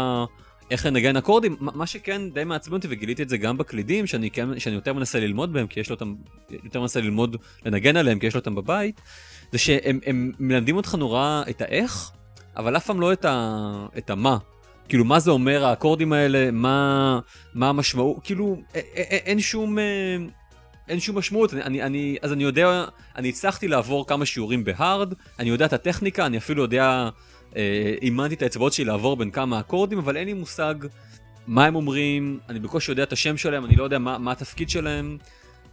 איך 0.71 0.85
לנגן 0.85 1.17
אקורדים, 1.17 1.55
מה 1.59 1.87
שכן 1.87 2.29
די 2.29 2.43
מעצבן 2.43 2.75
אותי 2.75 2.87
וגיליתי 2.89 3.23
את 3.23 3.29
זה 3.29 3.37
גם 3.37 3.57
בקלידים, 3.57 4.07
שאני, 4.07 4.29
כן, 4.29 4.59
שאני 4.59 4.75
יותר 4.75 4.93
מנסה 4.93 5.19
ללמוד 5.19 5.53
בהם, 5.53 5.67
כי 5.67 5.79
יש 5.79 5.89
לו 5.89 5.95
אותם, 5.95 6.15
יותר 6.63 6.81
מנסה 6.81 7.01
ללמוד 7.01 7.37
לנגן 7.65 7.97
עליהם, 7.97 8.19
כי 8.19 8.27
יש 8.27 8.33
לו 8.33 8.39
אותם 8.39 8.55
בבית, 8.55 9.01
זה 9.51 9.57
שהם 9.57 9.99
הם 10.05 10.31
מלמדים 10.39 10.75
אותך 10.75 10.95
נורא 10.95 11.43
את 11.49 11.61
האיך, 11.61 12.11
אבל 12.57 12.77
אף 12.77 12.85
פעם 12.85 13.01
לא 13.01 13.13
את, 13.13 13.25
ה, 13.25 13.85
את 13.97 14.09
המה. 14.09 14.37
כאילו, 14.89 15.05
מה 15.05 15.19
זה 15.19 15.32
אומר 15.32 15.65
האקורדים 15.65 16.13
האלה, 16.13 16.51
מה, 16.51 17.19
מה 17.53 17.69
המשמעות, 17.69 18.17
כאילו, 18.23 18.57
א- 18.75 18.77
א- 18.77 18.82
א- 18.95 19.15
אין 19.25 19.39
שום... 19.39 19.79
אה, 19.79 19.84
אין 20.89 20.99
שום 20.99 21.17
משמעות, 21.17 21.53
אני, 21.53 21.61
אני, 21.63 21.84
אני, 21.84 22.17
אז 22.21 22.34
אני 22.34 22.43
יודע, 22.43 22.86
אני 23.15 23.29
הצלחתי 23.29 23.67
לעבור 23.67 24.07
כמה 24.07 24.25
שיעורים 24.25 24.63
בהארד, 24.63 25.13
אני 25.39 25.49
יודע 25.49 25.65
את 25.65 25.73
הטכניקה, 25.73 26.25
אני 26.25 26.38
אפילו 26.38 26.63
יודע, 26.63 27.09
אה, 27.55 27.93
אימנתי 28.01 28.36
את 28.36 28.41
האצבעות 28.41 28.73
שלי 28.73 28.86
לעבור 28.86 29.17
בין 29.17 29.32
כמה 29.32 29.59
אקורדים, 29.59 29.97
אבל 29.97 30.17
אין 30.17 30.25
לי 30.27 30.34
מושג 30.34 30.75
מה 31.47 31.65
הם 31.65 31.75
אומרים, 31.75 32.39
אני 32.49 32.59
בקושי 32.59 32.91
יודע 32.91 33.03
את 33.03 33.13
השם 33.13 33.38
שלהם, 33.38 33.65
אני 33.65 33.75
לא 33.75 33.84
יודע 33.84 33.99
מה, 33.99 34.17
מה 34.17 34.32
התפקיד 34.32 34.69
שלהם. 34.69 35.17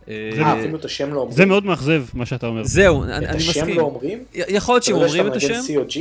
אה, 0.09 0.31
אה, 0.39 0.61
אפילו 0.61 0.79
את 0.79 0.85
השם 0.85 1.13
לא 1.13 1.21
אומרים. 1.21 1.37
זה 1.37 1.47
מאוד 1.47 1.65
מאכזב, 1.65 2.05
מה 2.15 2.27
שאתה 2.27 2.47
אומר. 2.47 2.65
זהו, 2.65 3.05
אני, 3.05 3.19
את 3.19 3.23
אני 3.23 3.37
השם 3.37 3.51
מסכים. 3.51 3.77
לא 3.77 3.83
אומרים? 3.83 4.25
יכול 4.35 4.75
להיות 4.75 4.85
שהם 4.85 4.97
אומרים 4.97 5.27
את 5.27 5.37
אתה 5.37 5.45
יודע 5.45 5.55
השם, 5.59 5.63
שאתה 5.67 5.79
מנגן 5.81 5.89
COG? 5.89 5.99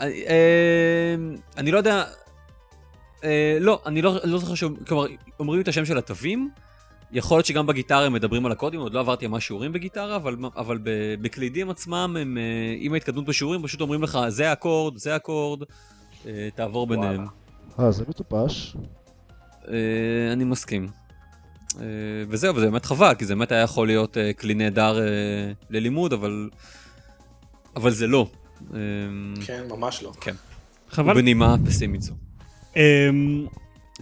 אני, 0.00 0.22
אה, 0.26 1.14
אני 1.56 1.70
לא 1.70 1.78
יודע, 1.78 2.04
אה, 3.24 3.58
לא, 3.60 3.80
אני 3.86 4.02
לא, 4.02 4.16
לא 4.24 4.38
זוכר 4.38 4.68
כלומר, 4.86 5.06
אומרים 5.38 5.60
את 5.60 5.68
השם 5.68 5.84
של 5.84 5.98
התווים, 5.98 6.50
יכול 7.12 7.36
להיות 7.36 7.46
שגם 7.46 7.66
בגיטרה 7.66 8.06
הם 8.06 8.12
מדברים 8.12 8.46
על 8.46 8.52
הקודים, 8.52 8.80
עוד 8.80 8.94
לא 8.94 9.00
עברתי 9.00 9.26
ממש 9.26 9.46
שיעורים 9.46 9.72
בגיטרה, 9.72 10.16
אבל, 10.16 10.36
אבל 10.56 10.78
בקלידים 11.20 11.70
עצמם, 11.70 12.16
הם, 12.20 12.38
אה, 12.38 12.42
עם 12.78 12.94
ההתקדמות 12.94 13.24
בשיעורים, 13.24 13.62
פשוט 13.62 13.80
אומרים 13.80 14.02
לך, 14.02 14.18
זה 14.28 14.52
אקורד, 14.52 14.96
זה 14.98 15.16
אקורד, 15.16 15.62
אה, 16.26 16.48
תעבור 16.54 16.86
ביניהם. 16.86 17.26
אה, 17.80 17.90
זה 17.92 18.04
מטופש. 18.08 18.76
אה, 19.68 20.32
אני 20.32 20.44
מסכים. 20.44 20.88
אה, 21.80 21.84
וזהו, 22.28 22.56
וזה 22.56 22.66
באמת 22.66 22.84
חבל, 22.84 23.14
כי 23.14 23.24
זה 23.26 23.34
באמת 23.34 23.52
היה 23.52 23.62
יכול 23.62 23.86
להיות 23.86 24.16
אה, 24.16 24.32
כלי 24.32 24.54
נהדר 24.54 25.00
אה, 25.00 25.06
ללימוד, 25.70 26.12
אבל, 26.12 26.50
אבל 27.76 27.90
זה 27.90 28.06
לא. 28.06 28.26
אה, 28.74 28.78
כן, 29.46 29.64
ממש 29.68 30.02
לא. 30.02 30.12
חבל. 30.90 31.14
בנימה 31.14 31.56
פסימית 31.66 32.02
זו. 32.02 32.14
אמ, 32.76 33.46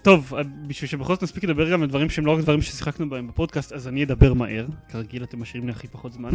טוב, 0.03 0.33
בשביל 0.67 0.91
שבכל 0.91 1.15
זאת 1.15 1.23
נספיק 1.23 1.45
לדבר 1.45 1.73
גם 1.73 1.83
על 1.83 1.89
דברים 1.89 2.11
שהם 2.11 2.27
לא 2.27 2.33
רק 2.33 2.41
דברים 2.41 2.63
ששיחקנו 2.63 3.09
בהם 3.09 3.29
בפודקאסט, 3.29 3.73
אז 3.73 3.89
אני 3.89 4.05
אדבר 4.05 4.35
מהר. 4.35 4.67
כרגיל 4.89 5.23
אתם 5.23 5.41
משאירים 5.41 5.69
לי 5.69 5.73
הכי 5.73 5.89
פחות 5.89 6.13
זמן. 6.13 6.31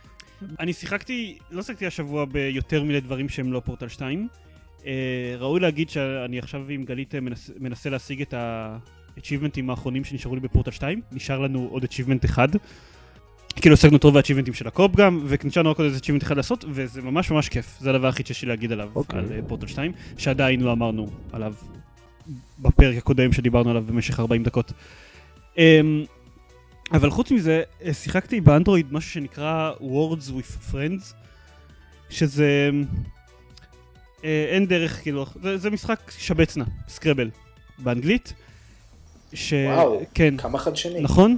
אני 0.60 0.72
שיחקתי, 0.72 1.38
לא 1.50 1.62
שיחקתי 1.62 1.86
השבוע 1.86 2.24
ביותר 2.24 2.82
מיני 2.82 3.00
דברים 3.00 3.28
שהם 3.28 3.52
לא 3.52 3.60
פורטל 3.64 3.88
2. 3.88 4.28
אה, 4.86 4.92
ראוי 5.38 5.60
להגיד 5.60 5.90
שאני 5.90 6.38
עכשיו 6.38 6.68
עם 6.68 6.84
גלית 6.84 7.14
אה, 7.14 7.20
מנס, 7.20 7.50
מנסה 7.60 7.90
להשיג 7.90 8.22
את 8.22 8.34
ה-achievementים 8.34 9.70
האחרונים 9.70 10.04
שנשארו 10.04 10.34
לי 10.34 10.40
בפורטל 10.40 10.70
2. 10.70 11.00
נשאר 11.12 11.38
לנו 11.38 11.68
עוד 11.70 11.84
achievement 11.84 12.24
אחד. 12.24 12.48
כאילו 13.60 13.74
השגנו 13.74 13.96
את 13.96 14.04
רוב 14.04 14.16
ה-achievementים 14.16 14.54
של 14.54 14.68
הקופ 14.68 14.96
גם, 14.96 15.24
ונשארנו 15.26 15.70
רק 15.70 15.78
עוד 15.78 15.86
איזה 15.86 15.98
achievement 15.98 16.22
אחד 16.22 16.36
לעשות, 16.36 16.64
וזה 16.68 17.02
ממש 17.02 17.30
ממש 17.30 17.48
כיף. 17.48 17.76
זה 17.80 17.90
הדבר 17.90 18.06
היחיד 18.06 18.26
שיש 18.26 18.42
לי 18.42 18.48
להגיד 18.48 18.72
עליו, 18.72 18.90
אוקיי. 18.94 19.18
על 19.18 19.24
אה, 19.32 19.38
פורטל 19.48 19.66
2, 19.66 19.92
שעדיין 20.18 20.60
לא 20.60 20.72
אמרנו 20.72 21.10
עליו 21.32 21.54
בפרק 22.58 22.96
הקודם 22.96 23.32
שדיברנו 23.32 23.70
עליו 23.70 23.82
במשך 23.86 24.20
40 24.20 24.42
דקות. 24.42 24.72
אמ, 25.58 26.04
אבל 26.92 27.10
חוץ 27.10 27.30
מזה, 27.30 27.62
אה, 27.84 27.94
שיחקתי 27.94 28.40
באנדרואיד 28.40 28.86
משהו 28.92 29.10
שנקרא 29.10 29.72
Words 29.80 30.30
with 30.30 30.72
Friends, 30.72 31.14
שזה... 32.10 32.70
אה, 34.24 34.46
אין 34.48 34.66
דרך, 34.66 35.02
כאילו, 35.02 35.26
זה, 35.42 35.58
זה 35.58 35.70
משחק 35.70 36.12
שבצנה, 36.18 36.64
סקרבל, 36.88 37.30
באנגלית. 37.78 38.34
ש... 39.34 39.52
וואו. 39.66 40.00
כן, 40.14 40.36
כמה 40.36 40.58
חדשני. 40.58 41.00
נכון, 41.00 41.36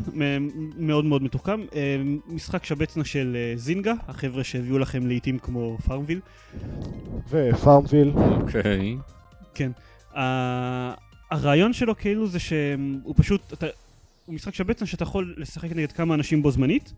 מאוד 0.77 1.05
מאוד 1.05 1.23
מתוחכם. 1.23 1.61
אה, 1.75 1.97
משחק 2.27 2.65
שבצנה 2.65 3.05
של 3.05 3.37
אה, 3.37 3.53
זינגה, 3.57 3.93
החבר'ה 4.09 4.45
שהביאו 4.45 4.79
לכם 4.79 5.07
לעיתים 5.07 5.39
כמו 5.39 5.79
FarmVille. 5.87 6.21
ופארמוויל. 7.31 8.13
אוקיי. 8.15 8.97
ה- 10.17 10.95
הרעיון 11.31 11.73
שלו 11.73 11.97
כאילו 11.97 12.27
זה 12.27 12.39
שהוא 12.39 13.15
פשוט, 13.17 13.53
אתה, 13.53 13.67
הוא 14.27 14.35
משחק 14.35 14.55
שבצנה 14.55 14.87
שאתה 14.87 15.03
יכול 15.03 15.35
לשחק 15.39 15.73
נגד 15.73 15.93
כמה 15.93 16.15
אנשים 16.15 16.43
בו 16.43 16.51
זמנית. 16.51 16.93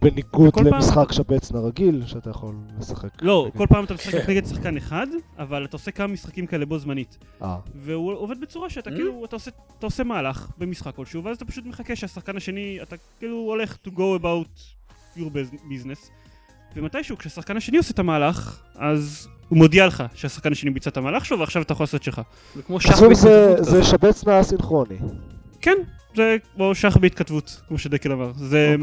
בניגוד 0.00 0.48
וכל 0.48 0.64
פעם- 0.64 0.74
למשחק 0.74 1.12
שבצנה 1.12 1.60
רגיל, 1.60 2.02
שאתה 2.06 2.30
יכול 2.30 2.54
לשחק. 2.78 3.08
לא, 3.22 3.44
נגד- 3.48 3.58
כל 3.58 3.66
פעם 3.66 3.84
אתה 3.84 3.94
משחק 3.94 4.28
נגד 4.28 4.46
שחקן 4.46 4.76
אחד, 4.76 5.06
אבל 5.38 5.64
אתה 5.64 5.76
עושה 5.76 5.90
כמה 5.90 6.06
משחקים 6.06 6.46
כאלה 6.46 6.66
בו 6.66 6.78
זמנית. 6.78 7.18
אה, 7.42 7.56
והוא 7.74 8.12
עובד 8.12 8.40
בצורה 8.40 8.70
שאתה 8.70 8.90
Mm. 8.90 8.94
כאילו, 8.94 9.24
אתה 9.24 9.36
עושה, 9.36 9.50
אתה 9.78 9.86
עושה 9.86 10.04
מהלך 10.04 10.48
במשחק 10.58 10.94
כלשהו, 10.94 11.24
ואז 11.24 11.36
אתה 11.36 11.44
פשוט 11.44 11.66
מחכה 11.66 11.96
שהשחקן 11.96 12.36
השני, 12.36 12.78
אתה 12.82 12.96
כאילו 13.18 13.36
הולך 13.36 13.76
to 13.86 13.90
go 13.90 14.20
about 14.22 14.60
your 15.16 15.30
bus- 15.30 15.56
business, 15.60 16.10
ומתישהו 16.76 17.18
כשהשחקן 17.18 17.56
השני 17.56 17.76
עושה 17.78 17.90
את 17.92 17.98
המהלך, 17.98 18.62
אז 18.74 19.28
הוא 19.48 19.58
מודיע 19.58 19.86
לך 19.86 20.04
שהשחקן 20.14 20.52
השני 20.52 20.70
ביצע 20.70 20.90
את 20.90 20.96
המהלך 20.96 21.24
שלו, 21.24 21.38
ועכשיו 21.38 21.62
אתה 21.62 21.72
יכול 21.72 21.84
לעשות 21.84 22.02
שלך. 22.02 22.20
זה 22.54 22.62
כמו 22.62 22.80
שח 22.80 23.00
בהתכתבות 23.02 23.16
זה. 23.64 23.84
שבצנה 23.84 24.40
אסינכרוני. 24.40 24.96
כן, 25.60 25.76
זה 26.16 26.36
כמו 26.54 26.74
שח 26.74 26.96
בהתכתבות, 26.96 27.60
כמו 27.68 27.78
שדקל 27.78 28.12
אמר. 28.12 28.32
זה... 28.36 28.76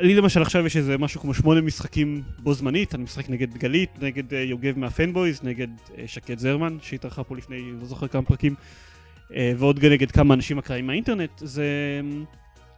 לי 0.00 0.14
למשל 0.14 0.42
עכשיו 0.42 0.66
יש 0.66 0.76
איזה 0.76 0.98
משהו 0.98 1.20
כמו 1.20 1.34
שמונה 1.34 1.60
משחקים 1.60 2.22
בו 2.38 2.54
זמנית, 2.54 2.94
אני 2.94 3.02
משחק 3.02 3.30
נגד 3.30 3.54
גלית, 3.54 3.90
נגד 4.02 4.34
אה, 4.34 4.40
יוגב 4.40 4.78
מהפנבויז, 4.78 5.40
נגד 5.42 5.68
אה, 5.98 6.02
שקד 6.06 6.38
זרמן, 6.38 6.76
שהתארחה 6.82 7.24
פה 7.24 7.36
לפני 7.36 7.72
לא 7.80 7.86
זוכר 7.86 8.08
כמה 8.08 8.22
פרקים, 8.22 8.54
אה, 9.34 9.52
ועוד 9.58 9.84
נגד 9.84 10.10
כמה 10.10 10.34
אנשים 10.34 10.58
אקראיים 10.58 10.86
מהאינטרנט, 10.86 11.30
זה, 11.38 11.66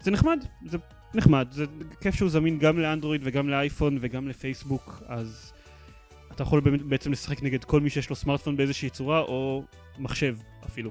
זה 0.00 0.10
נחמד, 0.10 0.44
זה 0.66 0.78
נחמד, 1.14 1.48
זה 1.50 1.64
כיף 2.00 2.14
שהוא 2.14 2.30
זמין 2.30 2.58
גם 2.58 2.78
לאנדרואיד 2.78 3.20
וגם 3.24 3.48
לאייפון 3.48 3.98
וגם 4.00 4.28
לפייסבוק, 4.28 5.02
אז 5.06 5.52
אתה 6.34 6.42
יכול 6.42 6.60
בעצם 6.60 7.12
לשחק 7.12 7.42
נגד 7.42 7.64
כל 7.64 7.80
מי 7.80 7.90
שיש 7.90 8.10
לו 8.10 8.16
סמארטפון 8.16 8.56
באיזושהי 8.56 8.90
צורה, 8.90 9.20
או 9.20 9.64
מחשב 9.98 10.36
אפילו. 10.66 10.90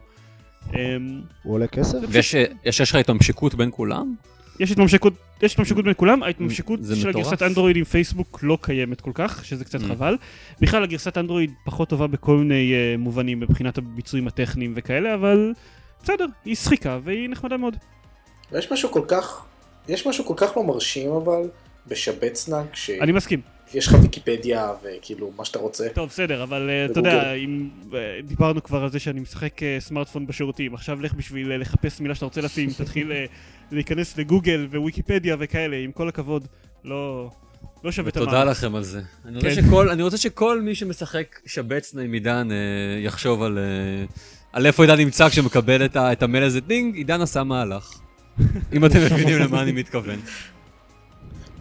אמ, 0.74 1.22
הוא 1.44 1.54
עולה 1.54 1.68
כסף? 1.68 1.98
ויש 2.10 2.36
יש 2.66 2.80
יש 2.80 2.90
לך 2.90 2.96
התממשקות 2.96 3.56
בין 3.56 3.70
כולם? 3.72 4.16
יש 4.60 4.72
התממשקות, 4.72 5.14
יש 5.42 5.54
התממשקות 5.54 5.86
בין 5.86 5.94
כולם, 5.98 6.24
ההתממשקות 6.24 6.80
של 6.84 7.10
מטורף. 7.10 7.16
הגרסת 7.26 7.42
אנדרואיד 7.42 7.76
עם 7.76 7.84
פייסבוק 7.84 8.40
לא 8.44 8.58
קיימת 8.62 9.02
כל 9.02 9.12
כך, 9.14 9.46
שזה 9.46 9.66
קצת 9.66 9.80
Mm. 9.80 9.88
חבל. 9.88 10.18
בכלל 10.60 10.84
הגרסת 10.84 11.18
אנדרואיד 11.18 11.52
פחות 11.66 11.90
טובה 11.90 12.08
בכל 12.08 12.38
מיני 12.38 12.74
uh, 12.74 12.98
מובנים 12.98 13.40
מבחינת 13.40 13.78
הביצועים 13.78 14.28
הטכניים 14.28 14.74
וכאלה, 14.76 15.14
אבל 15.14 15.54
בסדר, 16.04 16.26
היא 16.46 16.56
שחיקה 16.56 17.00
והיא 17.04 17.30
נחמדה 17.30 17.58
מאוד. 17.58 17.76
ויש 18.52 18.72
משהו 18.72 18.92
כל 18.92 19.02
כך, 19.08 19.46
יש 19.88 20.08
משהו 20.08 20.26
כל 20.26 20.34
כך 20.38 20.58
לא 20.58 20.64
מרשים 20.64 21.12
אבל, 21.12 21.42
בשבצנה, 21.88 22.64
כשיש 22.74 23.02
אני 23.02 23.12
מסכים. 23.12 23.42
לך 23.88 23.96
ויקיפדיה 24.02 24.72
וכאילו 24.84 25.32
מה 25.38 25.46
שאתה 25.46 25.60
רוצה. 25.60 25.88
טוב, 25.94 26.10
בסדר, 26.10 26.44
אבל 26.44 26.70
uh, 26.88 26.92
אתה. 26.92 27.00
יודע, 27.00 27.34
אם 27.34 27.70
uh, 27.92 27.96
דיברנו 28.24 28.64
כבר 28.64 28.84
על 28.84 28.92
זה 28.92 29.00
שאני 29.00 29.20
משחק 29.20 29.60
uh, 29.60 29.64
סמארטפון 29.80 30.28
בשירותים, 30.28 30.74
עכשיו 30.74 31.02
לך 31.02 31.14
בשביל 31.14 31.52
uh, 31.52 31.56
לחפש 31.56 32.00
מילה 32.02 32.16
שאתה 32.16 32.26
רוצה 32.26 32.42
לשים, 32.42 32.70
תתחיל 32.78 33.12
uh, 33.12 33.16
להיכנס 33.72 34.18
לגוגל 34.18 34.68
וויקיפדיה 34.74 35.36
וכאלה, 35.40 35.78
עם 35.78 35.92
כל 35.92 36.10
הכבוד, 36.10 36.48
לא, 36.84 37.30
לא 37.84 37.92
שווה 37.92 38.10
את 38.10 38.14
תודה 38.18 38.42
המאמץ. 38.42 38.58
לכם 38.58 38.76
על 38.76 38.84
זה. 38.84 39.02
אני 39.26 39.36
רוצה 39.36 39.50
כן. 39.56 39.62
שכל- 39.68 39.90
אני 39.90 40.04
רוצה 40.04 40.18
שכל 40.18 40.62
מי 40.62 40.76
שמשחק 40.76 41.40
שבצנה 41.46 42.02
עם 42.02 42.14
עידן 42.14 42.48
אה, 42.52 42.56
יחשוב 43.00 43.44
על 43.44 43.58
אה, 43.58 44.06
על 44.54 44.66
איפה 44.66 44.84
עידן 44.84 44.98
נמצא 44.98 45.30
כשמקבל 45.30 45.86
את 45.86 45.96
ה- 45.96 46.12
את 46.12 46.24
המייל 46.24 46.44
הזה, 46.44 46.62
דינג, 46.62 46.96
עידן 46.96 47.22
עשה 47.22 47.44
מהלך. 47.44 48.00
אם 48.74 48.86
אתם 48.86 48.98
מבינים 49.06 49.40
למה 49.40 49.62
אני 49.62 49.72
מתכוון. 49.72 50.20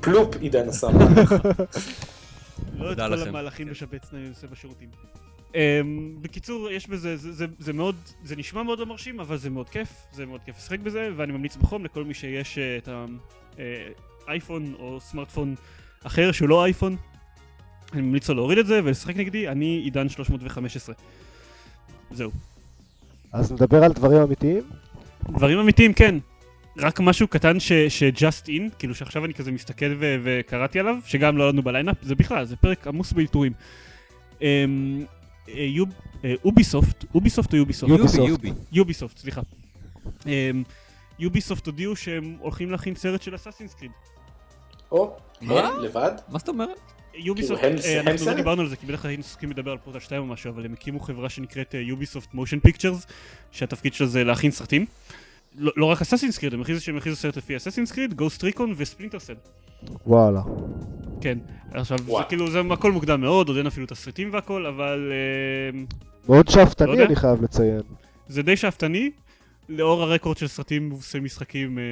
פלופ, 0.00 0.36
עידן 0.36 0.68
עשה 0.68 0.88
מהלך. 0.88 1.34
לא 2.78 2.92
את 2.92 2.96
כל. 2.96 3.28
המהלכים 3.28 3.66
כן. 3.66 3.72
בשבץ 3.72 4.14
אני 4.14 4.28
עושה 4.28 4.46
בשירותים. 4.46 4.88
Um, 5.48 5.54
בקיצור, 6.20 6.70
יש 6.70 6.88
בזה, 6.88 7.16
זה, 7.58 7.72
מאוד, 7.72 7.96
זה 8.24 8.36
נשמע 8.36 8.62
מאוד 8.62 8.78
לא 8.78 8.86
מרשים, 8.86 9.20
אבל 9.20 9.36
זה 9.36 9.50
מאוד 9.50 9.68
כיף, 9.68 9.88
זה 10.12 10.26
מאוד 10.26 10.40
כיף 10.44 10.56
לשחק 10.56 10.78
בזה, 10.78 11.08
ואני 11.16 11.32
ממליץ 11.32 11.56
בחום 11.56 11.84
לכל 11.84 12.04
מי 12.04 12.14
שיש 12.14 12.58
uh, 12.58 12.88
את 12.88 12.88
אייפון 14.28 14.74
או 14.78 15.00
סמארטפון 15.00 15.54
אחר 16.04 16.32
שהוא 16.32 16.48
לא 16.48 16.64
אייפון, 16.64 16.96
אני 17.92 18.00
ממליץ 18.02 18.28
לו 18.28 18.34
להוריד 18.34 18.58
את 18.58 18.66
זה 18.66 18.80
ולשחק 18.84 19.16
נגדי, 19.16 19.48
אני 19.48 19.66
עידן 19.66 20.08
315. 20.08 20.94
זהו. 22.10 22.30
אז 23.32 23.52
נדבר 23.52 23.84
על 23.84 23.92
דברים 23.92 24.22
אמיתיים? 24.22 24.62
דברים 25.28 25.58
אמיתיים, 25.58 25.92
כן. 25.92 26.18
רק 26.78 27.00
משהו 27.00 27.28
קטן 27.28 27.60
ש-just 27.60 28.46
in, 28.46 28.74
כאילו 28.78 28.94
שעכשיו 28.94 29.24
אני 29.24 29.34
כזה 29.34 29.52
מסתכל 29.52 29.94
ו- 29.98 30.16
וקראתי 30.22 30.80
עליו, 30.80 30.96
שגם 31.06 31.36
לא 31.38 31.48
לנו 31.48 31.62
בליינאפ, 31.62 31.96
זה 32.02 32.14
בכלל, 32.14 32.44
זה 32.44 32.56
פרק 32.56 32.86
עמוס 32.86 33.12
באלתורים. 33.12 33.52
אמ, 34.42 35.04
אה, 35.48 35.66
אה, 36.24 36.34
אוביסופט, 36.44 37.04
אוביסופט 37.14 37.52
או 37.52 37.58
יוביסופט? 37.58 37.90
יוביסופט. 37.92 38.18
יובי, 38.28 38.48
יובי. 38.48 38.60
יוביסופט, 38.72 39.18
סליחה. 39.18 39.40
אמ, 40.26 40.62
יוביסופט 41.18 41.66
הודיעו 41.66 41.96
שהם 41.96 42.36
הולכים 42.38 42.70
להכין 42.70 42.94
סרט 42.94 43.22
של 43.22 43.34
אסאסינס 43.34 43.74
קריד. 43.74 43.90
או, 44.92 45.16
מה? 45.40 45.70
לבד? 45.82 46.12
מה 46.28 46.38
זאת 46.38 46.48
אומרת? 46.48 46.78
יוביסופט, 47.14 47.64
הם- 47.64 47.76
אה, 47.84 48.00
אנחנו 48.00 48.26
לא? 48.26 48.34
דיברנו 48.34 48.62
על 48.62 48.68
זה, 48.68 48.76
כי 48.76 48.86
בדרך 48.86 49.02
כלל 49.02 49.08
היינו 49.08 49.22
עסוקים 49.24 49.50
לדבר 49.50 49.70
על 49.70 49.78
פורטל 49.78 50.00
2 50.00 50.22
או 50.22 50.26
משהו, 50.26 50.50
אבל 50.50 50.64
הם 50.64 50.72
הקימו 50.72 51.00
חברה 51.00 51.28
שנקראת 51.28 51.74
יוביסופט 51.78 52.34
Motion 52.34 52.60
Pictures, 52.60 53.06
שהתפקיד 53.52 53.94
שלה 53.94 54.06
זה 54.06 54.24
להכין 54.24 54.50
סרטים. 54.50 54.86
לא 55.58 55.72
לא 55.76 55.86
רק 55.86 56.00
אסאסינס 56.00 56.38
קריד, 56.38 56.54
הם 56.54 56.60
הכריזו 56.60 56.84
שהם 56.84 56.96
הכריזו 56.96 57.16
סרט 57.16 57.36
לפי 57.36 57.56
אסאסינס 57.56 57.92
קריד, 57.92 58.14
גוסט 58.14 58.44
ריקון 58.44 58.74
וספלינטר 58.76 59.18
סל. 59.18 59.34
וואלה. 60.06 60.42
כן, 61.20 61.38
עכשיו 61.72 61.98
זה. 61.98 62.12
כאילו, 62.28 62.50
זה 62.50 62.60
הכל 62.70 62.92
מוקדם 62.92 63.20
מאוד, 63.20 63.48
עוד 63.48 63.56
אין 63.56 63.66
אפילו 63.66 63.86
תסריטים 63.86 64.30
והכל, 64.32 64.66
אבל 64.66 65.12
אה, 65.12 65.80
מאוד 66.28 66.46
לא 66.48 66.52
שאפתני. 66.52 67.04
אני 67.04 67.16
חייב 67.16 67.42
לציין. 67.42 67.82
זה 68.28 68.42
די 68.42 68.56
שאפתני, 68.56 69.10
לאור 69.68 70.02
הרקורד 70.02 70.36
של 70.36 70.48
סרטים 70.48 70.86
מבוססי 70.86 71.20
משחקים, 71.20 71.78
אה, 71.78 71.82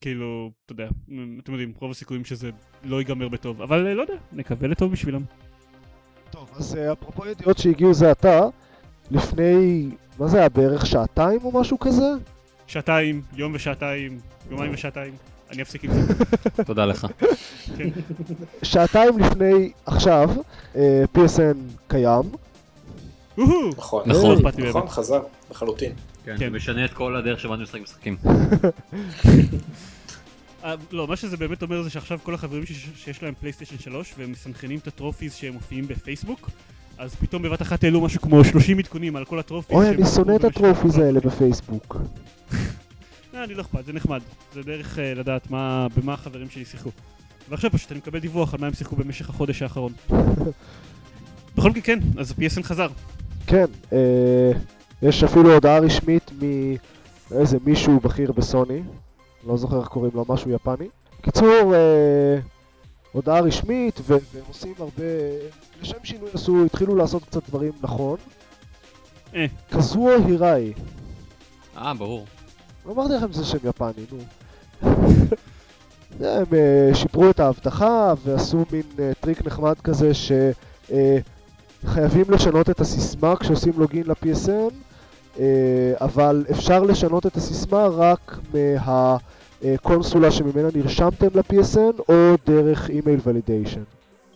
כאילו, 0.00 0.50
אתה 0.64 0.72
יודע, 0.72 0.88
אתם 1.42 1.52
יודעים, 1.52 1.72
רוב 1.80 1.90
הסיכויים 1.90 2.24
שזה 2.24 2.50
לא 2.84 2.96
ייגמר 2.96 3.28
בטוב, 3.28 3.62
אבל 3.62 3.86
אה, 3.86 3.94
לא 3.94 4.02
יודע, 4.02 4.14
נקווה 4.32 4.68
לטוב 4.68 4.92
בשבילם. 4.92 5.22
טוב, 6.30 6.50
אז 6.56 6.76
אה, 6.76 6.92
אפרופו 6.92 7.26
ידיעות 7.26 7.58
שהגיעו 7.58 7.94
זה 7.94 8.10
עתה, 8.10 8.40
לפני, 9.10 9.88
מה 10.18 10.28
זה 10.28 10.38
היה, 10.38 10.48
בערך 10.48 10.86
שעתיים 10.86 11.40
או 11.44 11.60
משהו 11.60 11.78
כזה? 11.78 12.06
שעתיים, 12.66 13.22
יום 13.36 13.52
ושעתיים, 13.54 14.18
יומיים 14.50 14.74
ושעתיים, 14.74 15.12
אני 15.50 15.62
אפסיק 15.62 15.84
עם 15.84 15.90
זה. 15.92 16.14
תודה 16.66 16.84
לך. 16.86 17.06
כן. 17.76 17.88
שעתיים 18.62 19.18
לפני 19.18 19.72
עכשיו, 19.86 20.30
אה, 20.76 21.04
PSN 21.16 21.56
קיים. 21.88 22.22
נכון. 23.38 23.70
נכון. 23.76 24.02
לא 24.10 24.34
נכון, 24.38 24.52
באמת. 24.72 24.88
חזר, 24.88 25.20
לחלוטין. 25.50 25.92
כן, 26.24 26.32
כן. 26.38 26.50
זה 26.50 26.50
משנה 26.50 26.84
את 26.84 26.92
כל 26.92 27.16
הדרך 27.16 27.40
שבה 27.40 27.54
אני 27.54 27.62
משחק 27.62 27.80
משחקים. 27.80 28.16
אה, 30.64 30.74
לא, 30.92 31.08
מה 31.08 31.16
שזה 31.16 31.36
באמת 31.36 31.62
אומר 31.62 31.82
זה 31.82 31.90
שעכשיו 31.90 32.18
כל 32.22 32.34
החברים 32.34 32.64
שיש- 32.96 33.22
להם 33.22 33.34
פלייסטיישן 33.40 33.78
3 33.78 34.14
והם 34.18 34.32
מסנכרנים 34.32 34.78
את 34.78 34.86
הטרופיז 34.86 35.34
שהם 35.34 35.52
מופיעים 35.52 35.88
בפייסבוק, 35.88 36.50
אז 36.98 37.14
פתאום 37.14 37.42
בבת 37.42 37.62
אחת 37.62 37.84
העלו 37.84 38.00
משהו 38.00 38.20
כמו 38.20 38.44
30 38.44 38.78
עדכונים 38.78 39.16
על 39.16 39.24
כל 39.24 39.38
הטרופיז. 39.38 39.76
אוי, 39.76 39.88
אני 39.88 40.06
שונא 40.14 40.36
את 40.36 40.44
הטרופיז. 40.44 40.98
האלה 40.98 41.20
בפייסבוק. 41.20 41.96
אה, 43.44 43.48
אני 43.48 43.54
לא 43.54 43.62
אכפת, 43.62 43.84
זה 43.84 43.92
נחמד. 43.92 44.20
זה 44.52 44.62
דרך 44.62 44.98
אה, 44.98 45.14
לדעת 45.14 45.50
מה, 45.50 45.86
במה 45.96 46.14
החברים 46.14 46.50
שלי 46.50 46.64
שיחקו. 46.64 46.90
ועכשיו 47.48 47.70
פשוט 47.70 47.92
אני 47.92 47.98
מקבל 47.98 48.18
דיווח 48.18 48.54
על 48.54 48.60
מה 48.60 48.66
הם 48.66 48.72
שיחקו 48.74 48.96
במשך 48.96 49.30
החודש 49.30 49.62
האחרון. 49.62 49.92
בכל 51.56 51.70
מקרה 51.70 51.82
כן, 51.82 51.98
אז 52.18 52.30
ה-PSN 52.30 52.62
חזר. 52.62 52.88
כן, 53.46 53.64
אה, 53.92 54.52
יש 55.02 55.24
אפילו 55.24 55.54
הודעה 55.54 55.78
רשמית 55.78 56.30
מאיזה 57.30 57.58
מישהו 57.66 58.00
בכיר 58.00 58.32
בסוני, 58.32 58.82
לא 59.46 59.56
זוכר 59.56 59.80
איך 59.80 59.88
קוראים 59.88 60.12
לו, 60.14 60.24
משהו 60.28 60.50
יפני. 60.50 60.88
קיצור, 61.20 61.74
אה, 61.74 62.38
הודעה 63.12 63.40
רשמית, 63.40 64.00
ו- 64.00 64.16
והם 64.32 64.44
עושים 64.48 64.74
הרבה... 64.78 65.04
לשם 65.82 66.04
שינוי 66.04 66.28
עשו, 66.34 66.64
התחילו 66.64 66.96
לעשות 66.96 67.24
קצת 67.24 67.48
דברים 67.48 67.72
נכון. 67.82 68.16
אה. 69.34 69.46
קזואו 69.70 70.26
היראי. 70.26 70.72
אה, 71.76 71.94
ברור. 71.94 72.26
אמרתי 72.90 73.14
לכם 73.14 73.32
שזה 73.32 73.44
שם 73.44 73.58
יפני, 73.64 74.04
נו. 74.12 74.18
הם 76.20 76.44
אה, 76.52 76.90
שיפרו 76.94 77.30
את 77.30 77.40
האבטחה 77.40 78.14
ועשו 78.24 78.64
מין 78.72 78.82
אה, 78.98 79.12
טריק 79.20 79.46
נחמד 79.46 79.74
כזה 79.84 80.10
שחייבים 81.84 82.24
לשנות 82.28 82.70
את 82.70 82.80
הסיסמה 82.80 83.36
כשעושים 83.36 83.72
לוגין 83.76 84.02
ל-PSN, 84.06 84.74
אה, 85.38 85.44
אבל 86.00 86.44
אפשר 86.50 86.82
לשנות 86.82 87.26
את 87.26 87.36
הסיסמה 87.36 87.86
רק 87.86 88.38
מהקונסולה 88.54 90.30
שממנה 90.30 90.68
נרשמתם 90.74 91.28
ל-PSN 91.34 92.02
או 92.08 92.34
דרך 92.46 92.90
אימייל 92.90 93.20
ולידיישן. 93.24 93.82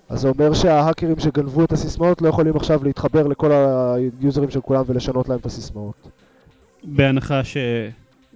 אז 0.09 0.21
זה 0.21 0.29
אומר 0.29 0.55
שההאקרים 0.55 1.19
שגנבו 1.19 1.65
את 1.65 1.73
הסיסמאות 1.73 2.23
לא 2.23 2.29
יכולים 2.29 2.57
עכשיו 2.57 2.85
להתחבר 2.85 3.27
לכל 3.27 3.53
היוזרים 3.53 4.51
של 4.51 4.61
כולם 4.61 4.85
ולשנות 4.87 5.29
להם 5.29 5.39
את 5.39 5.47
הסיסמאות. 5.47 6.09
בהנחה 6.85 7.45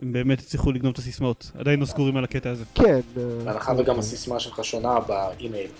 שהם 0.02 0.12
באמת 0.12 0.40
הצליחו 0.40 0.72
לגנוב 0.72 0.92
את 0.92 0.98
הסיסמאות. 0.98 1.50
עדיין 1.58 1.80
לא 1.80 1.86
סגורים 1.86 2.16
על 2.16 2.24
הקטע 2.24 2.50
הזה. 2.50 2.64
כן. 2.74 2.84
אה, 2.84 3.00
בהנחה 3.44 3.72
וגם 3.78 3.98
הסיסמה 3.98 4.40
שלך 4.40 4.64
שונה 4.64 5.00
באימייל. 5.00 5.70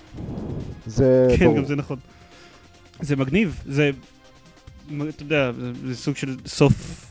זה 0.86 1.34
כן, 1.38 1.44
ברור. 1.44 1.56
גם 1.56 1.64
זה 1.64 1.76
נכון. 1.76 1.98
זה 3.00 3.16
מגניב, 3.16 3.62
זה, 3.66 3.90
אתה 5.08 5.22
יודע, 5.22 5.52
זה, 5.52 5.72
זה 5.86 5.96
סוג 5.96 6.16
של 6.16 6.36
סוף 6.46 7.06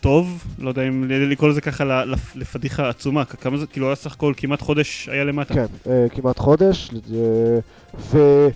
טוב, 0.00 0.44
לא 0.58 0.68
יודע 0.68 0.88
אם 0.88 1.04
לקרוא 1.08 1.50
לזה 1.50 1.60
ככה 1.60 2.04
לפדיחה 2.34 2.88
עצומה, 2.88 3.24
כמה 3.24 3.56
זה, 3.56 3.66
כאילו 3.66 3.86
היה 3.86 3.96
סך 3.96 4.12
הכל 4.12 4.32
כמעט 4.36 4.60
חודש 4.60 5.08
היה 5.08 5.24
למטה. 5.24 5.54
כן, 5.54 5.66
אה, 5.90 6.06
כמעט 6.08 6.38
חודש, 6.38 6.90
אה, 8.14 8.48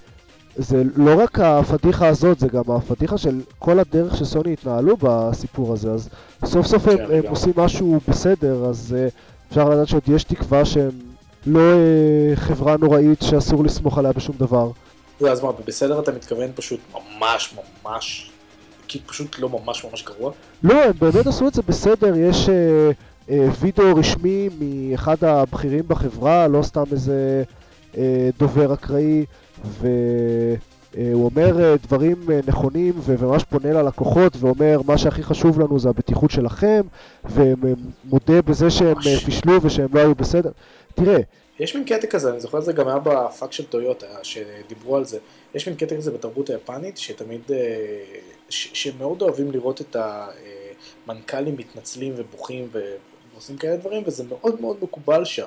וזה 0.57 0.83
לא 0.97 1.23
רק 1.23 1.39
הפדיחה 1.41 2.09
הזאת, 2.09 2.39
זה 2.39 2.49
גם 2.49 2.63
הפדיחה 2.69 3.19
של 3.19 3.41
כל 3.59 3.79
הדרך 3.79 4.17
שסוני 4.17 4.53
התנהלו 4.53 4.97
בסיפור 5.01 5.73
הזה, 5.73 5.91
אז 5.91 6.09
סוף 6.45 6.67
סוף 6.67 6.89
הם, 6.89 6.97
כן, 6.97 7.05
הם. 7.11 7.23
עושים 7.29 7.53
משהו 7.57 8.01
בסדר, 8.09 8.65
אז 8.65 8.97
אה, 8.99 9.09
אפשר 9.49 9.69
לדעת 9.69 9.89
שעוד 9.89 10.03
יש 10.07 10.25
תקווה 10.25 10.65
שהם 10.65 10.91
לא 11.47 11.61
אה, 11.61 12.37
חברה 12.37 12.77
נוראית 12.77 13.23
שאסור 13.23 13.65
לסמוך 13.65 13.99
עליה 13.99 14.13
בשום 14.13 14.37
דבר. 14.39 14.71
זה, 15.21 15.33
אז 15.33 15.41
מה, 15.41 15.53
בסדר 15.67 16.01
אתה 16.01 16.13
מתכוון 16.13 16.51
פשוט 16.55 16.81
ממש 16.93 17.55
ממש, 17.85 18.31
כי 18.89 18.99
פשוט 19.07 19.39
לא 19.39 19.49
ממש 19.49 19.85
ממש 19.85 20.05
גרוע? 20.05 20.33
לא, 20.63 20.85
הם 20.85 20.93
באמת 21.01 21.27
עשו 21.27 21.49
את 21.49 21.55
זה 21.55 21.63
בסדר, 21.63 22.17
יש 22.17 22.49
אה, 22.49 22.91
אה, 23.31 23.49
וידאו 23.61 23.97
רשמי 23.97 24.49
מאחד 24.61 25.25
הבכירים 25.25 25.85
בחברה, 25.89 26.49
לא 26.49 26.63
סתם 26.63 26.85
איזה 26.93 27.43
דובר 28.39 28.75
אקראי, 28.75 29.25
והוא 29.65 31.25
אומר 31.25 31.65
אה, 31.65 31.77
דברים 31.77 32.31
אה, 32.31 32.41
נכונים 32.47 32.93
וממש 33.05 33.45
פונה 33.45 33.73
ללקוחות 33.73 34.33
ואומר 34.41 34.81
מה 34.87 34.99
שהכי 34.99 35.23
חשוב 35.23 35.61
לנו 35.61 35.79
זה 35.79 35.89
הבטיחות 35.89 36.31
שלכם, 36.31 36.81
ומודה 37.25 38.43
בזה 38.43 38.71
שהם 38.71 38.97
אה. 39.07 39.19
פישלו 39.25 39.63
ושהם 39.63 39.89
לא 39.95 40.01
היו 40.01 40.15
בסדר. 40.15 40.51
תראה, 40.95 41.19
יש 41.61 41.77
מין 41.77 41.85
קטע 41.85 42.07
כזה, 42.07 42.31
אני 42.31 42.41
זוכר 42.41 42.59
את 42.59 42.65
זה 42.65 42.73
גם 42.73 42.89
היה 42.89 42.99
בפאק 42.99 43.53
של 43.53 43.65
טויוטה, 43.65 44.07
שדיברו 44.23 44.97
על 44.97 45.05
זה. 45.05 45.19
יש 45.55 45.69
מין 45.69 45.77
קטע 45.77 45.97
כזה 45.97 46.11
בתרבות 46.11 46.51
היפנית, 46.51 46.99
שתמיד, 46.99 47.41
אה, 47.51 47.57
ש- 48.49 48.71
שמאוד 48.73 49.23
אוהבים 49.23 49.53
לראות 49.53 49.81
את 49.81 49.97
המנכ"לים 51.07 51.57
מתנצלים 51.57 52.13
ובוכים 52.17 52.69
ועושים 53.33 53.57
כאלה 53.57 53.77
דברים, 53.77 54.03
וזה 54.07 54.25
מאוד 54.25 54.61
מאוד 54.61 54.77
מקובל 54.83 55.25
שם. 55.25 55.47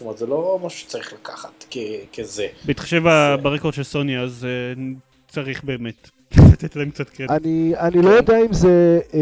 זאת 0.00 0.04
אומרת, 0.04 0.18
זה 0.18 0.26
לא 0.26 0.60
משהו 0.64 0.80
שצריך 0.80 1.12
לקחת 1.12 1.64
כ- 1.70 1.78
כזה. 2.18 2.46
בהתחשב 2.64 3.02
זה- 3.02 3.36
ברקורד 3.42 3.74
של 3.74 3.82
סוני, 3.82 4.18
אז 4.18 4.44
אה, 4.48 4.82
צריך 5.28 5.64
באמת 5.64 6.10
לתת 6.52 6.76
להם 6.76 6.90
קצת 6.90 7.08
קרדיט. 7.10 7.30
אני, 7.30 7.72
אני 7.78 8.02
לא 8.02 8.10
יודע 8.10 8.38
אם 8.40 8.52
זה 8.52 9.00
אה, 9.14 9.20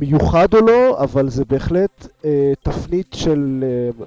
מיוחד 0.00 0.54
או 0.54 0.60
לא, 0.66 0.98
אבל 1.02 1.28
זה 1.30 1.44
בהחלט 1.44 2.06
אה, 2.24 2.52
תפנית 2.62 3.06
של, 3.14 3.64
אה, 3.66 4.04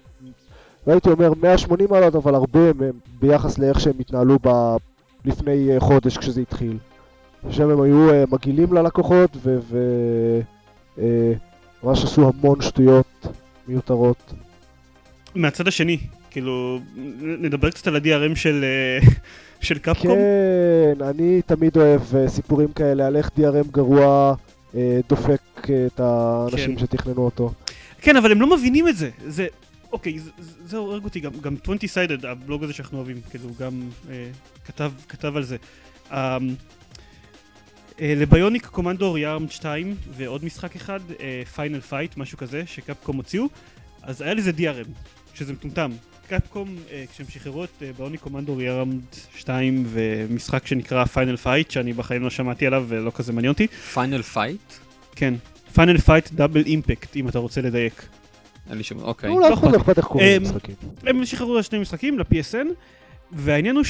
לא 0.87 0.91
הייתי 0.93 1.09
אומר 1.09 1.31
180 1.41 1.89
מעלות, 1.89 2.15
אבל 2.15 2.35
הרבה 2.35 2.73
מהם 2.73 2.91
ביחס 3.19 3.57
לאיך 3.57 3.79
שהם 3.79 3.93
התנהלו 3.99 4.37
ב, 4.43 4.75
לפני 5.25 5.69
אה, 5.73 5.79
חודש 5.79 6.17
כשזה 6.17 6.41
התחיל. 6.41 6.77
שם 7.49 7.69
הם 7.69 7.81
היו 7.81 8.11
אה, 8.11 8.23
מגעילים 8.31 8.73
ללקוחות 8.73 9.37
וממש 10.97 12.03
עשו 12.03 12.29
המון 12.29 12.61
שטויות 12.61 13.27
מיותרות. 13.67 14.33
מהצד 15.35 15.67
השני, 15.67 15.97
כאילו, 16.31 16.79
נדבר 17.21 17.69
קצת 17.69 17.87
על 17.87 17.95
ה-DRM 17.95 18.35
של, 18.35 18.63
אה, 18.63 19.09
של 19.67 19.77
קפקום. 19.77 20.17
כן, 20.17 21.03
אני 21.03 21.41
תמיד 21.41 21.77
אוהב 21.77 22.01
אה, 22.15 22.29
סיפורים 22.29 22.71
כאלה 22.71 23.07
על 23.07 23.15
איך 23.15 23.29
DRM 23.37 23.71
גרוע 23.71 24.35
אה, 24.75 24.99
דופק 25.09 25.41
את 25.85 25.99
האנשים 25.99 26.75
כן. 26.75 26.81
שתכננו 26.81 27.21
אותו. 27.21 27.51
כן, 28.01 28.15
אבל 28.15 28.31
הם 28.31 28.41
לא 28.41 28.57
מבינים 28.57 28.87
את 28.87 28.97
זה. 28.97 29.09
זה, 29.27 29.47
אוקיי, 29.91 30.19
זה, 30.65 30.77
הורג 30.77 31.03
אותי, 31.03 31.19
גם, 31.19 31.31
גם 31.41 31.55
20-sided, 31.65 32.27
הבלוג 32.27 32.63
הזה 32.63 32.73
שאנחנו 32.73 32.97
אוהבים, 32.97 33.21
כאילו, 33.29 33.49
גם 33.59 33.89
אה, 34.09 34.29
כתב, 34.65 34.91
כתב 35.09 35.37
על 35.37 35.43
זה. 35.43 35.57
אה, 36.11 36.37
אה, 38.01 38.13
לביוניק 38.17 38.65
קומנדו 38.65 39.17
ריארמד 39.17 39.49
2 39.49 39.95
ועוד 40.11 40.45
משחק 40.45 40.75
אחד, 40.75 40.99
פיינל 41.55 41.79
פייט, 41.79 42.17
משהו 42.17 42.37
כזה, 42.37 42.63
שקפקום 42.65 43.17
הוציאו, 43.17 43.47
אז 44.01 44.21
היה 44.21 44.33
לזה 44.33 44.51
DRM. 44.57 44.89
שזה 45.33 45.53
מטומטם. 45.53 45.91
קפקום, 46.27 46.75
אה, 46.91 47.03
כשהם 47.11 47.25
שחררו 47.29 47.63
את 47.63 47.83
ביוניק 47.97 48.17
קומנדו 48.17 48.55
ריארמד 48.55 49.01
2 49.35 49.83
ומשחק 49.87 50.67
שנקרא 50.67 51.05
פיינל 51.05 51.35
פייט, 51.35 51.71
שאני 51.71 51.93
בחיים 51.93 52.23
לא 52.23 52.29
שמעתי 52.29 52.67
עליו 52.67 52.85
ולא 52.87 53.11
כזה 53.15 53.33
מעניין 53.33 53.51
אותי. 53.51 53.67
פיינל 53.67 54.21
פייט? 54.21 54.73
כן. 55.15 55.33
פיינל 55.73 55.97
פייט 55.97 56.31
דאבל 56.31 56.65
אימפקט, 56.65 57.15
אם 57.15 57.29
אתה 57.29 57.39
רוצה 57.39 57.61
לדייק. 57.61 58.07
אין 58.69 58.77
לי 58.77 58.83
שום, 58.83 58.99
אוקיי. 58.99 59.29
אולי 59.29 59.49
לא 59.49 59.71
לא 59.71 59.77
אכפת. 59.77 59.97
איך 59.97 60.05
קוראים 60.05 60.29
אמ, 60.29 60.43
למשחקים. 60.43 60.75
הם 61.05 61.25
שחררו 61.25 61.63
שני 61.63 61.79
משחקים 61.79 62.19
ל-PSN, 62.19 62.67
והעניין 63.31 63.75
הוא 63.75 63.83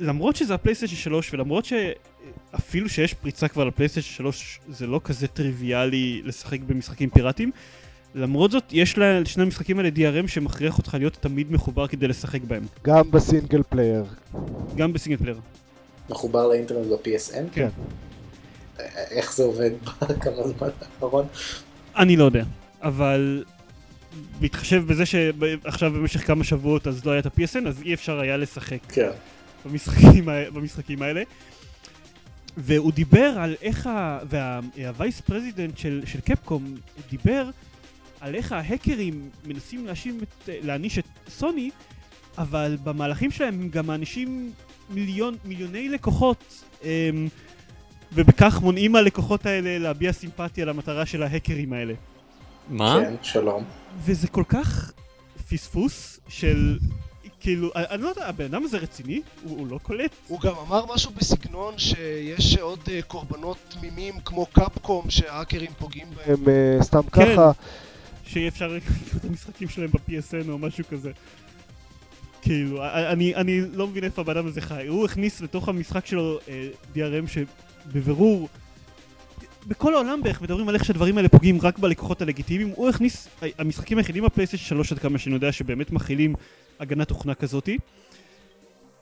שלמרות 0.00 0.36
שזה 0.36 0.54
הפלייסטיישן 0.54 0.96
3 0.96 1.34
ולמרות 1.34 1.64
שאפילו 1.64 2.88
שיש 2.88 3.14
פריצה 3.14 3.48
כבר 3.48 3.64
לפלייסטיישן 3.64 4.14
3 4.14 4.60
זה 4.68 4.86
לא 4.86 5.00
כזה 5.04 5.26
טריוויאלי 5.26 6.22
לשחק 6.24 6.60
במשחקים 6.60 7.10
פיראטיים, 7.10 7.50
למרות 8.14 8.50
זאת 8.50 8.64
יש 8.72 8.98
לשני 8.98 9.42
המשחקים 9.42 9.78
האלה 9.78 9.88
DRM 9.96 10.28
שמכריח 10.28 10.78
אותך 10.78 10.94
להיות 10.98 11.12
תמיד 11.20 11.52
מחובר 11.52 11.86
כדי 11.86 12.08
לשחק 12.08 12.40
בהם, 12.42 12.62
גם 12.84 13.10
בסינגל 13.10 13.62
פלייר. 13.68 14.04
גם 14.76 14.92
בסינגל 14.92 15.16
פלייר. 15.16 15.40
מחובר 16.10 16.48
לאינטרנט 16.48 16.86
ב-PSN? 16.86 17.44
כן. 17.52 17.68
איך 19.10 19.34
זה 19.34 19.42
עובד 19.42 19.70
בכמה 20.08 20.48
זמן 20.48 20.68
האחרון? 20.80 21.26
אני 21.96 22.16
לא 22.16 22.24
יודע, 22.24 22.44
אבל 22.82 23.44
בהתחשב 24.40 24.86
בזה 24.86 25.06
שעכשיו 25.06 25.90
במשך 25.90 26.26
כמה 26.26 26.44
שבועות 26.44 26.86
אז 26.86 27.04
לא 27.06 27.10
היה 27.10 27.20
את 27.20 27.26
ה-PSN 27.26 27.68
אז 27.68 27.82
אי 27.82 27.94
אפשר 27.94 28.20
היה 28.20 28.36
לשחק 28.36 28.78
כן. 28.88 29.10
במשחקים, 29.64 30.28
במשחקים 30.52 31.02
האלה. 31.02 31.22
והוא 32.56 32.92
דיבר 32.92 33.34
על 33.38 33.54
איך 33.62 33.86
ה... 33.86 34.18
וה 34.24 34.56
vice 34.56 35.20
president 35.20 35.78
של, 35.78 36.02
של 36.06 36.20
קפקום 36.20 36.74
דיבר 37.10 37.50
על 38.22 38.34
איך 38.34 38.52
ההקרים 38.52 39.30
מנסים 39.46 39.86
את, 40.22 40.48
להעניש 40.48 40.98
את 40.98 41.04
סוני, 41.28 41.70
אבל 42.38 42.76
במהלכים 42.84 43.30
שלהם 43.30 43.60
הם 43.60 43.68
גם 43.68 43.86
מענישים 43.86 44.52
מיליון, 44.90 45.36
מיליוני 45.44 45.88
לקוחות, 45.88 46.64
אמ, 46.82 46.88
ובכך 48.12 48.60
מונעים 48.62 48.92
מהלקוחות 48.92 49.46
האלה 49.46 49.78
להביע 49.78 50.12
סימפתיה 50.12 50.64
למטרה 50.64 51.06
של 51.06 51.22
ההקרים 51.22 51.72
האלה. 51.72 51.94
מה? 52.68 52.98
כן, 53.00 53.14
שלום. 53.22 53.64
וזה 53.98 54.28
כל 54.28 54.44
כך 54.48 54.92
פספוס 55.50 56.20
של... 56.28 56.78
כאילו, 57.40 57.70
אני 57.76 58.02
לא 58.02 58.08
יודע, 58.08 58.28
הבן 58.28 58.44
אדם 58.44 58.64
הזה 58.64 58.78
רציני? 58.78 59.22
הוא, 59.42 59.58
הוא 59.58 59.66
לא 59.66 59.78
קולט? 59.82 60.10
הוא 60.28 60.40
גם 60.40 60.54
אמר 60.66 60.84
משהו 60.94 61.10
בסגנון 61.16 61.78
שיש 61.78 62.56
עוד 62.58 62.80
אה, 62.90 63.02
קורבנות 63.02 63.56
תמימים 63.68 64.20
כמו 64.24 64.46
קפקום 64.46 65.10
שהאקרים 65.10 65.70
פוגעים 65.78 66.06
בהם 66.16 66.48
אה, 66.48 66.82
סתם 66.82 67.02
כן. 67.02 67.32
ככה. 67.32 67.52
שיהיה 68.24 68.48
אפשר 68.48 68.68
לקנות 68.68 69.16
את 69.16 69.24
המשחקים 69.24 69.68
שלהם 69.68 69.90
ב-PSN 69.90 70.48
או 70.48 70.58
משהו 70.58 70.84
כזה. 70.90 71.12
כאילו, 72.42 72.84
אני, 72.84 73.34
אני 73.34 73.60
לא 73.72 73.86
מבין 73.86 74.04
איפה 74.04 74.20
הבן 74.20 74.36
אדם 74.36 74.46
הזה 74.46 74.60
חי. 74.60 74.86
הוא 74.86 75.04
הכניס 75.04 75.40
לתוך 75.40 75.68
המשחק 75.68 76.06
שלו 76.06 76.38
אה, 76.48 76.68
DRM 76.94 77.26
שבבירור, 77.28 78.48
בכל 79.66 79.94
העולם 79.94 80.22
בערך 80.22 80.42
מדברים 80.42 80.68
על 80.68 80.74
איך 80.74 80.84
שהדברים 80.84 81.16
האלה 81.16 81.28
פוגעים 81.28 81.58
רק 81.60 81.78
בלקוחות 81.78 82.22
הלגיטימיים. 82.22 82.72
הוא 82.76 82.88
הכניס, 82.88 83.28
המשחקים 83.58 83.98
היחידים 83.98 84.24
בפלייסטיישן 84.24 84.66
3 84.66 84.92
עד 84.92 84.98
כמה 84.98 85.18
שאני 85.18 85.34
יודע 85.34 85.52
שבאמת 85.52 85.90
מכילים 85.90 86.34
הגנת 86.80 87.08
תוכנה 87.08 87.34
כזאתי. 87.34 87.78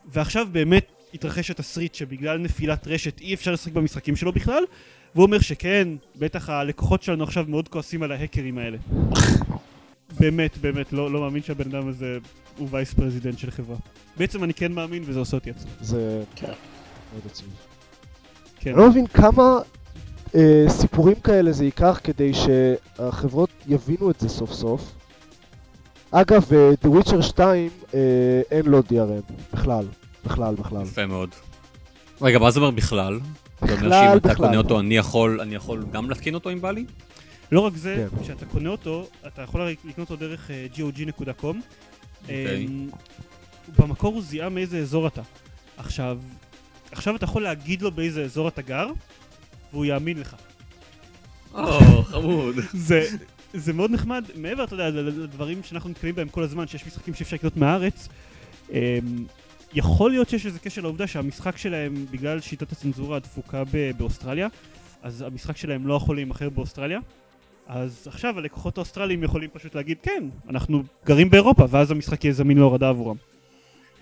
ועכשיו 0.07 0.47
באמת 0.53 0.87
התרחש 1.15 1.51
התסריט 1.51 1.95
שבגלל 1.95 2.39
נפילת 2.39 2.87
רשת 2.87 3.21
אי 3.21 3.35
אפשר 3.35 3.53
לשחק 3.53 3.73
במשחקים 3.73 4.17
שלו 4.17 4.33
בכלל. 4.33 4.65
והוא 5.15 5.27
אומר 5.27 5.39
שכן, 5.41 5.89
בטח 6.17 6.49
הלקוחות 6.49 7.03
שלנו 7.03 7.25
עכשיו 7.25 7.45
מאוד 7.49 7.69
כועסים 7.69 8.03
על 8.03 8.13
ההקרים 8.13 8.59
האלה. 8.59 8.79
באמת, 10.21 10.59
באמת, 10.59 10.93
לא, 10.93 11.11
לא 11.11 11.21
מאמין 11.21 11.43
שהבן 11.43 11.75
אדם 11.75 11.89
הזה 11.89 12.19
הוא 12.59 12.69
vice 12.71 12.95
president 12.95 13.39
של 13.39 13.51
חברה. 13.51 13.77
בעצם 14.17 14.45
אני 14.45 14.55
כן 14.55 14.73
מאמין 14.73 15.03
וזה 15.07 15.19
עושה 15.19 15.37
אותי 15.37 15.51
עצוב. 15.51 15.71
זה 15.81 16.23
כן. 16.37 16.47
מאוד 16.47 17.23
עצוב. 17.27 17.49
כן. 18.61 18.71
אני 18.71 18.79
לא 18.79 18.91
מבין 18.91 19.07
כמה 19.07 19.59
אה, 20.35 20.65
סיפורים 20.69 21.15
כאלה 21.15 21.53
זה 21.53 21.65
ייקח 21.65 22.01
כדי 22.05 22.33
שהחברות 22.35 23.51
יבינו 23.69 24.11
את 24.11 24.21
זה 24.21 24.29
סוף 24.29 24.53
סוף. 24.53 24.93
אגב, 26.11 26.53
אה, 26.53 26.71
The 26.85 26.89
Witcher 26.89 27.23
2 27.23 27.71
אה, 27.95 27.99
אין 28.51 28.67
לו 28.67 28.81
DRM, 28.81 29.33
בכלל, 29.53 29.87
בכלל, 30.25 30.55
בכלל. 30.55 30.83
יפה 30.83 31.07
מאוד. 31.07 31.31
רגע, 32.23 32.39
מה 32.39 32.51
זה 32.51 32.61
אומר 32.61 32.71
בכלל? 32.71 33.21
זה 33.67 33.73
אומר 33.75 33.91
שאם 33.91 34.17
אתה. 34.17 34.35
קונה 34.35 34.57
אותו, 34.57 34.81
אני 34.81 34.97
יכול, 34.97 35.41
אני 35.41 35.55
יכול 35.55 35.85
גם 35.93 36.11
להתקין 36.11 36.35
אותו 36.35 36.51
אם 36.51 36.61
בא 36.61 36.71
לי? 36.71 36.85
לא 37.53 37.61
רק 37.61 37.77
זה, 37.77 38.07
כן. 38.17 38.23
כשאתה 38.23 38.47
קונה 38.47 38.71
אותו, 38.71 39.07
אתה 39.27 39.43
יכול 39.43 39.69
לקנות 39.85 40.11
אותו 40.11 40.17
דרך 40.17 40.51
אה, 40.51 40.67
gog.com. 40.75 41.57
אוקיי. 42.23 42.67
אמ, 42.67 42.89
במקור 43.79 44.15
הוא 44.15 44.23
זיהה 44.23 44.49
מאיזה 44.49 44.79
אזור 44.79 45.07
אתה. 45.07 45.23
עכשיו, 45.77 46.19
עכשיו 46.93 47.17
אתה 47.17 47.25
יכול 47.25 47.43
להגיד 47.43 47.83
לו 47.83 47.91
באיזה 47.91 48.25
אזור 48.25 48.49
אתה 48.49 48.63
גר, 48.63 48.91
והוא 49.73 49.85
יאמין 49.85 50.21
לך. 50.21 50.37
או, 51.55 52.03
חמוד. 52.05 52.55
זה, 52.89 53.09
זה 53.55 53.73
מאוד 53.73 53.91
נחמד, 53.91 54.25
מעבר, 54.35 54.65
אתה 54.65 54.75
יודע, 54.75 54.91
לדברים 54.91 55.63
שאנחנו 55.63 55.91
נתקלים 55.91 56.15
בהם 56.15 56.29
כל 56.29 56.43
הזמן, 56.43 56.67
שיש 56.67 56.87
משחקים 56.87 57.15
שאפשר 57.15 57.37
לקנות 57.37 57.57
מהארץ, 57.57 58.09
אמ, 58.71 58.77
יכול 59.75 60.11
להיות 60.11 60.29
שיש 60.29 60.47
איזה 60.47 60.59
קשר 60.59 60.83
לעובדה 60.83 61.07
שהמשחק 61.07 61.57
שלהם, 61.57 61.95
בגלל 62.11 62.41
שיטת 62.41 62.73
הצנזורה 62.73 63.17
הדפוקה 63.17 63.63
ב- 63.73 63.91
באוסטרליה, 63.99 64.49
אז 65.03 65.23
המשחק 65.23 65.57
שלהם 65.57 65.87
לא 65.87 65.95
יכול 65.95 66.17
להימכר 66.17 66.51
באוסטרליה. 66.51 67.01
אז 67.69 68.05
עכשיו 68.07 68.39
הלקוחות 68.39 68.79
האוסטרליים 68.79 69.23
יכולים 69.23 69.51
פשוט 69.53 69.75
להגיד, 69.75 69.97
כן, 70.03 70.25
אנחנו 70.49 70.83
גרים 71.07 71.31
באירופה, 71.31 71.65
ואז 71.71 71.91
המשחק 71.91 72.25
יהיה 72.25 72.35
זמין 72.35 72.59
להורדה 72.59 72.89
עבורם. 72.89 73.17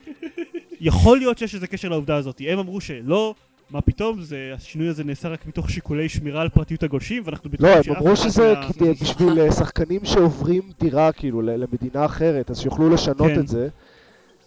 יכול 0.81 1.19
להיות 1.19 1.39
שיש 1.39 1.55
איזה 1.55 1.66
קשר 1.66 1.89
לעובדה 1.89 2.16
הזאת. 2.16 2.41
הם 2.49 2.59
אמרו 2.59 2.81
שלא, 2.81 3.35
מה 3.71 3.81
פתאום, 3.81 4.23
זה, 4.23 4.53
השינוי 4.57 4.89
הזה 4.89 5.05
נעשה 5.05 5.29
רק 5.29 5.47
מתוך 5.47 5.71
שיקולי 5.71 6.09
שמירה 6.09 6.43
על 6.43 6.49
פרטיות 6.49 6.83
הגולשים, 6.83 7.23
ואנחנו 7.27 7.51
לא, 7.61 7.69
הם 7.69 7.83
שאף 7.83 7.97
אמרו 7.97 8.12
אחד 8.12 8.23
שזה 8.29 8.55
מה- 8.55 8.73
כדי- 8.73 8.93
בשביל 8.93 9.41
אה, 9.41 9.53
שחקנים 9.53 10.05
שעוברים 10.05 10.62
דירה, 10.81 11.12
כאילו, 11.12 11.43
למדינה 11.43 12.05
אחרת, 12.05 12.51
אז 12.51 12.61
שיוכלו 12.61 12.91
לשנות 12.91 13.31
כן. 13.31 13.41
את 13.41 13.49
זה. 13.49 13.69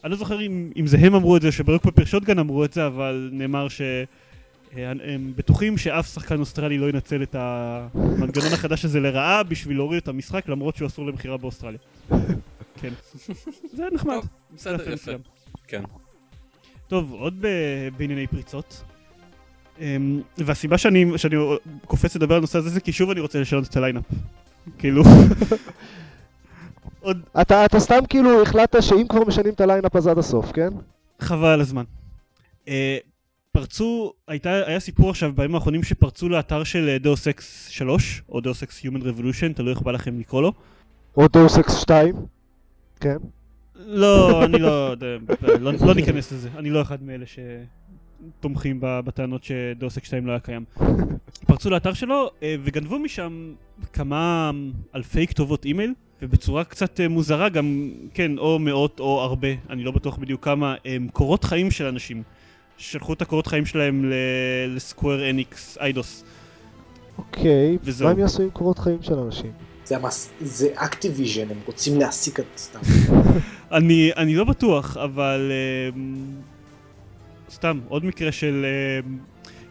אני 0.03 0.11
לא 0.11 0.17
זוכר 0.17 0.41
אם, 0.41 0.71
אם 0.77 0.87
זה 0.87 0.97
הם 0.97 1.15
אמרו 1.15 1.37
את 1.37 1.41
זה, 1.41 1.51
שב 1.51 1.65
Rock 1.65 1.84
Paper 1.84 2.05
Shotgun 2.05 2.39
אמרו 2.39 2.65
את 2.65 2.73
זה, 2.73 2.87
אבל 2.87 3.29
נאמר 3.31 3.67
שהם 3.67 5.33
בטוחים 5.35 5.77
שאף 5.77 6.13
שחקן 6.13 6.39
אוסטרלי 6.39 6.77
לא 6.77 6.89
ינצל 6.89 7.23
את 7.23 7.35
המנגנון 7.39 8.53
החדש 8.53 8.85
הזה 8.85 8.99
לרעה 8.99 9.43
בשביל 9.43 9.77
להוריד 9.77 10.01
את 10.01 10.07
המשחק, 10.07 10.49
למרות 10.49 10.75
שהוא 10.75 10.87
אסור 10.87 11.05
למכירה 11.05 11.37
באוסטרליה. 11.37 11.79
כן. 12.81 12.93
זה 13.73 13.83
נחמד. 13.93 14.13
טוב, 14.13 14.27
בסדר, 14.55 14.93
יפה. 14.93 15.11
כן. 15.67 15.83
טוב, 16.87 17.11
עוד 17.11 17.33
ב- 17.41 17.87
בענייני 17.97 18.27
פריצות. 18.27 18.83
אמ, 19.79 20.21
והסיבה 20.37 20.77
שאני, 20.77 21.05
שאני 21.17 21.35
קופץ 21.85 22.15
לדבר 22.15 22.33
על 22.33 22.37
הנושא 22.37 22.57
הזה 22.57 22.69
זה 22.69 22.79
כי 22.79 22.91
שוב 22.91 23.09
אני 23.09 23.19
רוצה 23.19 23.41
לשנות 23.41 23.67
את 23.67 23.77
ה 23.77 23.80
line-up. 23.80 24.03
כאילו... 24.77 25.03
עוד 27.01 27.21
אתה 27.41 27.65
אתה 27.65 27.79
סתם 27.79 27.99
כאילו 28.09 28.41
החלטת 28.41 28.83
שאם 28.83 29.05
כבר 29.09 29.23
משנים 29.23 29.53
את 29.53 29.61
ה 29.61 29.66
line-up 29.66 29.95
אז 29.95 30.07
עד 30.07 30.17
הסוף, 30.17 30.51
כן? 30.51 30.69
חבל 31.19 31.47
על 31.47 31.61
הזמן. 31.61 31.83
Uh, 32.65 32.69
פרצו, 33.51 34.13
הייתה, 34.27 34.49
היה 34.49 34.79
סיפור 34.79 35.09
עכשיו 35.09 35.31
בימים 35.35 35.55
האחרונים 35.55 35.83
שפרצו 35.83 36.29
לאתר 36.29 36.63
של 36.63 36.97
דאוס 37.01 37.27
אקס 37.27 37.67
3, 37.67 38.21
או 38.29 38.41
דאוס 38.41 38.63
אקס 38.63 38.85
Human 38.85 39.01
Revolution, 39.01 39.53
תלוי 39.55 39.73
איך 39.73 39.81
בא 39.81 39.91
לכם 39.91 40.19
לקרוא 40.19 40.41
לו. 40.41 40.53
או 41.17 41.27
דאוס 41.27 41.57
אקס 41.57 41.81
2, 41.81 42.15
כן? 42.99 43.17
לא, 43.75 44.45
אני 44.45 44.59
לא, 44.59 44.95
לא, 45.41 45.73
לא 45.85 45.93
ניכנס 45.95 46.31
לזה, 46.31 46.49
אני 46.57 46.69
לא 46.69 46.81
אחד 46.81 47.03
מאלה 47.03 47.25
שתומכים 48.39 48.77
בטענות 48.81 49.43
שדאוס 49.43 49.97
אקס 49.97 50.07
2 50.07 50.27
לא 50.27 50.31
היה 50.31 50.39
קיים. 50.39 50.65
פרצו 51.47 51.69
לאתר 51.69 51.93
שלו 51.93 52.31
אה, 52.43 52.55
וגנבו 52.63 52.99
משם 52.99 53.53
כמה 53.93 54.51
אלפי 54.95 55.27
כתובות 55.27 55.65
אימייל, 55.65 55.93
ובצורה 56.22 56.63
קצת 56.63 56.99
אה, 56.99 57.07
מוזרה 57.07 57.49
גם, 57.49 57.91
כן, 58.13 58.38
או 58.38 58.59
מאות 58.59 58.99
או 58.99 59.22
הרבה, 59.22 59.47
אני 59.69 59.84
לא 59.84 59.91
בטוח 59.91 60.17
בדיוק 60.17 60.45
כמה, 60.45 60.76
הם 60.86 61.07
קורות 61.13 61.43
חיים 61.43 61.72
של 61.72 61.86
אנשים. 61.86 62.24
שלחו 62.78 63.13
את 63.13 63.22
הקורות 63.22 63.47
חיים 63.47 63.65
שלהם 63.65 64.05
ל- 64.05 64.76
לסקוור 64.75 65.29
אניקס 65.30 65.78
איידוס. 65.82 66.24
אוקיי, 67.17 67.78
וזהו. 67.84 68.07
מה 68.07 68.11
הם 68.11 68.19
יעשו 68.19 68.43
עם 68.43 68.49
קורות 68.49 68.80
חיים 68.80 68.97
של 69.01 69.13
אנשים? 69.13 69.51
זה 69.86 69.95
המס... 69.95 70.30
זה 70.41 70.67
אקטיביז'ן, 70.76 71.41
הם 71.41 71.57
רוצים 71.65 71.99
להעסיק 71.99 72.39
את 72.39 72.45
סתם. 72.57 72.80
אני, 73.72 74.11
אני 74.17 74.36
לא 74.36 74.43
בטוח, 74.43 74.97
אבל 74.97 75.51
אמ, 75.95 76.26
סתם, 77.49 77.80
עוד 77.88 78.05
מקרה 78.05 78.32
של... 78.32 78.65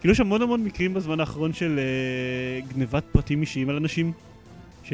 כאילו 0.00 0.12
יש 0.12 0.20
המון 0.20 0.42
המון 0.42 0.64
מקרים 0.64 0.94
בזמן 0.94 1.20
האחרון 1.20 1.52
של 1.52 1.78
אה, 1.78 2.68
גנבת 2.68 3.04
פרטים 3.12 3.40
אישיים 3.40 3.68
על 3.68 3.76
אנשים. 3.76 4.12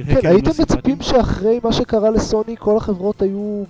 כן, 0.04 0.28
הייתם. 0.28 0.50
מצפים 0.50 0.96
שאחרי 1.00 1.60
מה 1.64 1.72
שקרה 1.72 2.10
לסוני 2.10 2.56
כל 2.58 2.76
החברות 2.76 3.22
היו 3.22 3.64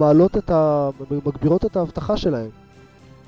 מעלות 0.00 0.36
את 0.36 0.50
ה... 0.50 0.90
מגבירות 1.26 1.64
את 1.64 1.76
האבטחה 1.76 2.16
שלהם. 2.16 2.48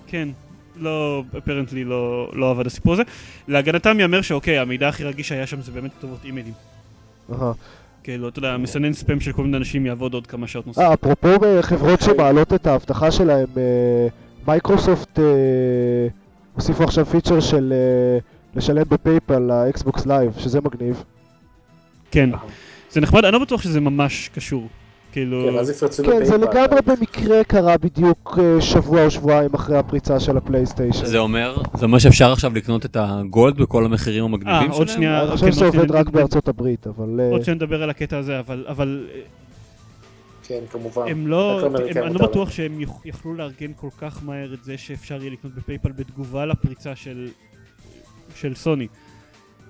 כן, 0.06 0.28
לא, 0.76 1.22
אפרנטלי 1.38 1.84
לא, 1.84 2.30
לא 2.32 2.50
עבד 2.50 2.66
הסיפור 2.66 2.92
הזה. 2.92 3.02
להגנתם 3.48 3.98
ייאמר 3.98 4.22
שאוקיי, 4.22 4.58
המידע 4.58 4.88
הכי 4.88 5.04
רגיש 5.04 5.28
שהיה 5.28 5.46
שם 5.46 5.62
זה 5.62 5.72
באמת 5.72 5.90
כתובות 5.98 6.18
אימיילים. 6.24 6.52
אהה. 7.32 7.52
כאילו, 8.02 8.28
אתה 8.28 8.38
יודע, 8.38 8.56
מסנן 8.56 8.92
ספאם 8.92 9.20
של 9.20 9.32
כל 9.32 9.42
מיני 9.42 9.56
אנשים 9.56 9.86
יעבוד 9.86 10.14
עוד 10.14 10.26
כמה 10.26 10.46
שעות 10.46 10.64
אה, 10.64 10.68
נוספות. 10.68 10.98
אפרופו 10.98 11.44
אה, 11.44 11.62
חברות 11.62 12.00
שמעלות 12.00 12.52
את 12.52 12.66
האבטחה 12.66 13.10
שלהם, 13.10 13.46
אה, 13.56 14.06
מייקרוסופט 14.46 15.18
אה, 15.18 15.24
הוסיפו 16.54 16.84
עכשיו 16.84 17.06
פיצ'ר 17.06 17.40
של 17.40 17.72
אה, 17.72 18.18
לשלם 18.54 18.84
בפייפל 18.88 19.38
ל 19.38 19.52
Xbox 19.52 20.06
Live, 20.06 20.32
שזה 20.38 20.60
מגניב. 20.60 21.04
כן. 22.14 22.30
זה 22.90 23.00
נחמד, 23.00 23.24
אני 23.24 23.32
לא 23.32 23.38
בטוח 23.38 23.62
שזה 23.62 23.80
ממש 23.80 24.30
קשור. 24.34 24.68
כאילו... 25.12 25.48
כן, 25.52 25.58
אז 25.58 25.70
יפרצו 25.70 26.04
כן, 26.04 26.24
זה. 26.24 26.36
לגמרי 26.36 26.80
במקרה 26.86 27.44
קרה 27.44 27.76
בדיוק 27.78 28.38
אה, 28.42 28.60
שבוע 28.60 29.04
או 29.04 29.10
שבועיים 29.10 29.54
אחרי 29.54 29.78
הפריצה 29.78 30.20
של 30.20 30.36
הפלייסטיישן. 30.36 31.04
זה 31.06 31.18
אומר, 31.18 31.56
זה 31.74 31.84
אומר 31.86 31.98
שאפשר 31.98 32.32
עכשיו 32.32 32.54
לקנות 32.54 32.84
את 32.84 32.96
ה 33.00 33.12
Gold 33.12 33.56
בכל 33.56 33.84
המחירים 33.84 34.24
המגניבים 34.24 34.52
אה, 34.54 34.60
שלהם? 34.60 34.72
עוד 34.72 34.88
שנייה. 34.88 35.20
אני 35.22 35.28
כן, 35.30 35.36
חושב 35.36 35.52
שזה 35.52 35.64
עובד 35.64 35.78
שנייה, 35.78 36.00
רק 36.00 36.06
נדבר- 36.06 36.20
בארצות 36.20 36.48
הברית, 36.48 36.86
אבל... 36.86 37.20
אה, 37.20 37.30
עוד 37.30 37.44
שנדבר 37.44 37.82
על 37.82 37.90
הקטע 37.90 38.18
הזה, 38.18 38.38
אבל, 38.38 38.64
אבל 38.68 39.06
אה, 39.14 39.20
כן, 40.46 40.60
כמובן. 40.70 41.02
הם 41.08 41.26
לא, 41.26 41.66
אני 42.06 42.14
לא 42.14 42.26
בטוח. 42.26 42.50
שהם 42.50 42.80
יכ- 42.80 43.00
יכלו 43.06 43.34
לארגן 43.34 43.70
כל 43.76 43.88
כך 43.98 44.20
מהר 44.24 44.54
את 44.54 44.64
זה 44.64 44.78
שאפשר 44.78 45.20
יהיה 45.22 45.32
לקנות 45.32 45.54
בפייפל 45.54 45.92
בתגובה 45.92 46.46
לפריצה 46.46 46.96
של, 46.96 47.28
של 48.36 48.54
סוני. 48.54 48.86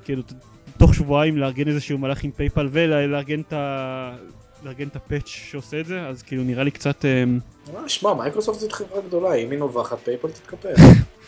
כאילו, 0.05 0.23
תוך 0.79 0.95
שבועיים 0.95 1.39
לארגן 1.39 1.69
איזשהו 1.69 1.99
מהלך 1.99 2.25
עם 2.25 2.31
פייפל 2.31 2.69
ולארגן 2.73 3.41
את 3.41 3.53
ה... 3.53 4.17
לארגן 4.63 4.89
את 4.89 4.97
ה 4.97 5.02
patch 5.02 5.27
שעושה 5.27 5.81
את 5.81 5.87
זה, 5.87 6.07
אז 6.07 6.23
כאילו 6.23 6.45
נראה 6.45 6.65
לי 6.65 6.71
קצת... 6.71 7.05
אמ, 7.05 7.39
אה, 7.77 7.89
שמע, 7.89 8.15
מייקרוסופט 8.15 8.59
זאת 8.59 8.73
חברה 8.73 9.01
גדולה, 9.01 9.35
אם 9.35 9.51
היא 9.51 9.59
נובחת 9.59 9.99
פייפל 9.99 10.29
תתקפל. 10.29 10.73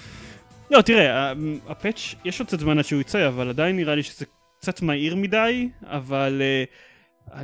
לא, 0.70 0.82
תראה, 0.82 1.30
ה- 1.30 1.32
ה 1.66 1.73
patch, 1.73 2.14
יש 2.24 2.40
עוד 2.40 2.48
קצת 2.48 2.60
זמן 2.60 2.78
עד 2.78 2.84
שהוא 2.84 3.00
יצא, 3.00 3.28
אבל 3.28 3.48
עדיין 3.48 3.76
נראה 3.76 3.94
לי 3.94 4.02
שזה 4.02 4.24
קצת 4.60 4.82
מהיר 4.82 5.16
מדי, 5.16 5.68
אבל 5.82 6.42
אה, 7.30 7.36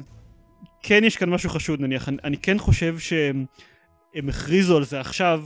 כן 0.83 1.05
יש 1.05 1.17
כאן 1.17 1.31
משהו 1.31 1.51
חשוד 1.51 1.81
נניח. 1.81 2.09
אני, 2.09 2.17
אני 2.25 2.37
כן 2.37 2.59
חושב 2.59 2.99
שהם 2.99 3.45
הם 4.15 4.29
הכריזו 4.29 4.77
על 4.77 4.85
זה 4.85 5.01
עכשיו 5.01 5.45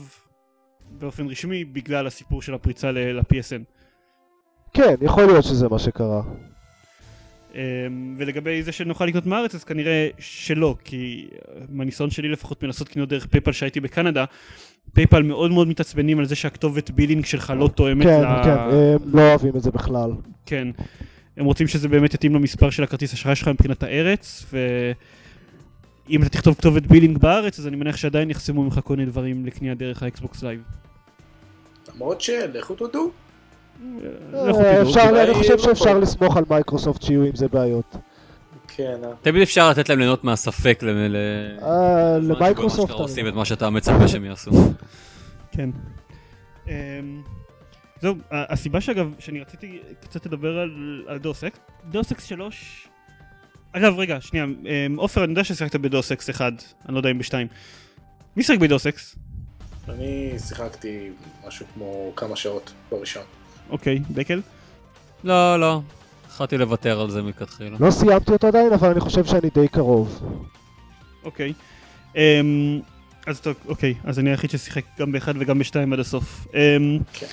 באופן 0.90 1.28
רשמי 1.28 1.64
בגלל 1.64 2.06
הסיפור 2.06 2.42
של 2.42 2.54
הפריצה 2.54 2.92
ל-PSN. 2.92 3.62
כן, 4.76 4.94
יכול 5.00 5.24
להיות 5.24 5.44
שזה 5.44 5.68
מה 5.68 5.78
שקרה. 5.78 6.22
אמ, 7.52 7.56
ולגבי 8.16 8.62
זה 8.62 8.72
שנוכל 8.72 9.04
לקנות 9.06 9.26
מארץ 9.26 9.54
אז 9.54 9.64
כנראה 9.64 10.08
שלא 10.18 10.74
כי 10.84 11.28
מהניסיון 11.68 12.10
שלי 12.10 12.28
לפחות 12.28 12.62
מנסות 12.62 12.88
קניות 12.88 13.08
דרך 13.08 13.26
פייפל 13.26 13.52
שהייתי 13.52 13.80
בקנדה 13.80 14.24
פייפל 14.92 15.22
מאוד 15.22 15.50
מאוד 15.50 15.68
מתעצבנים 15.68 16.18
על 16.18 16.24
זה 16.24 16.34
שהכתובת 16.34 16.90
billing 16.90 17.24
שלך 17.24 17.52
לא 17.56 17.68
תואמת 17.68 18.06
כן, 18.06 18.22
ל... 18.22 18.44
כן, 18.44 18.50
הם 18.50 18.98
לא 19.14 19.20
אוהבים 19.20 19.56
את 19.56 19.62
זה 19.62 19.70
בכלל. 19.70 20.10
כן. 20.46 20.68
הם 21.36 21.44
רוצים 21.44 21.68
שזה 21.68 21.88
באמת 21.88 22.14
יתאים 22.14 22.34
למספר 22.34 22.70
של 22.70 22.82
הכרטיס 22.82 23.12
אשראי 23.12 23.36
שלך 23.36 23.48
מבחינת 23.48 23.82
הארץ, 23.82 24.46
ואם 24.52 26.22
אתה 26.22 26.28
תכתוב 26.28 26.54
כתובת 26.54 26.82
בילינג 26.82 27.18
בארץ, 27.18 27.58
אז 27.58 27.66
אני 27.66 27.76
מניח 27.76 27.96
שעדיין 27.96 28.30
יחסמו 28.30 28.64
ממך 28.64 28.80
כל 28.84 28.96
מיני 28.96 29.10
דברים 29.10 29.46
לקנייה 29.46 29.74
דרך 29.74 30.02
האקסבוקס 30.02 30.42
לייב. 30.42 30.60
למרות 31.94 32.20
שלכו 32.20 32.74
תודו. 32.74 33.10
אני 34.34 35.34
חושב 35.34 35.52
לא 35.52 35.58
שאפשר. 35.58 35.98
לסמוך 35.98 36.36
על 36.36 36.44
מייקרוסופט 36.50 37.02
שיהיו 37.02 37.22
עם 37.22 37.36
זה 37.36 37.48
בעיות. 37.48 37.96
כן, 38.68 38.96
אה. 39.04 39.10
תמיד 39.22 39.42
אפשר 39.42 39.70
לתת 39.70 39.88
להם 39.88 39.98
ליהנות 39.98 40.24
מהספק 40.24 40.80
אה, 40.82 42.18
למייקרוסופט... 42.22 42.90
עושים 42.90 43.28
את 43.28 43.34
מה 43.34 43.44
שאתה 43.44 43.70
מצפה 43.70 44.08
שהם 44.08 44.24
יעשו. 44.24 44.50
כן. 45.52 45.70
אמ, 46.68 46.72
זהו, 48.02 48.14
הסיבה 48.30 48.80
שאגב, 48.80 49.14
שאני 49.18 49.40
רציתי 49.40 49.80
קצת 50.00 50.26
לדבר 50.26 50.58
על, 50.58 51.04
על 51.06 51.18
Deus 51.18 51.44
Ex, 51.44 51.58
Deus 51.90 52.12
Ex 52.12 52.24
3, 52.24 52.88
אגב 53.72 53.98
רגע, 53.98 54.20
שנייה, 54.20 54.44
אמ, 54.44 54.96
עופר, 54.96 55.24
אני 55.24 55.30
יודע 55.30 55.44
ששיחקת 55.44 55.80
ב 55.80 55.87
Deus 55.87 56.12
Ex 56.12 56.30
1, 56.30 56.52
אני 56.86 56.94
לא 56.94 56.98
יודע 56.98 57.10
אם 57.10 57.18
ב-2. 57.18 57.32
מי 58.36 58.42
שיחק 58.42 58.58
ב 58.58 58.64
Deus 58.64 58.86
Ex? 58.86 59.16
אני 59.88 60.32
שיחקתי 60.48 61.10
משהו 61.46 61.66
כמו 61.74 62.12
כמה 62.16 62.36
שעות 62.36 62.72
בראשון. 62.90 63.22
אוקיי, 63.70 63.98
דקל? 64.10 64.40
לא, 65.24 65.60
לא. 65.60 65.80
החלטתי 66.26 66.58
לוותר 66.58 67.00
על 67.00 67.10
זה 67.10 67.22
מלכתחילה. 67.22 67.76
לא 67.80 67.90
סיימתי 67.90 68.32
אותו 68.32 68.46
עדיין, 68.46 68.72
אבל 68.72 68.90
אני 68.90 69.00
חושב 69.00 69.24
שאני 69.24 69.50
די 69.54 69.68
קרוב. 69.68 70.22
אוקיי. 71.24 71.52
אמ, 72.16 72.80
אז 73.26 73.40
טוב, 73.40 73.54
אוקיי, 73.68 73.94
אז 74.04 74.18
אני 74.18 74.30
היחיד 74.30 74.50
ששיחק 74.50 74.84
גם 74.98 75.12
באחד 75.12 75.34
וגם 75.38 75.58
בשתיים 75.58 75.92
עד 75.92 75.98
הסוף. 75.98 76.46
אמ, 76.54 76.98
כן. 77.12 77.26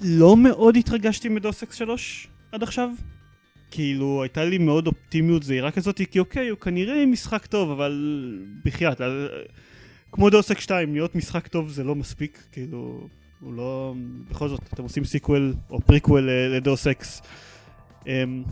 לא 0.00 0.36
מאוד 0.36 0.76
התרגשתי 0.76 1.28
מ 1.28 1.35
Deus 1.35 1.62
Ex 1.62 1.74
3 1.74 2.28
עד 2.52 2.62
עכשיו. 2.62 2.88
כאילו, 3.70 4.22
הייתה 4.22 4.44
לי 4.44 4.58
מאוד 4.58 4.86
אופטימיות 4.86 5.42
זהירה 5.42 5.70
כזאת, 5.70 6.00
כי 6.10 6.18
אוקיי, 6.18 6.48
הוא 6.48 6.58
כנראה 6.58 7.06
משחק 7.06 7.46
טוב, 7.46 7.70
אבל 7.70 7.92
בחייאת, 8.64 9.00
אה, 9.00 9.06
כמו 10.12 10.30
Deus 10.30 10.50
Ex 10.50 10.62
2, 10.62 10.94
להיות 10.94 11.14
משחק 11.14 11.46
טוב 11.48 11.70
זה 11.70 11.84
לא 11.84 11.94
מספיק, 11.94 12.42
כאילו, 12.52 13.08
הוא 13.40 13.54
לא... 13.54 13.94
בכל 14.30 14.48
זאת, 14.48 14.60
אתם 14.74 14.82
עושים 14.82 15.04
sequel 15.04 15.54
או 15.70 15.80
prequel 15.80 16.30
ל 16.30 16.41
Deus 16.41 16.86
Ex. 16.86 17.22
אמ, 18.06 18.42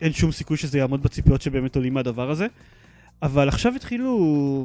אין 0.00 0.12
שום 0.12 0.32
סיכוי 0.32 0.56
שזה 0.56 0.78
יעמוד 0.78 1.02
בציפיות 1.02 1.42
שבאמת 1.42 1.76
עולים 1.76 1.94
מהדבר 1.94 2.30
הזה. 2.30 2.46
אבל 3.22 3.48
עכשיו 3.48 3.72
התחילו, 3.76 4.16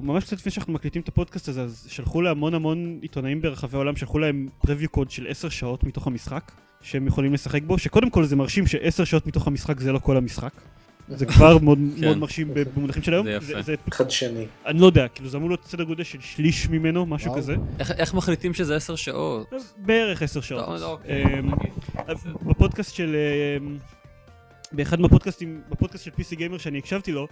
ממש 0.03 0.23
קצת 0.23 0.37
לפני 0.37 0.51
שאנחנו 0.51 0.73
מקליטים 0.73 1.01
את 1.01 1.07
הפודקאסט 1.07 1.49
הזה, 1.49 1.61
אז 1.61 1.87
שלחו 1.89 2.21
להמון 2.21 2.53
המון 2.53 2.99
עיתונאים 3.01 3.41
ברחבי 3.41 3.77
העולם, 3.77 3.95
שלחו 3.95 4.19
להם 4.19 4.47
פרביו 4.61 4.89
קוד 4.89 5.11
של 5.11 5.27
10 5.29 5.49
שעות 5.49 5.83
מתוך 5.83 6.07
המשחק, 6.07 6.51
שהם 6.81 7.07
יכולים 7.07 7.33
לשחק 7.33 7.63
בו, 7.63 7.77
שקודם 7.77 8.09
כל 8.09 8.25
זה 8.25 8.35
מרשים 8.35 8.67
ש-10 8.67 9.05
שעות 9.05 9.27
מתוך 9.27 9.47
המשחק 9.47 9.79
זה 9.79 9.91
לא 9.91 9.99
כל 9.99 10.17
המשחק. 10.17 10.51
זה 11.07 11.25
כבר 11.25 11.57
מאוד, 11.63 11.77
מאוד 11.99 12.17
מרשים 12.17 12.51
במונחים 12.75 13.03
של 13.03 13.13
היום. 13.13 13.25
זה 13.25 13.31
יפה. 13.53 13.61
זה, 13.61 13.75
חדשני. 13.93 14.45
אני 14.65 14.79
לא 14.79 14.85
יודע, 14.85 15.07
כאילו 15.07 15.29
זה 15.29 15.37
אמור 15.37 15.49
להיות 15.49 15.63
סדר 15.65 15.83
גודל 15.83 16.03
של 16.03 16.21
שליש 16.21 16.69
ממנו, 16.69 17.05
משהו 17.05 17.27
וואו. 17.29 17.41
כזה. 17.41 17.55
איך- 17.79 17.91
איך 17.91 18.13
מחליטים 18.13 18.53
שזה 18.53 18.75
עשר 18.75 18.95
שעות? 18.95 19.53
בערך 19.77 20.21
10 20.21 20.41
שעות. 20.41 20.79
לא, 20.81 20.91
אוקיי. 20.91 21.23
אמ, 21.39 21.51
בפודקאסט 22.41 22.93
של... 22.95 23.15
אמ, 23.61 23.77
באחד 24.71 24.99
מהפודקאסטים, 24.99 25.61
בפודקאסט 25.69 26.03
של 26.05 26.11
PC 26.11 26.35
גיימר 26.35 26.57
שאני 26.57 26.77
הקשבתי 26.77 27.11
לו, 27.11 27.27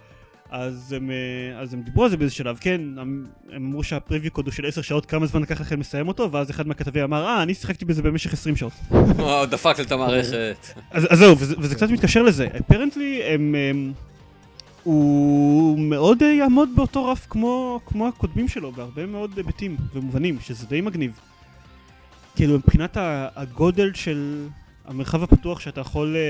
אז 0.50 0.92
הם, 0.92 1.10
אה, 1.10 1.60
אז 1.60 1.74
הם 1.74 1.82
דיברו 1.82 2.04
על 2.04 2.10
זה 2.10 2.16
באיזה 2.16 2.34
שלב, 2.34 2.58
כן, 2.60 2.80
הם, 2.96 3.26
הם 3.52 3.66
אמרו 3.66 3.82
שהפריוויו 3.82 4.30
קוד 4.30 4.46
הוא 4.46 4.54
של 4.54 4.66
10 4.66 4.82
שעות, 4.82 5.06
כמה 5.06 5.26
זמן 5.26 5.42
לקח 5.42 5.60
לכם 5.60 5.80
לסיים 5.80 6.08
אותו, 6.08 6.32
ואז 6.32 6.50
אחד 6.50 6.66
מהכתבים 6.66 7.02
אמר, 7.02 7.26
אה, 7.26 7.42
אני 7.42 7.54
שיחקתי 7.54 7.84
בזה 7.84 8.02
במשך 8.02 8.32
20 8.32 8.56
שעות. 8.56 8.72
וואו, 8.90 9.46
דפק 9.46 9.78
לי 9.78 9.84
את 9.84 9.92
המערכת. 9.92 10.56
אז, 10.90 11.06
אז 11.10 11.18
זהו, 11.18 11.38
וזה, 11.38 11.54
וזה 11.58 11.74
קצת 11.74 11.90
מתקשר 11.90 12.22
לזה. 12.22 12.48
אפרנטלי, 12.60 13.22
הם... 13.24 13.54
הם 13.70 13.92
הוא 14.82 15.78
מאוד 15.78 16.22
אה, 16.22 16.28
יעמוד 16.28 16.68
באותו 16.76 17.04
רף 17.04 17.26
כמו, 17.30 17.80
כמו 17.86 18.08
הקודמים 18.08 18.48
שלו, 18.48 18.72
בהרבה 18.72 19.06
מאוד 19.06 19.36
היבטים 19.36 19.76
ומובנים, 19.94 20.38
שזה 20.40 20.66
די 20.66 20.80
מגניב. 20.80 21.20
כאילו, 22.36 22.54
מבחינת 22.54 22.96
הגודל 23.36 23.94
של 23.94 24.46
המרחב 24.84 25.22
הפתוח 25.22 25.60
שאתה 25.60 25.80
יכול 25.80 26.16
אה, 26.16 26.20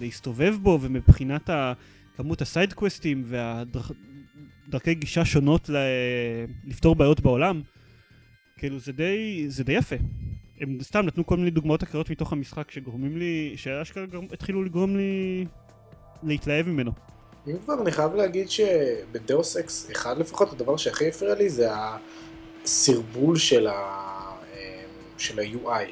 להסתובב 0.00 0.56
בו, 0.62 0.78
ומבחינת 0.82 1.50
ה- 1.50 1.72
כמות 2.18 2.42
ה 2.42 2.48
side 2.48 2.72
quest 2.72 3.09
ים 3.09 3.24
והדרכי 3.26 4.94
גישה 4.94 5.24
שונות 5.24 5.68
ל- 5.68 5.76
לפתור 6.64 6.94
בעיות 6.94 7.20
בעולם, 7.20 7.62
כאילו, 8.56 8.78
זה 8.78 8.92
די, 8.92 9.44
זה 9.48 9.64
די 9.64 9.72
יפה. 9.72 9.96
הם 10.60 10.78
סתם 10.82 11.06
נתנו 11.06 11.26
כל 11.26 11.36
מיני 11.36 11.50
דוגמאות 11.50 11.82
אחרות 11.82 12.10
מתוך 12.10 12.32
המשחק 12.32 12.70
שגורמים 12.70 13.16
לי, 13.18 13.52
שאשכרה 13.56 14.06
גרם- 14.06 14.26
התחילו 14.32 14.64
לגרום 14.64 14.96
לי 14.96 15.44
להתלהב 16.22 16.68
ממנו. 16.68 16.92
אם 17.46 17.56
כבר 17.64 17.82
אני 17.82 17.90
חייב 17.92 18.14
להגיד 18.14 18.50
שב 18.50 18.95
Deus 18.95 19.56
Ex 19.56 19.90
אחד 19.92 20.18
לפחות 20.18 20.52
הדבר 20.52 20.76
שהכי 20.76 21.08
הפריע 21.08 21.34
לי 21.34 21.48
זה 21.50 21.68
הסרבול 22.64 23.36
של, 23.36 23.66
ה... 23.66 23.72
אה, 24.54 24.82
של 25.18 25.38
ה-UI. 25.40 25.84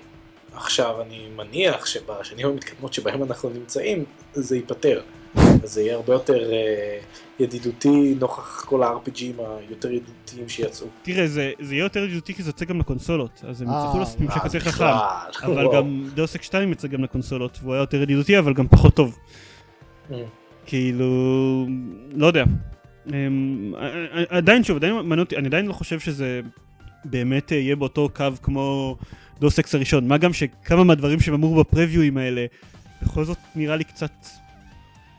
עכשיו 0.53 1.03
אני 1.03 1.29
מניח 1.37 1.87
שבשנים 1.87 2.47
המתקדמות 2.47 2.93
שבהם 2.93 3.23
אנחנו 3.23 3.51
נמצאים 3.51 4.05
זה 4.35 4.57
ייפתר. 4.57 5.03
וזה 5.63 5.83
יהיה 5.83 5.95
הרבה 5.95 6.13
יותר 6.13 6.53
אה, 6.53 6.99
ידידותי 7.41 8.15
נוכח 8.21 8.65
כל 8.65 8.83
ה-RPGים 8.83 9.41
היותר 9.41 9.91
ידידותיים 9.91 10.49
שיצאו. 10.49 10.87
תראה, 11.03 11.27
זה, 11.27 11.53
זה 11.61 11.75
יהיה 11.75 11.83
יותר 11.83 12.05
ידידותי 12.05 12.35
כי 12.35 12.43
זה 12.43 12.49
יוצא 12.49 12.65
גם 12.65 12.81
לקונסולות, 12.81 13.43
אז 13.49 13.63
הם 13.63 13.69
אה, 13.69 13.79
יצטרכו 13.79 13.99
לעשות 13.99 14.21
ממשק 14.21 14.37
אה, 14.37 14.43
יותר 14.45 14.61
חכם. 14.61 14.85
אבל. 15.47 15.67
גם 15.75 16.09
דאוס 16.15 16.35
אקס 16.35 16.47
2 16.47 16.73
יצא 16.73 16.89
גם 16.89 17.05
לקונסולות, 17.05 17.59
והוא 17.63 17.75
היה 17.75 17.81
יותר 17.81 18.03
ידידותי 18.03 18.39
אבל 18.39 18.55
גם 18.55 18.69
פחות 18.69 18.95
טוב. 18.95 19.19
Mm. 20.11 20.15
כאילו, 20.67 21.67
לא 22.13 22.27
יודע. 22.27 22.45
אמ, 23.07 23.75
ע- 23.77 24.37
עדיין 24.37 24.65
שוב, 24.65 24.77
עדיין 24.77 24.95
מעניין 24.95 25.19
אותי, 25.19 25.37
אני 25.37 25.47
עדיין 25.47 25.67
לא 25.67 25.73
חושב 25.73 26.01
שזה 26.01 26.41
באמת 27.05 27.53
אה, 27.53 27.57
יהיה 27.57 27.77
באותו 27.77 28.09
קו 28.15 28.27
כמו 28.43 28.97
דוס 29.41 29.59
אקס 29.59 29.75
הראשון. 29.75 30.09
מה 30.09 30.19
גם 30.19 30.33
שכמה 30.33 30.85
מהדברים 30.85 31.21
שהם 31.21 31.35
אמרו 31.35 31.55
בפרביואים 31.55 32.19
האלה, 32.19 32.47
בכל 33.03 33.25
זאת 33.25 33.39
נראה 33.57 33.77
לי 33.77 33.85
קצת 33.85 34.13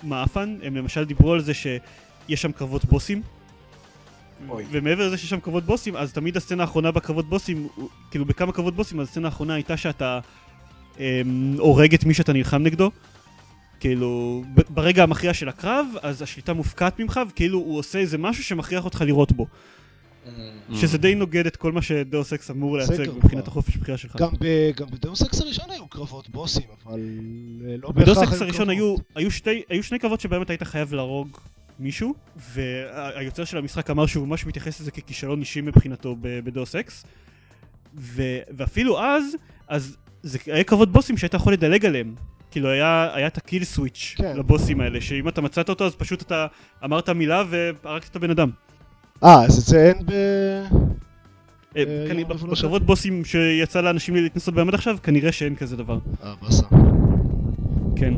מעפן. 0.04 0.58
הם 0.64 0.76
למשל 0.76 1.04
דיברו 1.04 1.34
על 1.34 1.42
זה 1.42 1.54
שיש 1.54 2.42
שם 2.42 2.52
קרבות 2.52 2.86
בוסים. 2.86 3.22
אוי. 4.50 4.66
ומעבר 4.72 5.08
לזה 5.08 5.18
שיש 5.18 5.30
שם 5.30 5.40
קרבות 5.40 5.64
בוסים, 5.64 5.96
אז 5.96 6.14
תמיד 6.14 6.38
הסצנה 6.38 6.64
האחרונה 6.64 6.92
בקרבות 6.92 7.30
בוסים, 7.30 7.68
כאילו 8.12 8.26
בכמה 8.26 8.52
קרבות 8.52 8.76
בוסים, 8.76 9.00
אז 9.00 9.08
הסצנה 9.08 9.28
האחרונה 9.28 9.54
הייתה 9.54 9.78
שאתה 9.78 10.20
אמ, 11.00 11.56
הורג 11.60 11.94
את 11.94 12.04
מי 12.04 12.14
שאתה 12.14 12.34
נלחם 12.34 12.64
נגדו. 12.64 12.92
כאילו, 13.80 14.44
ברגע 14.70 15.04
המכריע 15.04 15.34
של 15.34 15.50
הקרב, 15.50 15.88
אז 16.02 16.22
השליטה 16.22 16.54
מופקעת 16.54 17.00
ממך, 17.00 17.20
וכאילו 17.30 17.60
הוא 17.60 17.80
עושה 17.80 18.00
איזה 18.00 18.18
משהו 18.18 18.44
שמכריח 18.44 18.86
אותך 18.86 19.02
לירות 19.02 19.32
בו. 19.32 19.48
אממ. 20.28 20.76
שזה 20.76 20.98
די 20.98 21.16
נוגד 21.16 21.46
את 21.46 21.56
כל 21.56 21.72
מה 21.72 21.82
ש 21.82 21.99
Deus 21.99 22.34
Ex 22.34 22.52
אמור 22.52 22.78
לייצג 22.78 23.10
מבחינת 23.16 23.44
כבר. 23.44 23.52
החופש 23.52 23.78
בחירה 23.78 23.98
שלך. 23.98 24.16
גם 24.76 24.88
ב 24.92 24.98
Deus 24.98 25.22
Ex 25.22 25.42
הראשון 25.42 25.66
היו 25.70 25.88
קרבות 25.88 26.30
בוסים, 26.30 26.64
אבל 26.86 27.00
אה, 27.70 27.76
לא 27.84 27.92
בהכרח 27.92 28.18
היו 28.18 28.30
אקס 28.30 28.42
הראשון 28.42 28.66
קרבות. 28.66 28.70
היו, 28.70 28.96
היו, 29.16 29.32
שתי, 29.32 29.62
היו 29.70 29.84
שני 29.84 30.00
קרבות 30.00 30.22
שבהם 30.22 30.42
אתה 30.42 30.54
היית 30.54 30.64
חייב 30.64 30.94
להרוג 30.94 31.38
מישהו, 31.80 32.14
והיוצר 32.54 33.46
של 33.46 33.58
המשחק 33.58 33.90
אמר 33.90 34.06
שהוא 34.06 34.28
ממש 34.28 34.46
מתייחס 34.46 34.82
לזה 34.82 34.92
ככישלון 34.92 35.40
אישי 35.40 35.62
מבחינתו 35.62 36.16
ב- 36.22 36.40
ב 36.40 36.47
Deus 36.47 36.76
Ex, 36.76 37.06
ואפילו 37.96 39.02
אז, 39.02 39.24
אז 39.68 39.98
זה 40.24 40.38
היה 40.46 40.64
קרבות 40.64 40.92
בוסים 40.92 41.18
שהיית 41.18 41.34
יכול 41.34 41.54
לדלג 41.54 41.86
עליהם. 41.86 42.16
כאילו 42.52 42.70
היה, 42.70 43.10
היה 43.14 43.28
את 43.28 43.38
הקיל 43.38 43.64
סוויץ' 43.64 44.16
כן. 44.18 44.38
לבוסים 44.38 44.82
האלה, 44.82 45.02
שאם 45.02 45.28
אתה 45.28 45.42
מצאת 45.42 45.70
אותו 45.70 45.86
אז 45.86 45.96
פשוט 45.96 46.22
אתה 46.22 46.48
אמרת 46.84 47.10
מילה 47.10 47.44
והרגת 47.50 48.08
את 48.12 48.16
הבן 48.16 48.30
אדם. 48.30 48.50
אה, 49.24 49.46
אז 49.46 49.60
את 49.60 49.66
זה 49.66 49.86
אין 49.86 50.06
ב... 50.06 50.12
אה, 51.78 51.84
אה, 52.18 52.24
רבולושן? 52.30 52.62
בקרבות 52.62 52.86
בוסים 52.86 53.26
שיצא 53.26 53.82
לאנשים 53.82 54.16
להתנסות 54.16 54.54
בהם 54.54 54.68
עד 54.68 54.74
עכשיו, 54.74 54.98
כנראה 55.04 55.32
שאין 55.32 55.56
כזה 55.56 55.78
דבר. 55.78 55.98
אה, 56.24 56.34
באסה. 56.42 56.66
כן. 57.96 58.14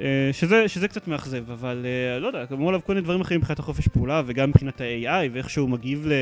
אה, 0.00 0.30
שזה, 0.32 0.68
שזה 0.68 0.88
קצת 0.88 1.08
מאכזב, 1.08 1.50
אבל 1.50 1.86
לא 2.20 2.26
יודע, 2.26 2.44
אמרו 2.52 2.68
עליו 2.68 2.80
כל 2.86 2.92
מיני 2.92 3.04
דברים 3.04 3.20
אחרים 3.20 3.40
מבחינת 3.40 3.58
החופש 3.58 3.88
פעולה, 3.88 4.22
וגם 4.26 4.48
מבחינת 4.48 4.80
ה-AI, 4.80 5.30
ואיך 5.32 5.50
שהוא 5.50 5.68
מגיב 5.68 6.06
ל, 6.06 6.12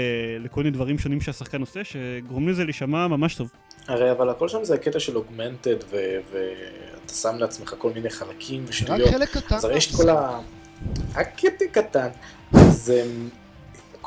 לכל 0.45 0.61
מיני 0.61 0.70
דברים 0.70 0.99
שונים 0.99 1.20
שהשחקן 1.20 1.61
עושה, 1.61 1.81
שגורמים 1.85 2.49
לזה 2.49 2.64
להישמע 2.64 3.07
ממש 3.07 3.35
טוב. 3.35 3.51
הרי 3.89 4.11
אבל 4.11 4.31
הכל 4.31 4.49
שם 4.49 4.64
זה 4.64 4.74
הקטע 4.74 5.01
של 5.01 5.16
אוגמנטד, 5.16 5.77
ואתה 5.91 7.14
שם 7.14 7.37
לעצמך 7.39 7.74
כל 7.79 7.91
מיני 7.95 8.11
חלקים 8.11 8.62
רק 8.62 8.68
ושטויות. 8.68 9.11
חלק 9.11 9.29
קטן. 9.29 9.55
אז 9.55 9.64
הרי 9.64 9.77
יש 9.77 9.91
את. 9.91 9.97
כל 9.97 10.09
ה... 10.09 10.41
הקטע 11.14 11.64
קטן. 11.72 12.09
זה... 12.68 13.05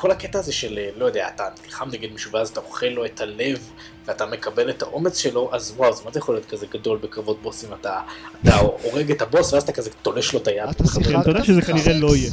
כל 0.00 0.10
הקטע 0.10 0.38
הזה 0.38 0.52
של, 0.52 0.78
לא 0.96 1.04
יודע, 1.04 1.28
אתה 1.34 1.44
נלחם 1.64 1.88
נגד 1.92 2.12
מישהו 2.12 2.32
ואז 2.32 2.48
אתה 2.48 2.60
אוכל 2.60 2.86
לו 2.86 3.04
את 3.04 3.20
הלב 3.20 3.70
ואתה 4.06 4.26
מקבל 4.26 4.70
את 4.70 4.82
האומץ 4.82 5.18
שלו, 5.18 5.50
אז 5.52 5.74
וואו, 5.76 5.96
זה 5.96 6.02
מה 6.04 6.10
זה 6.12 6.18
יכול 6.18 6.34
להיות 6.34 6.46
כזה 6.46 6.66
גדול 6.66 6.98
בקרבות 6.98 7.42
בוסים, 7.42 7.68
אתה, 7.80 8.00
אתה 8.42 8.56
הורג 8.56 9.10
את 9.10 9.22
הבוס 9.22 9.52
ואז 9.52 9.62
אתה 9.62 9.72
כזה 9.72 9.90
תולש 10.02 10.32
לו 10.32 10.38
את 10.38 10.48
היד. 10.48 10.68
אתה 10.68 11.30
יודע 11.30 11.44
שזה 11.44 11.60
בדאוס 11.60 11.84
כנראה 11.84 12.00
לא? 12.00 12.16
יהיה. 12.16 12.30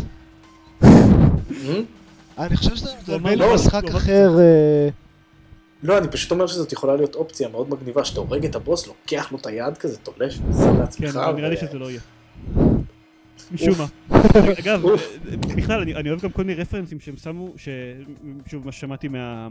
Hmm? 0.82 0.86
אני 2.38 2.58
חושב 2.58 2.76
שזה 2.76 2.92
לא, 3.36 3.52
למשחק 3.52 3.84
אחר... 3.96 4.40
אה, 4.40 4.90
לא, 5.84 5.98
אני 5.98 6.08
פשוט 6.08 6.32
אומר 6.32 6.48
שזאת 6.48 6.72
יכולה 6.72 6.96
להיות 6.96 7.16
אופציה 7.16 7.48
מאוד 7.48 7.70
מגניבה, 7.70 8.06
שאתה 8.06 8.20
הורג 8.20 8.46
את 8.46 8.56
הבוס, 8.56 8.88
לוקח 8.88 9.32
לו 9.32 9.38
את 9.38 9.46
היד 9.46 9.78
כזה, 9.78 9.98
תולש, 9.98 10.40
ושם 10.50 10.80
לעצמך. 10.80 11.12
כן, 11.12 11.36
נראה 11.36 11.50
לי 11.50 11.58
שזה 11.58 11.78
לא 11.78 11.90
יהיה. 11.90 12.00
משום 13.52 13.74
מה. 13.78 13.86
אגב, 14.60 14.84
בכלל, 15.58 15.82
אני 15.82 15.96
אני 15.96 16.10
אוהב 16.10 16.22
גם 16.22 16.30
כל 16.32 16.44
מיני 16.44 16.62
רפרנסים 16.62 17.00
שהם 17.00 17.18
שמו, 17.18 17.54
שוב, 18.52 18.66
מה 18.66 18.72
ששמעתי 18.72 19.08
מה... 19.08 19.48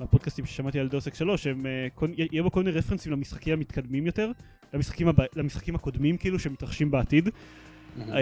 מהפודקאסטים 0.00 0.46
ששמעתי 0.46 0.78
על 0.80 0.88
דוסק 0.88 1.14
3, 1.14 1.42
שהם, 1.42 1.66
אה, 1.66 1.86
כל- 1.94 2.08
יהיה 2.32 2.42
בו 2.42 2.50
כל 2.50 2.62
מיני 2.62 2.76
רפרנסים 2.78 3.12
למשחקים 3.12 3.52
המתקדמים 3.52 4.06
יותר, 4.06 4.30
למשחקים, 4.74 5.08
הבא, 5.08 5.24
למשחקים 5.36 5.74
הקודמים 5.74 6.16
כאילו 6.16 6.38
שמתרחשים 6.38 6.90
בעתיד. 6.90 7.28
אמ, 7.98 8.12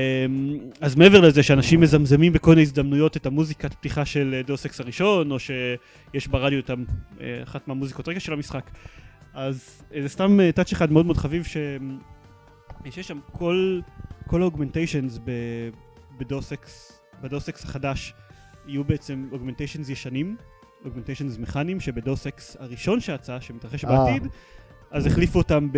אז 0.80 0.94
מעבר 0.96 1.20
לזה 1.20 1.42
שאנשים 1.42 1.80
מזמזמים 1.80 2.32
בכל 2.32 2.50
מיני 2.50 2.62
הזדמנויות 2.62 3.16
את 3.16 3.26
המוזיקת 3.26 3.74
פתיחה 3.74 4.04
של 4.04 4.40
Deus 4.46 4.66
Ex 4.66 4.80
הראשון, 4.80 5.30
או 5.30 5.36
שיש 5.38 6.26
ברדיו 6.26 6.58
את 6.58 6.70
אה, 6.70 6.74
אחת 7.42 7.68
מהמוזיקות 7.68 8.08
רקע 8.08 8.20
של 8.20 8.32
המשחק, 8.32 8.70
אז 9.34 9.82
אה, 9.94 10.02
זה 10.02 10.08
סתם 10.08 10.38
touch 10.54 10.72
אחד 10.72 10.92
מאוד 10.92 11.06
מאוד 11.06 11.16
חביב, 11.16 11.44
ש- 11.44 11.56
שיש 12.90 13.08
שם 13.08 13.18
כל, 13.32 13.80
כל 14.26 14.42
ה 14.42 14.48
augmentations 14.48 15.18
ב 16.18 16.25
Deus 16.25 16.52
Ex 17.48 17.64
החדש, 17.64 18.14
יהיו 18.66 18.84
בעצם 18.84 19.28
augmentations 19.32 19.88
ישנים, 19.88 20.36
augmentations 20.84 21.38
מכניים, 21.38 21.80
שב 21.80 22.00
Deus 22.00 22.26
Ex 22.26 22.56
הראשון 22.60 23.00
שיצא, 23.00 23.40
שמתרחש 23.40 23.84
אה. 23.84 23.90
בעתיד, 23.90 24.26
אז 24.90 25.06
החליפו 25.06 25.38
אותם 25.38 25.68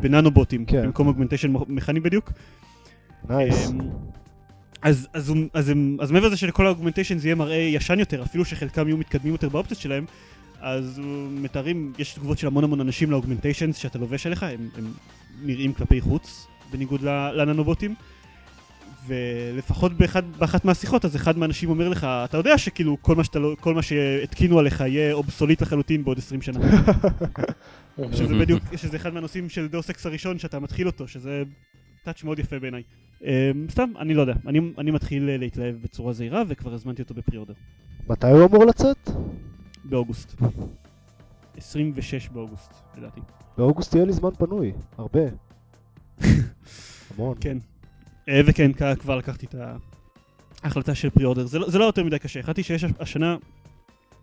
בננובוטים, 0.00 0.64
כן. 0.64 0.82
במקום 0.82 1.06
augmentation 1.06 1.52
מכני 1.68 2.00
בדיוק. 2.00 2.32
nice. 3.28 3.70
אמ, 3.70 3.78
אז, 4.82 5.08
אז, 5.12 5.32
אז, 5.54 5.72
אז 6.00 6.10
מעבר 6.10 6.26
לזה 6.26 6.36
שלכל 6.36 6.66
ה 6.66 6.70
augmentation 6.70 7.18
זה 7.18 7.28
יהיה 7.28 7.34
מראה 7.34 7.56
ישן 7.56 7.98
יותר, 7.98 8.22
אפילו 8.22 8.44
שחלקם 8.44 8.88
יהיו 8.88 8.96
מתקדמים 8.96 9.32
יותר 9.32 9.48
באופציות 9.48 9.80
שלהם, 9.80 10.04
אז 10.60 11.00
מתארים, 11.30 11.92
יש 11.98 12.14
תגובות 12.14 12.38
של 12.38 12.46
המון 12.46 12.64
המון 12.64 12.80
אנשים 12.80 13.10
ל 13.10 13.15
augmentation 13.15 13.72
שאתה 13.72 13.98
לובש 13.98 14.26
עליך, 14.26 14.42
הם, 14.42 14.68
הם 14.78 14.92
נראים 15.42 15.72
כלפי 15.72 16.00
חוץ, 16.00 16.46
בניגוד 16.70 17.00
לננובוטים. 17.34 17.94
ולפחות 19.08 19.92
באחד, 19.92 20.22
באחת 20.38 20.64
מהשיחות, 20.64 21.04
אז 21.04 21.16
אחד 21.16 21.38
מהאנשים 21.38 21.70
אומר 21.70 21.88
לך, 21.88 22.04
אתה 22.04 22.36
יודע 22.36 22.58
שכאילו 22.58 22.96
כל 23.02 23.16
מה, 23.16 23.24
שאתה 23.24 23.38
לא, 23.38 23.56
כל 23.60 23.74
מה 23.74 23.82
שהתקינו 23.82 24.58
עליך 24.58 24.80
יהיה 24.80 25.12
obsolete 25.12 25.62
לחלוטין 25.62 26.04
בעוד 26.04 26.18
20 26.18 26.42
שנה. 26.42 26.58
שזה 28.12 28.34
בדיוק, 28.34 28.62
שזה 28.76 28.96
אחד 28.96 29.14
מהנושאים 29.14 29.48
של 29.48 29.68
Deus 29.68 29.90
Ex 29.90 30.06
הראשון 30.06 30.38
שאתה 30.38 30.58
מתחיל 30.58 30.86
אותו, 30.86 31.08
שזה 31.08 31.42
touch 32.04 32.24
מאוד 32.24 32.38
יפה 32.38 32.58
בעיניי. 32.58 32.82
אמ, 33.20 33.24
סתם, 33.70 33.90
אני 33.98 34.14
לא 34.14 34.20
יודע, 34.20 34.34
אני, 34.46 34.60
אני 34.78 34.90
מתחיל 34.90 35.28
אה, 35.28 35.36
להתלהב 35.36 35.74
בצורה 35.82 36.12
זהירה 36.12 36.42
וכבר 36.48 36.74
הזמנתי 36.74 37.02
אותו 37.02 37.14
ב 37.14 37.36
pre-order, 37.36 37.54
מתי 38.08 38.26
הוא 38.26 38.46
אמור 38.46 38.64
לצאת? 38.64 39.10
באוגוסט. 39.84 40.34
26 41.56 42.28
באוגוסט, 42.28 42.74
לדעתי. 42.98 43.20
באוגוסט 43.58 43.94
יהיה 43.94 44.04
לי 44.04 44.12
זמן 44.12 44.30
פנוי. 44.38 44.72
הרבה. 44.98 45.20
המון. 47.14 47.34
כן. 47.40 47.58
אה, 48.28 48.40
וכן, 48.46 48.70
כבר 48.98 49.16
לקחתי 49.16 49.46
את 49.46 49.54
ההחלטה 50.64 50.94
של 50.94 51.10
pre-order. 51.10 51.46
זה, 51.46 51.58
לא- 51.58 51.70
זה 51.70 51.78
לא 51.78 51.84
יותר 51.84 52.04
מדי 52.04 52.18
קשה, 52.18 52.40
החלטתי 52.40 52.62
שיש 52.62 52.84
הש- 52.84 52.92
השנה 53.00 53.36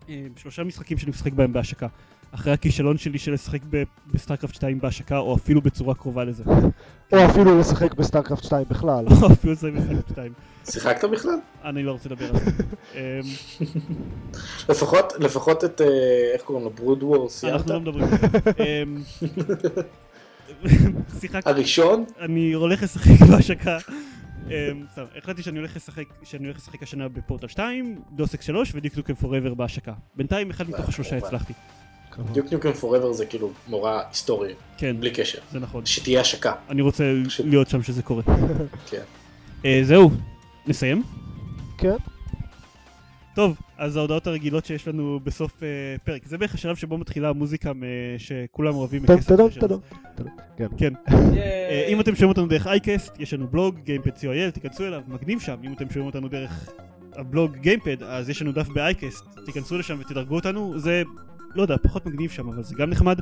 אה, 0.08 0.22
שלושה 0.36 0.64
משחקים 0.64 0.98
שאני 0.98 1.10
משחק 1.10 1.32
בהם 1.32 1.52
בהשקה. 1.52 1.86
אחרי 2.32 2.52
הכישלון 2.52 2.98
שלי 2.98 3.18
של 3.18 3.32
לשחק 3.32 3.60
ב- 3.70 3.82
ב 4.14 4.18
StarCraft 4.18 4.54
2 4.54 4.78
בהשקה, 4.80 5.18
או 5.18 5.36
אפילו 5.36 5.60
בצורה 5.60 5.94
קרובה 5.94 6.24
לזה. 6.24 6.44
או 7.12 7.26
אפילו 7.30 7.60
לשחק 7.60 7.94
ב 7.94 7.99
StarCraft 7.99 8.44
2 8.44 8.64
בכלל. 8.70 9.04
או 9.22 9.32
אפילו 9.32 9.52
לשחק 9.52 9.70
ב 9.72 9.76
StarCraft 9.76 10.10
2. 10.12 10.32
שיחקת 10.64 11.04
בכלל? 11.08 11.38
אני 11.64 11.82
לא 11.82 11.92
רוצה 11.92 12.08
לדבר 12.08 12.28
על 12.30 12.36
זה. 12.38 12.50
אמ, 12.94 13.00
לפחות, 15.18 15.64
את, 15.64 15.80
אה, 15.80 15.86
איך 16.34 16.42
קוראים 16.42 16.64
לו, 16.64 16.70
Brood 16.70 17.02
War, 17.02 17.28
סיימת? 17.28 17.54
אנחנו 17.60 17.72
לא 17.74 17.80
מדברים 17.80 18.04
על 18.04 18.10
זה. 18.10 18.28
אמ, 20.64 20.68
שיחקתי, 21.20 21.50
הראשון? 21.50 22.04
אני 22.20 22.52
הולך 22.52 22.82
לשחק 22.82 23.20
בהשקה. 23.30 23.78
אמ, 24.46 24.50
סתם, 24.92 25.02
החלטתי 25.18 25.42
שאני 25.42 25.58
הולך 25.58 25.76
לשחק, 25.76 26.04
שאני 26.24 26.44
הולך 26.44 26.56
לשחק 26.56 26.82
השנה 26.82 27.08
בפורטל 27.08 27.48
2, 27.48 28.00
Deus 28.12 28.32
Ex 28.32 28.42
3 28.42 28.72
ו 28.74 28.78
Duke 28.78 28.96
Nukem 28.96 29.14
Forever 29.14 29.54
בהשקה. 29.54 29.92
בינתיים 30.16 30.50
אחד 30.50 30.68
מתוך 30.70 30.88
השלושה. 30.88 31.16
הצלחתי. 31.16 31.52
דיוק 32.32 32.46
ניוקם 32.50 32.72
פוראבר 32.72 33.12
זה 33.12 33.26
כאילו 33.26 33.50
מורה 33.68 34.02
היסטורי, 34.08 34.52
כן, 34.78 34.96
בלי 35.00 35.10
קשר. 35.10 35.38
זה 35.52 35.60
נכון. 35.60 35.86
שתהיה 35.86 36.20
השקה. 36.20 36.52
אני 36.70 36.82
רוצה 36.82 37.04
ש- 37.28 37.40
להיות 37.40 37.68
שם 37.68 37.82
שזה 37.82 38.02
קורה. 38.02 38.22
כן. 38.90 39.02
אה, 39.64 39.80
זהו, 39.84 40.10
נסיים? 40.66 41.02
כן. 41.78 41.96
טוב, 43.36 43.56
אז 43.78 43.96
ההודעות 43.96 44.26
הרגילות 44.26 44.64
שיש 44.66 44.88
לנו 44.88 45.20
בסוף 45.24 45.62
אה, 45.62 45.68
פרק. 46.04 46.26
זה 46.26 46.38
בערך 46.38 46.54
השלב 46.54 46.76
שבו 46.76 46.98
מתחילה 46.98 47.28
המוזיקה 47.28 47.72
מ- 47.72 47.82
שכולם 48.18 48.74
אוהבים 48.74 49.02
את 49.02 49.06
טם 49.06 49.16
כסף. 49.16 49.28
טדם 49.28 49.50
של- 49.50 49.60
טדם. 49.60 49.78
טדם. 50.14 50.28
כן. 50.56 50.66
כן. 50.78 50.92
אה, 51.10 51.86
אם 51.88 52.00
אתם 52.00 52.14
שומעים 52.14 52.28
אותנו 52.28 52.46
דרך 52.46 52.66
אייקסט, 52.66 53.20
יש 53.20 53.34
לנו 53.34 53.46
בלוג, 53.48 53.78
גיימפד 53.84 54.10
co.il, 54.16 54.50
תיכנסו 54.54 54.84
אליו, 54.84 55.02
מגניב 55.08 55.40
שם. 55.40 55.56
אם 55.64 55.72
אתם 55.72 55.84
שומעים 55.90 56.06
אותנו 56.06 56.28
דרך 56.28 56.68
הבלוג 57.16 57.56
גיימפד, 57.56 58.02
אז 58.02 58.28
יש 58.30 58.42
לנו 58.42 58.52
דף 58.52 58.68
באייקסט, 58.68 59.24
תיכנסו 59.46 59.78
לשם 59.78 59.96
ותדרגו 60.00 60.34
אותנו. 60.34 60.78
זה, 60.78 61.02
לא 61.54 61.62
יודע, 61.62 61.76
פחות 61.82 62.06
מגניב 62.06 62.30
שם, 62.30 62.48
אבל 62.48 62.62
זה 62.62 62.74
גם 62.78 62.90
נחמד. 62.90 63.18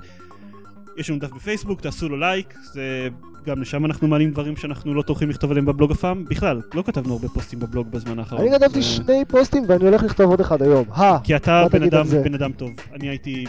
יש 0.97 1.11
לנו 1.11 1.19
דף 1.19 1.31
בפייסבוק, 1.33 1.81
תעשו 1.81 2.09
לו 2.09 2.17
לייק, 2.17 2.55
זה... 2.73 3.09
גם 3.47 3.61
לשם 3.61 3.85
אנחנו 3.85 4.09
מעלים 4.09 4.31
דברים 4.31 4.57
שאנחנו 4.57 4.95
לא 4.95 5.03
טורחים 5.03 5.31
לכתוב 5.31 5.51
עליהם 5.51 5.67
בבלוג 5.67 5.91
אף 5.91 6.01
פעם. 6.01 6.25
בכלל, 6.25 6.61
לא 6.75 6.83
כתבנו 6.83 7.13
הרבה 7.13 7.29
פוסטים 7.29 7.59
בבלוג 7.61 7.91
בזמן 7.91 8.19
האחרון. 8.19 8.43
אני 8.43 8.51
כתבתי 8.59 8.83
שני 8.83 9.25
פוסטים 9.29 9.65
ואני 9.69 9.85
הולך 9.85 10.03
לכתוב 10.03 10.31
עוד 10.31 10.41
אחד 10.41 10.63
היום. 10.63 10.85
כי 11.25 11.37
אתה 11.37 11.65
בן 11.73 11.83
אדם? 11.83 12.07
בן 12.25 12.35
אדם 12.35 12.53
טוב. 12.53 12.71
אני 12.95 13.09
הייתי 13.09 13.45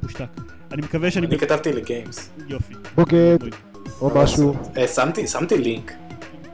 פושטק. 0.00 0.24
אני 0.72 0.82
מקווה 0.82 1.10
שאני... 1.10 1.26
אני 1.26 1.38
כתבתי 1.38 1.72
לגיימס. 1.72 2.30
יופי. 2.48 2.74
בוגד, 2.96 3.38
או 4.00 4.10
משהו. 4.14 4.54
אה, 4.76 4.88
שמתי, 4.88 5.26
שמתי 5.26 5.58
לינק. 5.58 5.92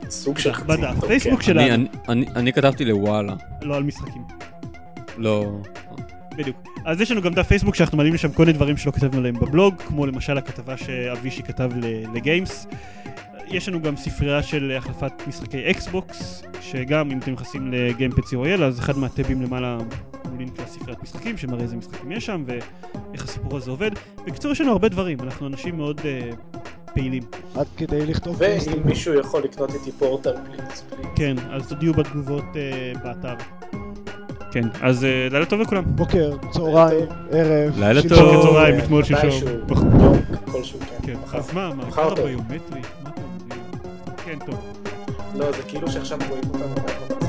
סוג 0.09 0.37
של 0.37 0.53
חצי. 0.53 0.67
בדף, 0.67 1.05
פייסבוק 1.07 1.39
כן. 1.39 1.45
שלנו. 1.45 1.59
אני- 1.61 1.71
אני- 1.75 1.87
אני- 2.09 2.25
אני 2.35 2.53
כתבתי 2.53 2.85
לוואלה. 2.85 3.35
לא 3.61 3.75
על 3.75 3.83
משחקים. 3.83 4.21
לא... 5.17 5.57
בדיוק. 6.37 6.57
אז 6.85 7.01
יש 7.01 7.11
לנו 7.11 7.21
גם 7.21 7.33
דף 7.33 7.47
פייסבוק 7.47 7.75
שאנחנו 7.75 7.97
מעלים 7.97 8.13
לשם 8.13 8.31
כל 8.31 8.43
מיני 8.45 8.53
דברים 8.53 8.77
שלא 8.77 8.91
כתבנו 8.91 9.19
עליהם 9.19 9.35
בבלוג, 9.35 9.75
כמו 9.87 10.05
למשל 10.05 10.37
הכתבה 10.37 10.77
שאבישי 10.77 11.43
כתב 11.43 11.71
ל- 11.75 12.15
לגיימס. 12.15 12.67
יש 13.47 13.69
לנו 13.69 13.81
גם 13.81 13.97
ספרייה 13.97 14.43
של 14.43 14.73
החלפת 14.77 15.11
משחקי 15.27 15.71
אקסבוקס, 15.71 16.43
שגם 16.61 17.11
אם 17.11 17.19
אתם 17.19 17.31
נכנסים 17.31 17.71
לגיימפד 17.71 18.21
co.il 18.21 18.63
אז 18.63 18.79
אחד 18.79 18.97
מהטבים 18.97 19.41
למעלה 19.41 19.77
הוא 20.23 20.37
לינק 20.37 20.59
לספריית 20.61 21.03
משחקים 21.03 21.37
שמראה 21.37 21.63
איזה 21.63 21.75
משחקים 21.75 22.11
יש 22.11 22.25
שם 22.25 22.43
ואיך 22.47 23.23
הסיפור 23.23 23.57
הזה 23.57 23.71
עובד. 23.71 23.91
בקיצור 24.25 24.51
יש 24.51 24.61
לנו 24.61 24.71
הרבה 24.71 24.89
דברים, 24.89 25.19
אנחנו 25.19 25.47
אנשים 25.47 25.77
מאוד, 25.77 26.01
אה, 26.05 26.29
פעילים. 26.93 27.23
עד 27.55 27.67
כדי 27.77 28.05
לכתוב 28.05 28.35
ואם. 28.39 28.81
מישהו 28.85 29.13
יכול 29.13 29.43
לקנות 29.43 29.73
איתי 29.73 29.91
פורטל 29.91 30.35
please 30.45 30.81
please. 30.89 31.05
כן, 31.15 31.35
אז 31.51 31.67
תודיעו 31.67 31.93
בתגובות 31.93 32.45
אה, 32.55 32.93
באתר. 33.03 33.62
כן, 34.53 34.67
אז 34.81 35.03
אה, 35.03 35.27
לילה 35.31 35.45
טוב 35.45 35.61
לכולם. 35.61 35.83
בוקר, 35.85 36.31
צהריים, 36.51 37.05
ערב, 37.31 37.79
לילה. 37.79 38.01
טוב. 38.01 38.43
צהריים, 38.43 38.75
אה, 38.75 38.83
אתמול, 38.83 39.01
מתישהו, 39.01 39.31
שלשום. 39.31 39.49
יום 39.49 40.17
כלשהו, 40.51 40.79
כן. 40.79 41.13
כן. 41.31 41.37
אז 41.37 41.53
מה, 41.53 41.73
מה, 41.73 41.83
טוב. 41.93 42.19
ביומטרי? 42.19 42.81
מה? 43.03 43.09
כן, 44.25 44.37
טוב. 44.45 44.73
לא, 45.35 45.51
זה 45.51 45.63
כאילו 45.67 45.91
שעכשיו 45.91 46.19
רואים 46.29 46.43
אותנו. 46.53 47.22